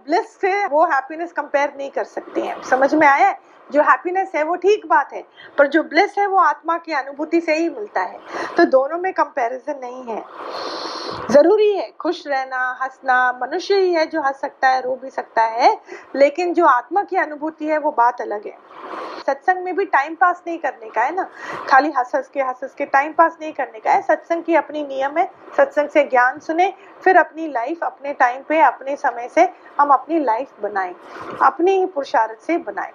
ब्लिस 0.06 0.42
से 0.42 0.66
वो 0.66 0.86
हैप्पीनेस 0.86 1.32
कंपेयर 1.32 1.74
नहीं 1.78 1.90
कर 1.90 2.04
सकते 2.04 2.42
हैं। 2.42 2.64
समझ 2.64 2.96
में 2.96 3.08
आया 3.08 3.36
जो 3.72 3.82
हैप्पीनेस 3.82 4.32
है 4.36 4.44
वो 4.44 4.56
ठीक 4.56 4.86
बात 4.86 5.14
है, 5.14 5.24
पर 5.58 5.68
जो 5.68 5.84
ब्लिस 5.84 6.18
है 6.18 6.28
वो 6.28 6.38
आत्मा 6.38 6.78
की 6.78 6.94
अनुभूति 6.94 7.42
से 7.42 7.56
ही 7.56 7.70
मिलता 7.70 8.02
है। 8.02 8.20
तो 8.58 8.66
दोनों 8.66 8.98
में 8.98 9.14
कंपैरिजन 9.14 9.80
नहीं 9.82 10.04
है। 10.04 10.24
ज़रूरी 11.32 11.72
है, 11.76 11.92
खुश 12.02 12.24
रहना, 12.28 12.80
हंसना, 12.82 13.40
मनुष्य 13.42 13.80
ही 13.80 13.94
है 13.94 14.06
जो 14.06 14.22
हंस 14.22 14.40
सकता 14.42 14.68
है, 14.68 14.82
रो 14.82 14.96
भी 14.96 15.10
सकता 15.10 15.44
है, 15.44 15.78
लेकिन 16.16 16.54
जो 16.54 16.66
आत्मा 16.66 17.04
की 17.04 17.16
अनुभूति 17.16 17.66
है 17.66 17.78
वो 17.78 17.92
बात 17.92 18.22
अलग 18.22 18.48
है। 18.48 18.58
सत्संग 19.30 19.64
में 19.64 19.76
भी 19.76 19.86
टाइम 19.86 20.16
पास 20.16 20.44
नहीं 20.48 20.58
करने 20.58 20.90
का 20.90 21.02
है 21.02 21.16
ना? 21.16 21.30
खाली 21.70 21.92
हंस 21.92 22.12
हंस 22.16 22.28
के 22.28 22.42
हंस 22.42 22.60
हंस 22.64 22.74
के 22.74 22.86
टाइम 22.86 23.14
पास 23.14 23.38
नहीं 23.42 23.54
करने 23.54 23.80
का 23.80 23.92
है। 23.92 24.02
सत्संग 24.02 24.44
की 24.44 24.56
अपनी 24.56 24.84
नियम 24.84 25.18
है। 25.18 25.32
सत्संग 25.58 25.90
से 25.90 26.04
ज्ञान 26.04 26.40
सुने, 26.40 26.74
फिर 27.04 27.18
अपनी 27.18 27.48
लाइफ 27.48 27.84
अपने 27.84 28.14
टाइम 28.14 28.44
पे, 28.50 28.60
अपने 28.60 28.96
समय 28.96 29.28
से 29.28 29.50
हम 29.80 29.90
अपनी 29.90 30.20
लाइफ 30.20 30.52
बनाएँ। 30.62 30.96
अपने 31.42 31.72
ही 31.72 31.86
पुरुषार्थ 31.86 32.40
से 32.40 32.58
बनाएँ। 32.58 32.92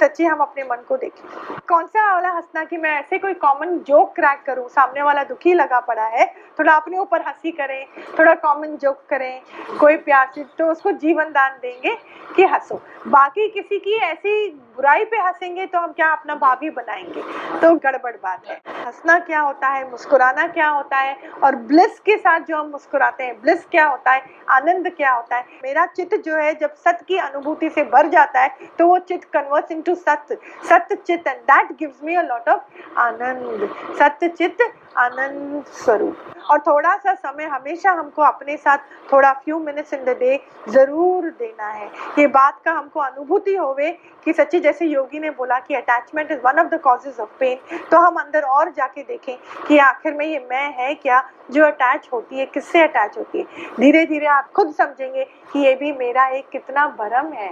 सच्ची, 0.00 0.24
हम 0.24 0.38
अपने 0.38 0.64
मन 0.64 0.84
को 0.88 0.96
देखें। 0.96 1.56
कौन 1.68 1.86
सा 1.86 2.14
वाला 2.14 2.28
हंसना 2.28 2.64
कि 2.64 2.76
मैं 2.76 2.90
ऐसे 2.90 3.18
कोई 3.18 3.34
कॉमन 3.34 3.78
जोक 3.78 4.14
क्रैक 4.14 4.42
करूँ? 4.46 4.68
सामने 4.68 5.02
वाला 5.02 5.24
दुखी 5.24 5.54
लगा 5.54 5.80
पड़ा 5.80 6.04
है। 6.04 6.26
थोड़ा 6.58 6.74
अपने 6.74 6.98
ऊपर 6.98 7.22
हँसी 7.22 7.50
करें, 7.52 7.86
थोड़ा 8.18 8.34
कॉमन 8.34 8.76
जोक 8.76 9.02
करें, 9.10 9.40
कोई 9.80 9.96
प्यार 9.96 10.30
से 10.34 10.44
तो 10.58 10.70
उसको 10.70 10.90
जीवन 10.92 11.24
दान 11.24 11.58
देंगे 11.62 11.96
कि 12.36 12.44
हंसो। 12.44 12.80
बाकी 13.06 13.48
किसी 13.48 13.78
की 13.78 13.96
ऐसी 13.96 14.48
बुराई 14.76 15.04
पे 15.04 15.16
हंसेंगे 15.38 15.64
तो 15.66 15.78
हम 15.78 15.92
क्या 15.92 16.06
अपना 16.08 16.34
भाभी 16.34 16.68
बनाएँगे? 16.70 17.22
तो 17.60 17.74
गड़बड़ 17.76 18.14
बात 18.14 18.46
है। 18.48 18.56
हंसना 18.76 19.18
क्या 19.20 19.40
होता 19.40 19.68
है, 19.68 19.90
मुस्कुराना 19.90 20.46
क्या 20.48 20.68
होता 20.68 20.96
है 20.96 21.30
और 21.44 21.56
ब्लिस 21.68 21.98
के 22.00 22.16
साथ 22.16 22.40
जो 22.40 22.56
हम 22.56 22.70
मुस्कुराते 22.70 23.24
हैं, 23.24 23.40
ब्लिस 23.42 23.64
क्या 23.66 23.84
होता 23.86 24.12
है, 24.12 24.22
आनंद 24.50 24.88
क्या 24.96 25.12
होता 25.12 25.36
है? 25.36 25.44
मेरा 25.64 25.84
चित्त 25.88 26.16
जो 26.24 26.36
है, 26.36 26.54
जब 26.54 26.74
सत्य 26.76 27.04
की 27.08 27.18
अनुभूति 27.18 27.70
से 27.70 27.84
भर 27.84 28.08
जाता 28.10 28.40
है 28.40 28.56
तो 28.78 28.86
वो 28.86 28.98
चित्त 29.00 29.28
कन्वर्ट्स 29.32 29.72
इनटू 29.72 29.94
सत्य 29.96 30.38
सत्य 30.68 30.96
चित्त 30.96 31.26
and 31.28 31.40
that 31.42 31.72
gives 31.78 32.02
me 32.04 32.14
a 32.14 32.22
lot 32.22 32.48
of 32.48 32.98
आनंद। 32.98 33.68
सत्य 33.98 34.28
चित्त 34.28 34.62
आनंद 34.98 35.64
स्वरूप। 35.74 36.34
और 36.50 36.58
थोड़ा 36.58 36.96
सा 36.96 37.14
समय 37.14 37.44
हमेशा 37.46 37.92
हमको 37.92 38.22
अपने 38.22 38.56
साथ 38.56 38.78
थोड़ा 39.12 39.32
few 39.34 39.58
minutes 39.60 39.92
in 39.94 40.04
the 40.04 40.16
day 40.20 40.38
ज़रूर 40.68 41.24
देना 41.30 41.66
है। 41.66 41.86
ये 42.18 42.26
बात 42.28 42.60
का 42.64 42.72
हमको 42.72 43.00
अनुभूति 43.00 43.54
होवे 43.56 43.90
कि 44.24 44.32
सच्ची 44.32 44.60
जैसे 44.60 44.86
योगी 44.86 45.18
ने 45.18 45.30
बोला 45.30 45.58
कि 45.58 45.74
attachment 45.74 46.30
is 46.30 46.40
one 46.44 46.58
of 46.60 46.68
the 46.68 46.80
causes 46.80 47.20
of 47.20 47.38
pain 47.40 47.80
तो 47.90 47.98
हम 47.98 48.16
अंदर 48.16 48.42
और 48.42 48.72
जाके 48.72 49.02
देखें 49.02 49.36
कि 49.68 49.78
आखिर 49.80 50.14
में 50.14 50.26
ये 50.26 50.38
मैं 50.50 50.72
है 50.76 50.94
क्या 50.94 51.22
जो 51.50 51.64
अटैच 51.64 52.08
होती 52.12 52.38
है, 52.38 52.46
किससे 52.46 52.82
अटैच 52.82 53.18
होती 53.18 53.38
है? 53.38 53.44
धीरे 53.80 54.04
धीरे 54.06 54.26
आप 54.28 54.50
खुद 54.52 54.74
समझेंगे 54.74 55.24
कि 55.52 55.58
ये 55.58 55.74
भी 55.74 55.92
मेरा 55.94 56.26
एक 56.28 56.48
कितना 56.48 56.86
भरम 56.98 57.32
है। 57.32 57.50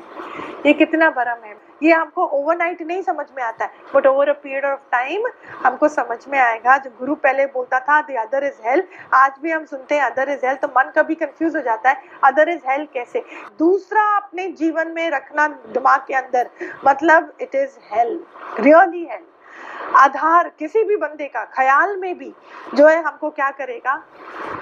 ये 0.67 0.73
कितना 0.73 1.11
भरम 1.11 1.45
है। 1.45 1.55
ये 1.83 1.93
हमको 1.93 2.25
ओवरनाइट 2.27 2.83
नहीं 2.83 3.03
समझ 3.03 3.27
में 3.37 3.43
आता 3.45 3.65
है 3.65 3.71
but 3.95 4.07
over 4.07 4.29
a 4.29 4.33
period 4.35 4.65
of 4.65 4.81
time 4.93 5.27
हमको 5.65 5.89
समझ 5.91 6.19
में 6.29 6.39
आएगा। 6.39 6.77
जो 6.79 6.91
गुरु 6.99 7.15
पहले 7.17 7.47
बोलता 7.49 7.81
था 7.81 8.01
द 8.01 8.17
अदर 8.19 8.45
इज़ 8.45 8.61
हेल 8.67 8.83
आज 9.15 9.33
भी 9.43 9.51
हम 9.51 9.65
सुनते 9.67 9.95
हैं 9.95 10.03
अदर 10.03 10.31
इज़ 10.33 10.47
हेल 10.47 10.57
तो 10.57 10.69
मन 10.69 10.93
कभी 10.97 11.15
कंफ्यूज 11.15 11.57
हो 11.57 11.63
जाता 11.63 11.91
है 11.91 12.03
अदर 12.25 12.49
इज़ 12.49 12.69
हेल 12.69 12.87
कैसे? 12.95 13.25
दूसरा 13.59 14.05
अपने 14.17 14.49
जीवन 14.53 14.93
में 14.95 15.09
रखना 15.11 15.49
दिमाग 15.49 16.05
के 16.09 16.15
अंदर 16.15 16.51
मतलब 16.87 17.33
it 17.41 17.55
is 17.55 17.79
hell 17.93 18.21
really 18.61 19.07
hell 19.11 19.25
आधार 19.97 20.49
किसी 20.59 20.83
भी 20.85 20.97
बंदे 20.97 21.27
का, 21.27 21.45
ख्याल 21.47 21.97
में 21.97 22.17
भी 22.19 22.33
जो 22.75 22.87
है 22.87 23.03
हमको 23.03 23.31
क्या 23.31 23.51
करेगा? 23.51 24.03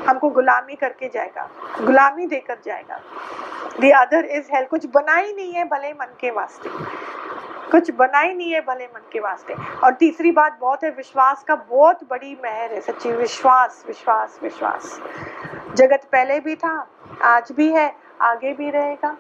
हमको 0.09 0.29
गुलामी 0.31 0.75
करके 0.75 1.09
जाएगा, 1.09 1.49
गुलामी 1.81 2.27
देकर 2.27 2.59
जाएगा। 2.65 3.01
दी 3.81 3.91
अदर 3.91 4.25
इज़ 4.25 4.49
हेल 4.55 4.65
कुछ 4.65 4.87
बना 4.87 5.15
ही 5.15 5.33
नहीं 5.33 5.53
है 5.53 5.65
भले 5.65 5.93
मन 5.93 6.17
के 6.21 6.31
वास्ते। 6.31 6.71
कुछ 7.71 7.91
बना 7.91 8.21
ही 8.21 8.35
नहीं 8.35 8.53
है 8.53 8.61
भले 8.61 8.85
मन 8.85 9.03
के 9.13 9.21
वास्ते। 9.21 9.55
और 9.85 9.93
तीसरी 9.93 10.33
बात 10.33 10.59
बहुत 10.61 10.85
है, 10.85 10.91
विश्वास 10.91 11.45
का 11.49 11.55
बहुत 11.55 11.99
बड़ी 12.11 12.39
मेहर 12.45 12.73
है, 12.73 12.81
सच्ची। 12.81 13.13
विश्वास 13.13 13.85
विश्वास 13.87 14.41
विश्वास। 14.43 15.01
जगत 15.75 16.05
पहले 16.13 16.41
भी 16.41 16.57
था, 16.57 16.89
आज 17.23 17.53
भी 17.53 17.73
है, 17.73 17.97
आगे 18.21 18.53
भी 18.53 18.71
रहेगा। 18.71 19.17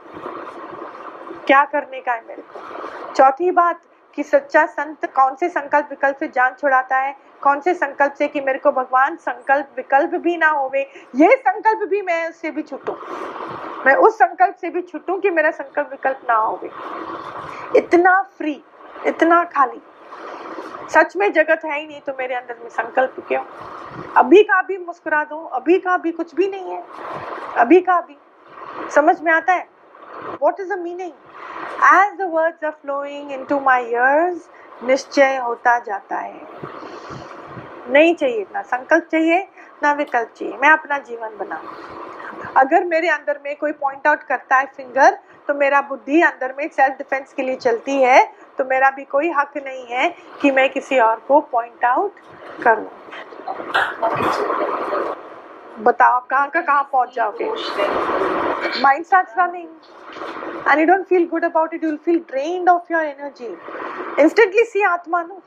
क्या 1.46 1.64
करने 1.64 2.00
का 2.00 2.12
है 2.12 2.24
मेरे 2.28 2.42
को? 2.42 2.60
चौथी 3.14 3.50
बात 3.50 3.80
कि 4.14 4.22
सच्चा 4.22 4.66
संत 4.66 5.06
कौन 5.06 5.34
से 5.34 5.48
संकल्प 5.48 5.86
विकल्प 5.90 6.16
से 6.16 6.28
जान 6.28 6.54
छुड़ाता 6.60 6.96
है? 6.96 7.16
कौन 7.40 7.60
से 7.60 7.74
संकल्प 7.74 8.12
से 8.12 8.28
कि 8.28 8.40
मेरे 8.40 8.58
को 8.58 8.72
भगवान 8.72 9.16
संकल्प 9.16 9.68
विकल्प 9.76 10.10
भी 10.10 10.36
ना 10.36 10.48
होवे? 10.48 10.80
ये 11.16 11.36
संकल्प 11.36 11.88
भी 11.88 12.02
मैं 12.02 12.28
उससे 12.28 12.50
भी 12.50 12.62
छूटूं। 12.62 12.94
मैं 13.86 13.94
उस 13.94 14.14
संकल्प 14.14 14.54
से 14.54 14.70
भी 14.70 14.82
छूटूं 14.82 15.18
कि 15.18 15.30
मेरा 15.30 15.50
संकल्प 15.50 15.88
विकल्प 15.90 16.20
ना 16.28 16.34
होवे। 16.34 16.70
इतना 17.78 18.22
फ्री 18.38 18.64
इतना 19.06 19.44
खाली। 19.44 19.82
सच 20.90 21.16
में 21.16 21.32
जगत 21.32 21.60
है 21.64 21.80
ही 21.80 21.86
नहीं 21.86 22.00
तो 22.00 22.12
मेरे 22.18 22.34
अंदर 22.34 22.56
में 22.62 22.68
संकल्प 22.68 23.14
क्यों? 23.28 23.44
अभी 24.16 24.42
का 24.42 24.62
भी 24.62 24.78
मुस्कुरा 24.78 25.24
दो, 25.24 25.44
अभी 25.44 25.78
का 25.78 25.96
भी 25.96 26.12
कुछ 26.12 26.34
भी 26.34 26.48
नहीं 26.48 26.70
है। 26.70 26.84
अभी 27.56 27.80
का 27.80 28.00
भी। 28.00 28.16
समझ 28.90 29.20
में 29.20 29.32
आता 29.32 29.52
है? 29.52 29.68
What 30.42 30.60
is 30.60 30.74
the 30.74 30.78
meaning 30.78 31.12
as 31.74 32.16
the 32.18 32.30
words 32.32 32.64
are 32.64 32.70
flowing 32.72 33.32
into 33.32 33.60
my 33.60 33.84
ears 33.84 34.48
निश्चय 34.84 35.36
होता 35.36 35.78
जाता 35.78 36.16
है। 36.16 36.40
नहीं 37.92 38.14
चाहिए 38.14 38.46
ना 38.54 38.62
संकल्प 38.62 39.08
चाहिए, 39.12 39.38
ना 39.82 39.92
विकल्प 39.92 40.32
चाहिए। 40.36 40.56
मैं 40.62 40.68
अपना 40.70 40.98
जीवन 41.00 41.36
बनाऊँ। 41.38 42.52
अगर 42.56 42.84
मेरे 42.84 43.08
अंदर 43.08 43.38
में 43.44 43.54
कोई 43.56 43.72
पॉइंट 43.72 44.06
आउट 44.06 44.22
करता 44.22 44.56
है 44.56 44.66
फिंगर 44.76 45.18
तो 45.48 45.54
मेरा 45.54 45.80
बुद्धि 45.82 46.20
अंदर 46.22 46.54
में 46.58 46.68
सेल्फ 46.68 46.98
डिफेंस 46.98 47.32
के 47.32 47.42
लिए 47.42 47.56
चलती 47.56 47.96
है। 48.02 48.24
तो 48.58 48.64
मेरा 48.64 48.90
भी 48.90 49.04
कोई 49.04 49.30
हक 49.36 49.56
नहीं 49.56 49.86
है 49.86 50.08
कि 50.42 50.50
मैं 50.50 50.68
किसी 50.72 50.98
और 51.00 51.16
को 51.28 51.40
पॉइंट 51.52 51.84
आउट 51.84 52.20
करूँ। 52.64 52.88
बताओ 55.82 56.12
आप 56.14 56.26
कहाँ 56.30 56.48
का 56.50 56.60
कहाँ 56.60 56.88
पहुँच 56.92 57.14
जाओगे 57.14 57.50
mind 58.82 59.04
starts 59.06 59.34
running 59.38 59.68
and 60.66 60.80
you 60.80 60.86
don't 60.86 61.08
feel 61.08 61.24
good 61.30 61.44
about 61.46 61.74
it 61.76 61.82
you'll 61.82 61.98
feel 62.04 62.20
drained 62.28 62.68
of 62.72 62.92
your 62.92 63.00
energy 63.06 63.48
instantly 64.24 64.64
see 64.70 64.84
atma 64.90 65.20
no 65.30 65.42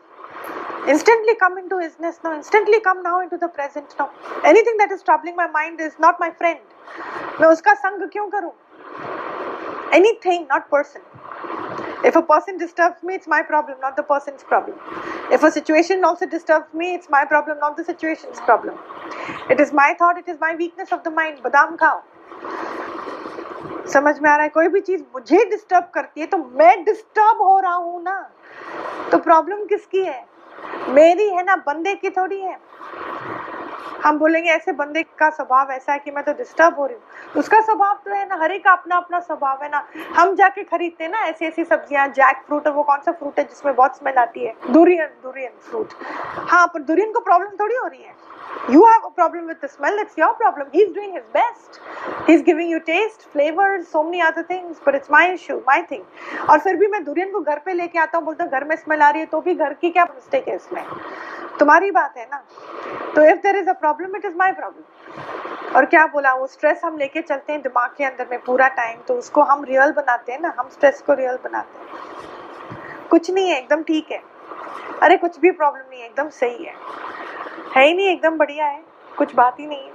instantly 0.94 1.36
come 1.44 1.58
into 1.62 1.80
isness 1.86 2.20
now 2.26 2.34
instantly 2.36 2.80
come 2.88 3.02
now 3.08 3.16
into 3.22 3.40
the 3.44 3.50
present 3.56 3.96
now 4.02 4.10
anything 4.52 4.78
that 4.82 4.92
is 4.98 5.02
troubling 5.08 5.36
my 5.40 5.48
mind 5.56 5.82
is 5.88 5.98
not 6.08 6.20
my 6.26 6.30
friend 6.42 6.60
मैं 7.42 7.48
उसका 7.48 7.74
संग 7.86 8.08
क्यों 8.12 8.28
करूँ 8.36 8.52
anything 10.02 10.46
not 10.52 10.70
person 10.76 11.02
If 12.04 12.16
a 12.16 12.22
person 12.22 12.58
disturbs 12.58 13.02
me, 13.04 13.16
it's 13.16 13.28
my 13.28 13.42
problem, 13.42 13.80
not 13.82 13.96
the 13.96 14.04
person's 14.04 14.44
problem. 14.44 14.78
If 15.32 15.44
a 15.44 15.52
situation 15.52 16.04
also 16.04 16.26
disturbs 16.26 16.74
me, 16.74 16.94
it's 16.94 17.10
my 17.10 17.26
problem, 17.26 17.60
not 17.60 17.78
the 17.78 17.84
situation's 17.84 18.40
problem. 18.42 18.78
It 19.50 19.60
is 19.60 19.74
my 19.74 19.96
thought, 19.98 20.18
it 20.18 20.28
is 20.28 20.40
my 20.40 20.56
weakness 20.56 20.92
of 20.92 21.04
the 21.04 21.12
mind. 21.12 21.42
बादाम 21.44 21.76
खाओ 21.82 22.02
समझ 23.94 24.20
में 24.20 24.30
आ 24.30 24.36
रहा 24.36 24.44
है 24.44 24.50
कोई 24.50 24.68
भी 24.68 24.80
चीज़ 24.82 25.02
मुझे 25.14 25.44
disturb 25.50 25.90
करती 25.94 26.22
है 26.22 26.28
तो 26.28 26.38
मैं 26.38 26.84
डिस्टर्ब 26.84 27.42
हो 27.42 27.60
रहा 27.60 27.74
हूँ 27.74 28.02
ना 28.04 28.20
तो 29.12 29.18
प्रॉब्लम 29.28 29.66
किसकी 29.66 30.04
है 30.06 30.26
मेरी 30.96 31.28
है 31.30 31.44
ना 31.46 31.56
बंदे 31.68 31.94
की 31.96 32.10
थोड़ी 32.18 32.40
है 32.42 32.58
हम 34.04 34.18
बोलेंगे, 34.20 34.50
ऐसे 34.50 34.72
बंदे 34.74 35.04
का 35.20 35.30
स्वभाव 35.30 35.72
ऐसा 35.72 35.94
है 35.94 36.00
कि 36.00 36.12
मैं 36.12 36.24
तो 36.24 36.34
डिस्टर्ब 36.34 36.76
हो 36.80 36.86
रही 36.86 36.96
हूँ। 36.96 37.40
उसका 37.40 37.62
स्वभाव 37.62 38.00
तो 38.06 38.14
है 38.14 38.28
ना, 38.30 38.36
हर 38.36 38.52
एक 38.52 38.64
का 38.64 38.72
अपना 38.72 38.96
अपना 38.98 39.20
स्वभाव 39.20 39.64
है 39.64 39.70
ना। 39.70 39.84
हम 40.16 40.36
जाके 40.36 40.64
खरीदते 40.64 41.04
हैं 41.04 41.12
ना 41.12 41.24
ऐसी 41.26 41.46
ऐसी 41.46 41.64
सब्ज़ियाँ 41.64 42.08
जैक 42.10 42.44
फ्रूट 42.48 42.68
और 42.68 42.74
वो 42.74 42.84
कौन 42.84 43.02
सा 43.06 43.12
फ्रूट 43.12 43.40
है 43.40 43.46
जिसमें 43.46 43.76
बहुत 43.76 43.98
स्मेल 43.98 44.18
आती 44.18 44.46
है? 44.46 44.54
दुरियन 44.72 45.08
दुरियन 45.24 45.52
फ्रूट 45.70 45.94
हाँ 46.50 46.66
पर 46.68 46.82
दुरियन 46.82 47.12
को 47.12 47.20
प्रॉब्लम 47.20 47.56
थोड़ी 47.60 47.76
हो 47.76 47.88
रही 47.88 48.04
है। 48.04 48.16
You 48.70 48.84
have 48.86 49.06
a 49.08 49.12
problem 49.12 49.48
with 49.48 49.62
the 49.62 49.68
smell, 49.68 49.98
it's 50.00 50.18
your 50.18 50.34
problem. 50.36 50.68
He's 50.72 50.90
doing 50.94 51.14
his 51.14 51.24
best. 51.34 51.80
He's 52.28 52.42
giving 52.42 52.70
you 52.70 52.80
taste 52.80 53.24
flavors 53.34 53.88
so 53.88 54.04
many 54.04 54.22
other 54.22 54.44
things, 54.44 54.78
but 54.84 54.96
it's 54.96 55.10
my 55.10 55.24
issue, 55.34 55.60
my 55.68 55.82
thing. 55.92 56.04
और 56.50 56.60
फिर 56.60 56.76
भी 56.76 56.88
मैं 56.88 57.04
दुरियन 57.04 57.32
को 57.32 57.40
घर 57.42 57.60
पे 57.66 57.74
लेके 57.74 58.00
आता 58.00 58.18
हूँ, 58.18 58.26
बोलता 58.26 58.46
घर 58.46 58.64
में 58.64 58.76
स्मेल 58.76 59.02
आ 59.02 59.10
रही 59.10 59.20
है 59.22 59.26
तो 59.32 59.42
भी 59.42 59.56
घर 59.56 59.74
की 59.82 59.90
क्या 59.90 60.06
मिस्टेक 60.14 60.48
है 60.48 60.56
इसमें? 60.56 60.84
तुम्हारी 61.60 61.92
बात 61.92 62.18
है 62.18 62.26
ना? 62.32 62.44
तो 63.16 63.26
if 63.30 63.40
there 63.44 63.56
is 63.58 63.70
a 63.70 63.74
problem 63.74 64.16
it 64.16 64.26
is 64.26 64.36
my 64.38 64.52
problem 64.62 65.76
और 65.76 65.86
क्या 65.86 66.06
बोला? 66.08 66.34
वो 66.34 66.48
स्ट्रेस 66.48 66.82
हम 66.86 66.98
लेके 66.98 67.22
चलते 67.22 67.54
हैं 67.54 67.62
दिमाग 67.62 67.96
के 67.98 68.04
अंदर 68.04 68.28
में 68.32 68.40
पूरा 68.44 68.68
टाइम 68.80 69.00
तो 69.08 69.14
उसको 69.18 69.42
हम 69.52 69.64
रियल 69.64 69.92
बनाते 69.92 70.32
हैं 70.32 70.40
ना, 70.42 70.54
हम 70.60 70.70
स्ट्रेस 70.74 71.02
को 71.08 71.14
रियल 71.14 71.38
बनाते 71.44 71.80
हैं। 71.80 71.86
कुछ 73.10 73.30
नहीं 73.32 73.50
है, 73.50 73.58
एकदम 73.58 73.84
ठीक 73.84 74.12
है। 74.12 74.22
अरे 75.04 75.18
कुछ 75.18 75.40
भी 75.40 75.52
प्रॉब्लम 75.52 75.90
नहीं 75.90 76.02
है, 76.02 76.06
एकदम 76.08 76.30
सही 76.30 76.64
है। 76.64 76.74
है 77.78 77.88
ही 77.88 77.94
नहीं, 77.94 78.08
एकदम 78.08 78.38
बढ़िया 78.38 78.66
है, 78.66 78.84
कुछ 79.18 79.36
बात 79.36 79.60
ही 79.60 79.68
नहीं 79.68 79.84
है। 79.84 79.92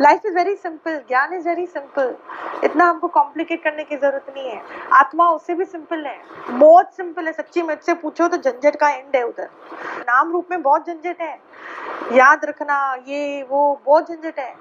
लाइफ 0.00 0.20
इज़ 0.26 0.34
वेरी 0.34 0.56
सिंपल 0.56 0.96
ज्ञान 1.08 1.34
इज़ 1.34 1.48
वेरी 1.48 1.66
सिंपल 1.66 2.16
इतना 2.64 2.84
हमको 2.84 3.08
कॉम्प्लिकेट 3.08 3.62
करने 3.64 3.84
की 3.84 3.96
ज़रूरत 3.96 4.26
नहीं 4.36 4.50
है। 4.50 4.62
आत्मा 4.92 5.28
उससे 5.30 5.54
भी 5.54 5.64
सिंपल 5.64 6.06
है। 6.06 6.18
बहुत 6.50 6.94
सिंपल 6.94 7.26
है, 7.26 7.32
सच्ची 7.32 7.62
मुझसे 7.62 7.94
पूछो 7.94 8.28
तो 8.28 8.36
झंझट 8.36 8.76
का 8.76 8.88
एंड 8.88 9.16
है 9.16 9.22
उधर। 9.22 9.48
नाम 10.00 10.32
रूप 10.32 10.46
में 10.50 10.62
बहुत 10.62 10.86
झंझट 10.86 11.16
है। 11.20 11.40
याद 12.12 12.44
रखना, 12.44 12.96
ये, 13.08 13.42
वो, 13.42 13.80
बहुत 13.86 14.08
झंझट 14.08 14.38
है। 14.38 14.54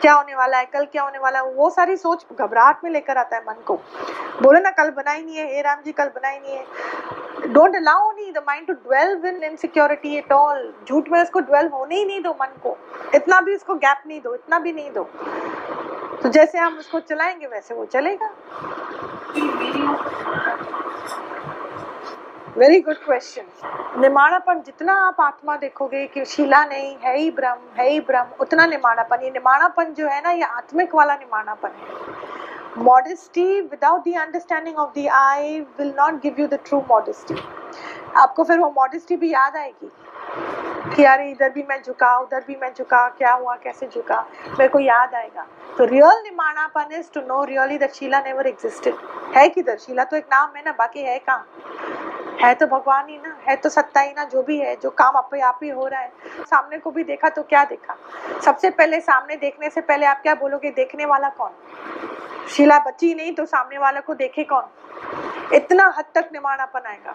क्या 0.00 0.12
होने 0.12 0.34
वाला 0.34 0.58
है, 0.58 0.64
कल 0.64 0.84
क्या 0.84 1.02
होने 1.02 1.18
वाला 1.18 1.38
है, 1.38 1.44
वो 1.44 1.70
सारी 1.70 1.96
सोच 1.96 2.26
घबराहट 2.38 2.84
में 2.84 2.90
लेकर 2.90 3.16
आता 3.16 3.36
है 3.36 3.42
मन 3.48 3.62
को। 3.66 3.74
बोले 4.42 4.60
ना, 4.60 4.70
कल 4.70 4.90
बना 4.90 5.10
ही 5.10 5.24
नहीं 5.24 5.36
है, 5.36 5.54
हे 5.54 5.62
राम 5.62 5.78
जी, 5.84 5.92
कल 5.92 6.06
बना 6.06 6.28
ही 6.28 6.40
नहीं 6.40 6.56
है। 6.56 6.64
डोंट 7.52 7.76
अलाउ 7.76 8.10
नहीं 8.10 8.32
the 8.32 8.38
mind 8.38 8.66
to 8.66 8.72
dwell 8.72 9.22
in 9.26 9.42
insecurity 9.44 10.16
at 10.16 10.32
all 10.32 10.72
झूठ 10.88 11.08
में 11.08 11.22
उसको 11.22 11.40
ड्वेल 11.40 11.68
होने 11.68 11.96
ही 11.96 12.04
नहीं 12.04 12.22
दो 12.22 12.30
मन 12.30 12.46
को। 12.62 12.76
इतना 13.14 13.40
भी 13.40 13.54
उसको 13.54 13.74
गैप 13.74 14.02
नहीं 14.06 14.20
दो, 14.20 14.34
इतना 14.34 14.58
भी 14.58 14.72
नहीं 14.72 14.90
दो। 14.90 15.04
तो 16.22 16.28
जैसे 16.28 16.58
हम 16.58 16.78
उसको 16.78 17.00
चलाएँगे, 17.00 17.46
वैसे 17.46 17.74
वो 17.74 17.84
चलेगा। 17.84 18.30
वेरी 22.56 22.80
गुड 22.80 22.96
क्वेश्चन 22.96 24.00
निमाणापन 24.00 24.60
जितना 24.60 24.94
आप 24.94 25.20
आत्मा 25.20 25.56
देखोगे 25.56 26.06
कि 26.06 26.24
शीला 26.24 26.64
नहीं, 26.64 26.96
है 27.04 27.16
ही 27.18 27.30
ब्रह्म, 27.30 27.58
है 27.78 27.88
ही 27.90 28.00
ब्रह्म, 28.00 28.26
उतना 28.40 28.66
निमाणापन 28.66 29.22
ये 29.22 29.30
निमाणापन 29.30 29.84
जो 29.84 30.06
है 30.06 30.20
ना, 30.22 30.30
ये 30.30 30.42
आत्मिक 30.42 30.94
वाला 30.94 31.14
निमाणापन 31.14 31.68
है। 31.68 32.29
Modesty 32.82 33.60
without 33.60 34.04
the 34.04 34.16
understanding 34.18 34.76
of 34.78 34.90
the 34.98 35.06
I 35.14 35.60
will 35.78 35.92
not 35.96 36.20
give 36.22 36.36
you 36.38 36.46
the 36.46 36.58
true 36.66 36.80
modesty 36.90 37.34
आपको 38.16 38.44
फिर 38.44 38.58
वो 38.58 38.72
मॉडेस्टी 38.76 39.16
भी 39.16 39.32
याद 39.32 39.56
आएगी 39.56 39.90
कि 40.94 41.02
यार 41.02 41.20
इधर 41.20 41.50
भी 41.50 41.62
मैं 41.62 41.80
झुका, 41.82 42.16
उधर 42.18 42.44
भी 42.46 42.56
मैं 42.56 42.72
झुका, 42.78 43.08
क्या 43.08 43.32
हुआ, 43.32 43.54
कैसे 43.54 43.86
झुका, 43.86 44.20
मेरे 44.48 44.68
को 44.68 44.78
याद 44.78 45.14
आएगा। 45.14 45.46
तो 45.78 45.84
real 45.84 46.22
निमाणापन 46.22 46.94
is 46.94 47.10
to 47.14 47.20
know 47.20 47.42
really 47.44 47.78
that 47.78 48.02
never 48.26 48.46
existed 48.46 48.94
है 49.36 49.48
किधर? 49.48 49.76
शीला 49.76 50.04
तो 50.04 50.16
एक 50.16 50.26
नाम 50.32 50.56
है 50.56 50.62
ना, 50.66 50.72
बाकी 50.72 51.00
है 51.00 51.18
कहाँ? 51.18 51.46
है 52.42 52.54
तो 52.54 52.66
भगवान 52.66 53.08
ही 53.08 53.16
ना, 53.16 53.36
है 53.48 53.56
तो 53.56 53.68
सत्ता 53.68 54.00
ही 54.00 54.10
ना, 54.10 54.24
जो 54.24 54.42
भी 54.42 54.58
है, 54.58 54.74
जो 54.76 54.90
काम 54.90 55.14
अपने 55.14 55.40
आप 55.40 55.58
ही 55.62 55.68
हो 55.68 55.86
रहा 55.86 56.00
है। 56.00 56.12
सामने 56.46 56.78
को 56.78 56.90
भी 56.90 57.04
देखा 57.04 57.28
तो 57.28 57.42
क्या 57.42 57.64
देखा? 57.64 57.96
सबसे 58.44 58.70
पहले 58.70 59.00
सामने 59.00 59.36
देखने 59.36 59.70
से 59.70 59.80
पहले 59.80 60.06
आप 60.06 60.22
क्या 60.22 60.34
बोलोगे, 60.34 60.70
देखने 60.70 61.04
वाला 61.04 61.28
कौन? 61.28 61.50
शीला 62.56 62.78
बची 62.86 63.12
नहीं 63.14 63.32
तो 63.34 63.44
सामने 63.46 63.78
वाला 63.78 64.00
को 64.06 64.14
देखे 64.14 64.44
कौन 64.52 65.54
इतना 65.54 65.92
हद 65.96 66.04
तक 66.14 66.28
निमाणापन 66.32 66.86
आएगा 66.86 67.14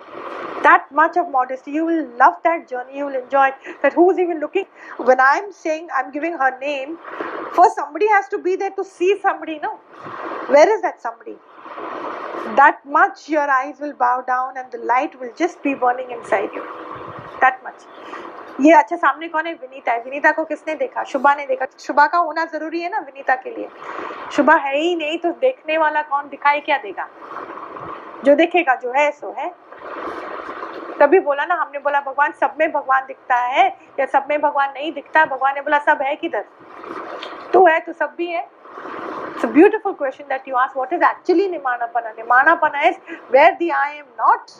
that 0.66 0.86
much 0.98 1.18
of 1.22 1.28
modesty 1.34 1.74
you 1.78 1.82
will 1.88 2.06
love 2.20 2.38
that 2.46 2.64
journey 2.70 2.98
you 3.00 3.06
will 3.08 3.18
enjoy 3.18 3.44
it 3.50 3.66
that 3.82 3.98
who's 3.98 4.22
even 4.24 4.40
looking 4.44 4.66
when 5.10 5.20
i'm 5.26 5.52
saying 5.58 5.92
i'm 6.00 6.08
giving 6.16 6.40
her 6.44 6.50
name 6.62 6.96
first 7.58 7.82
somebody 7.82 8.08
has 8.14 8.32
to 8.32 8.40
be 8.48 8.56
there 8.62 8.74
to 8.80 8.86
see 8.94 9.10
somebody 9.26 9.58
no 9.66 9.74
where 10.56 10.72
is 10.78 10.82
that 10.88 11.06
somebody 11.08 11.36
that 12.62 12.82
much 12.98 13.28
your 13.36 13.46
eyes 13.58 13.86
will 13.86 13.94
bow 14.02 14.16
down 14.32 14.58
and 14.64 14.72
the 14.78 14.82
light 14.94 15.20
will 15.20 15.32
just 15.44 15.62
be 15.68 15.76
burning 15.86 16.12
inside 16.18 16.60
you 16.60 16.66
that 17.46 17.64
much 17.68 17.88
ये 18.62 18.72
अच्छा 18.72 18.96
सामने 18.96 19.28
कौन 19.28 19.46
है? 19.46 19.54
विनीता 19.54 19.92
है। 19.92 20.04
विनीता 20.04 20.32
को 20.32 20.46
किसने 20.46 20.76
देखा? 20.76 21.04
शुभा 21.04 21.36
ने 21.36 21.46
देखा। 21.46 21.66
शुभा 21.80 22.08
का 22.08 22.18
होना 22.18 22.46
ज़रूरी 22.46 22.82
है 22.82 22.90
ना 22.90 22.98
विनीता 22.98 23.36
के 23.36 23.50
लिए? 23.50 23.70
शुभा 24.32 24.56
है 24.56 24.78
ही 24.78 24.96
नहीं 24.96 25.18
तो 25.18 25.32
देखने 25.32 25.78
वाला 25.78 26.02
कौन 26.02 26.30
दिखाई 26.30 26.60
क्या 26.60 26.78
देगा? 26.78 27.08
जो 28.26 28.36
देखेगा 28.36 28.76
जो 28.76 28.92
है 28.92 29.12
सो 29.12 29.36
है। 29.38 29.56
तभी 31.00 31.20
बोला 31.20 31.46
ना 31.46 31.56
हमने 31.56 31.80
बोला 31.80 32.00
भगवान 32.00 32.32
सब 32.32 32.56
में 32.60 32.72
भगवान 32.72 33.06
दिखता 33.06 33.36
है 33.36 33.78
या 34.00 34.06
सब 34.06 34.26
में 34.30 34.42
भगवान 34.42 34.70
नहीं 34.70 34.94
दिखता? 34.94 35.26
भगवान 35.26 35.56
ने 35.56 35.62
बोला 35.62 35.80
सब 35.80 36.00
है 36.02 36.16
किधर? 36.16 36.46
तू 37.54 37.68
है 37.68 37.80
तो 37.80 37.94
सब 37.94 38.14
भी 38.18 38.28
है। 38.28 38.56
It's 39.36 39.54
beautiful 39.54 39.94
question 39.94 40.28
that 40.30 40.46
you 40.48 40.56
ask. 40.56 40.76
What 40.76 40.94
is 40.94 41.02
actually 41.02 41.50
Nimanapana? 41.50 42.16
Nimanapana 42.16 42.90
is 42.90 42.96
where 43.30 43.56
the 43.60 43.72
I 43.72 43.96
am 43.96 44.06
not. 44.18 44.54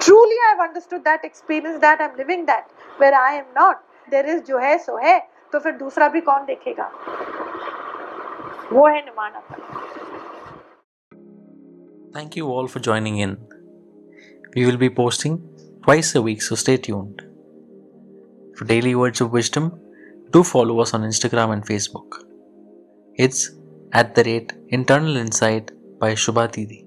Truly, 0.00 0.36
I 0.46 0.50
have 0.50 0.60
understood 0.60 1.04
that 1.04 1.24
experience 1.24 1.80
that 1.80 2.00
I'm 2.00 2.14
living 2.18 2.44
that. 2.46 2.64
Where 3.00 3.14
I 3.14 3.36
am 3.36 3.44
not 3.58 3.76
there 4.10 4.26
is 4.26 4.42
जो 4.44 4.58
है 4.58 4.76
सो 4.78 4.96
है 4.96 5.18
तो 5.52 5.58
फिर 5.58 5.72
दूसरा 5.72 6.08
भी 6.08 6.20
कौन 6.20 6.44
देखेगा? 6.44 6.90
वो 8.72 8.86
है 8.86 9.00
निमाना 9.00 9.40
पर 9.40 9.58
thank 12.16 12.36
you 12.36 12.52
all 12.52 12.66
for 12.66 12.82
joining 12.82 13.20
in 13.20 13.36
we 14.56 14.64
will 14.64 14.76
be 14.76 14.88
posting 14.88 15.38
twice 15.84 16.16
a 16.16 16.20
week 16.20 16.42
so 16.42 16.54
stay 16.54 16.76
tuned 16.76 17.22
for 18.58 18.68
daily 18.68 18.94
words 18.94 19.22
of 19.22 19.30
wisdom 19.30 19.70
do 20.32 20.42
follow 20.42 20.78
us 20.78 20.94
on 20.94 21.04
Instagram 21.04 21.52
and 21.52 21.64
Facebook 21.64 22.20
it's 23.18 23.48
at 23.96 24.14
the 24.16 24.24
rate 24.26 24.52
internal 24.72 25.18
insight 25.20 25.70
by 26.00 26.16
Shubha 26.16 26.46
दीदी 26.46 26.82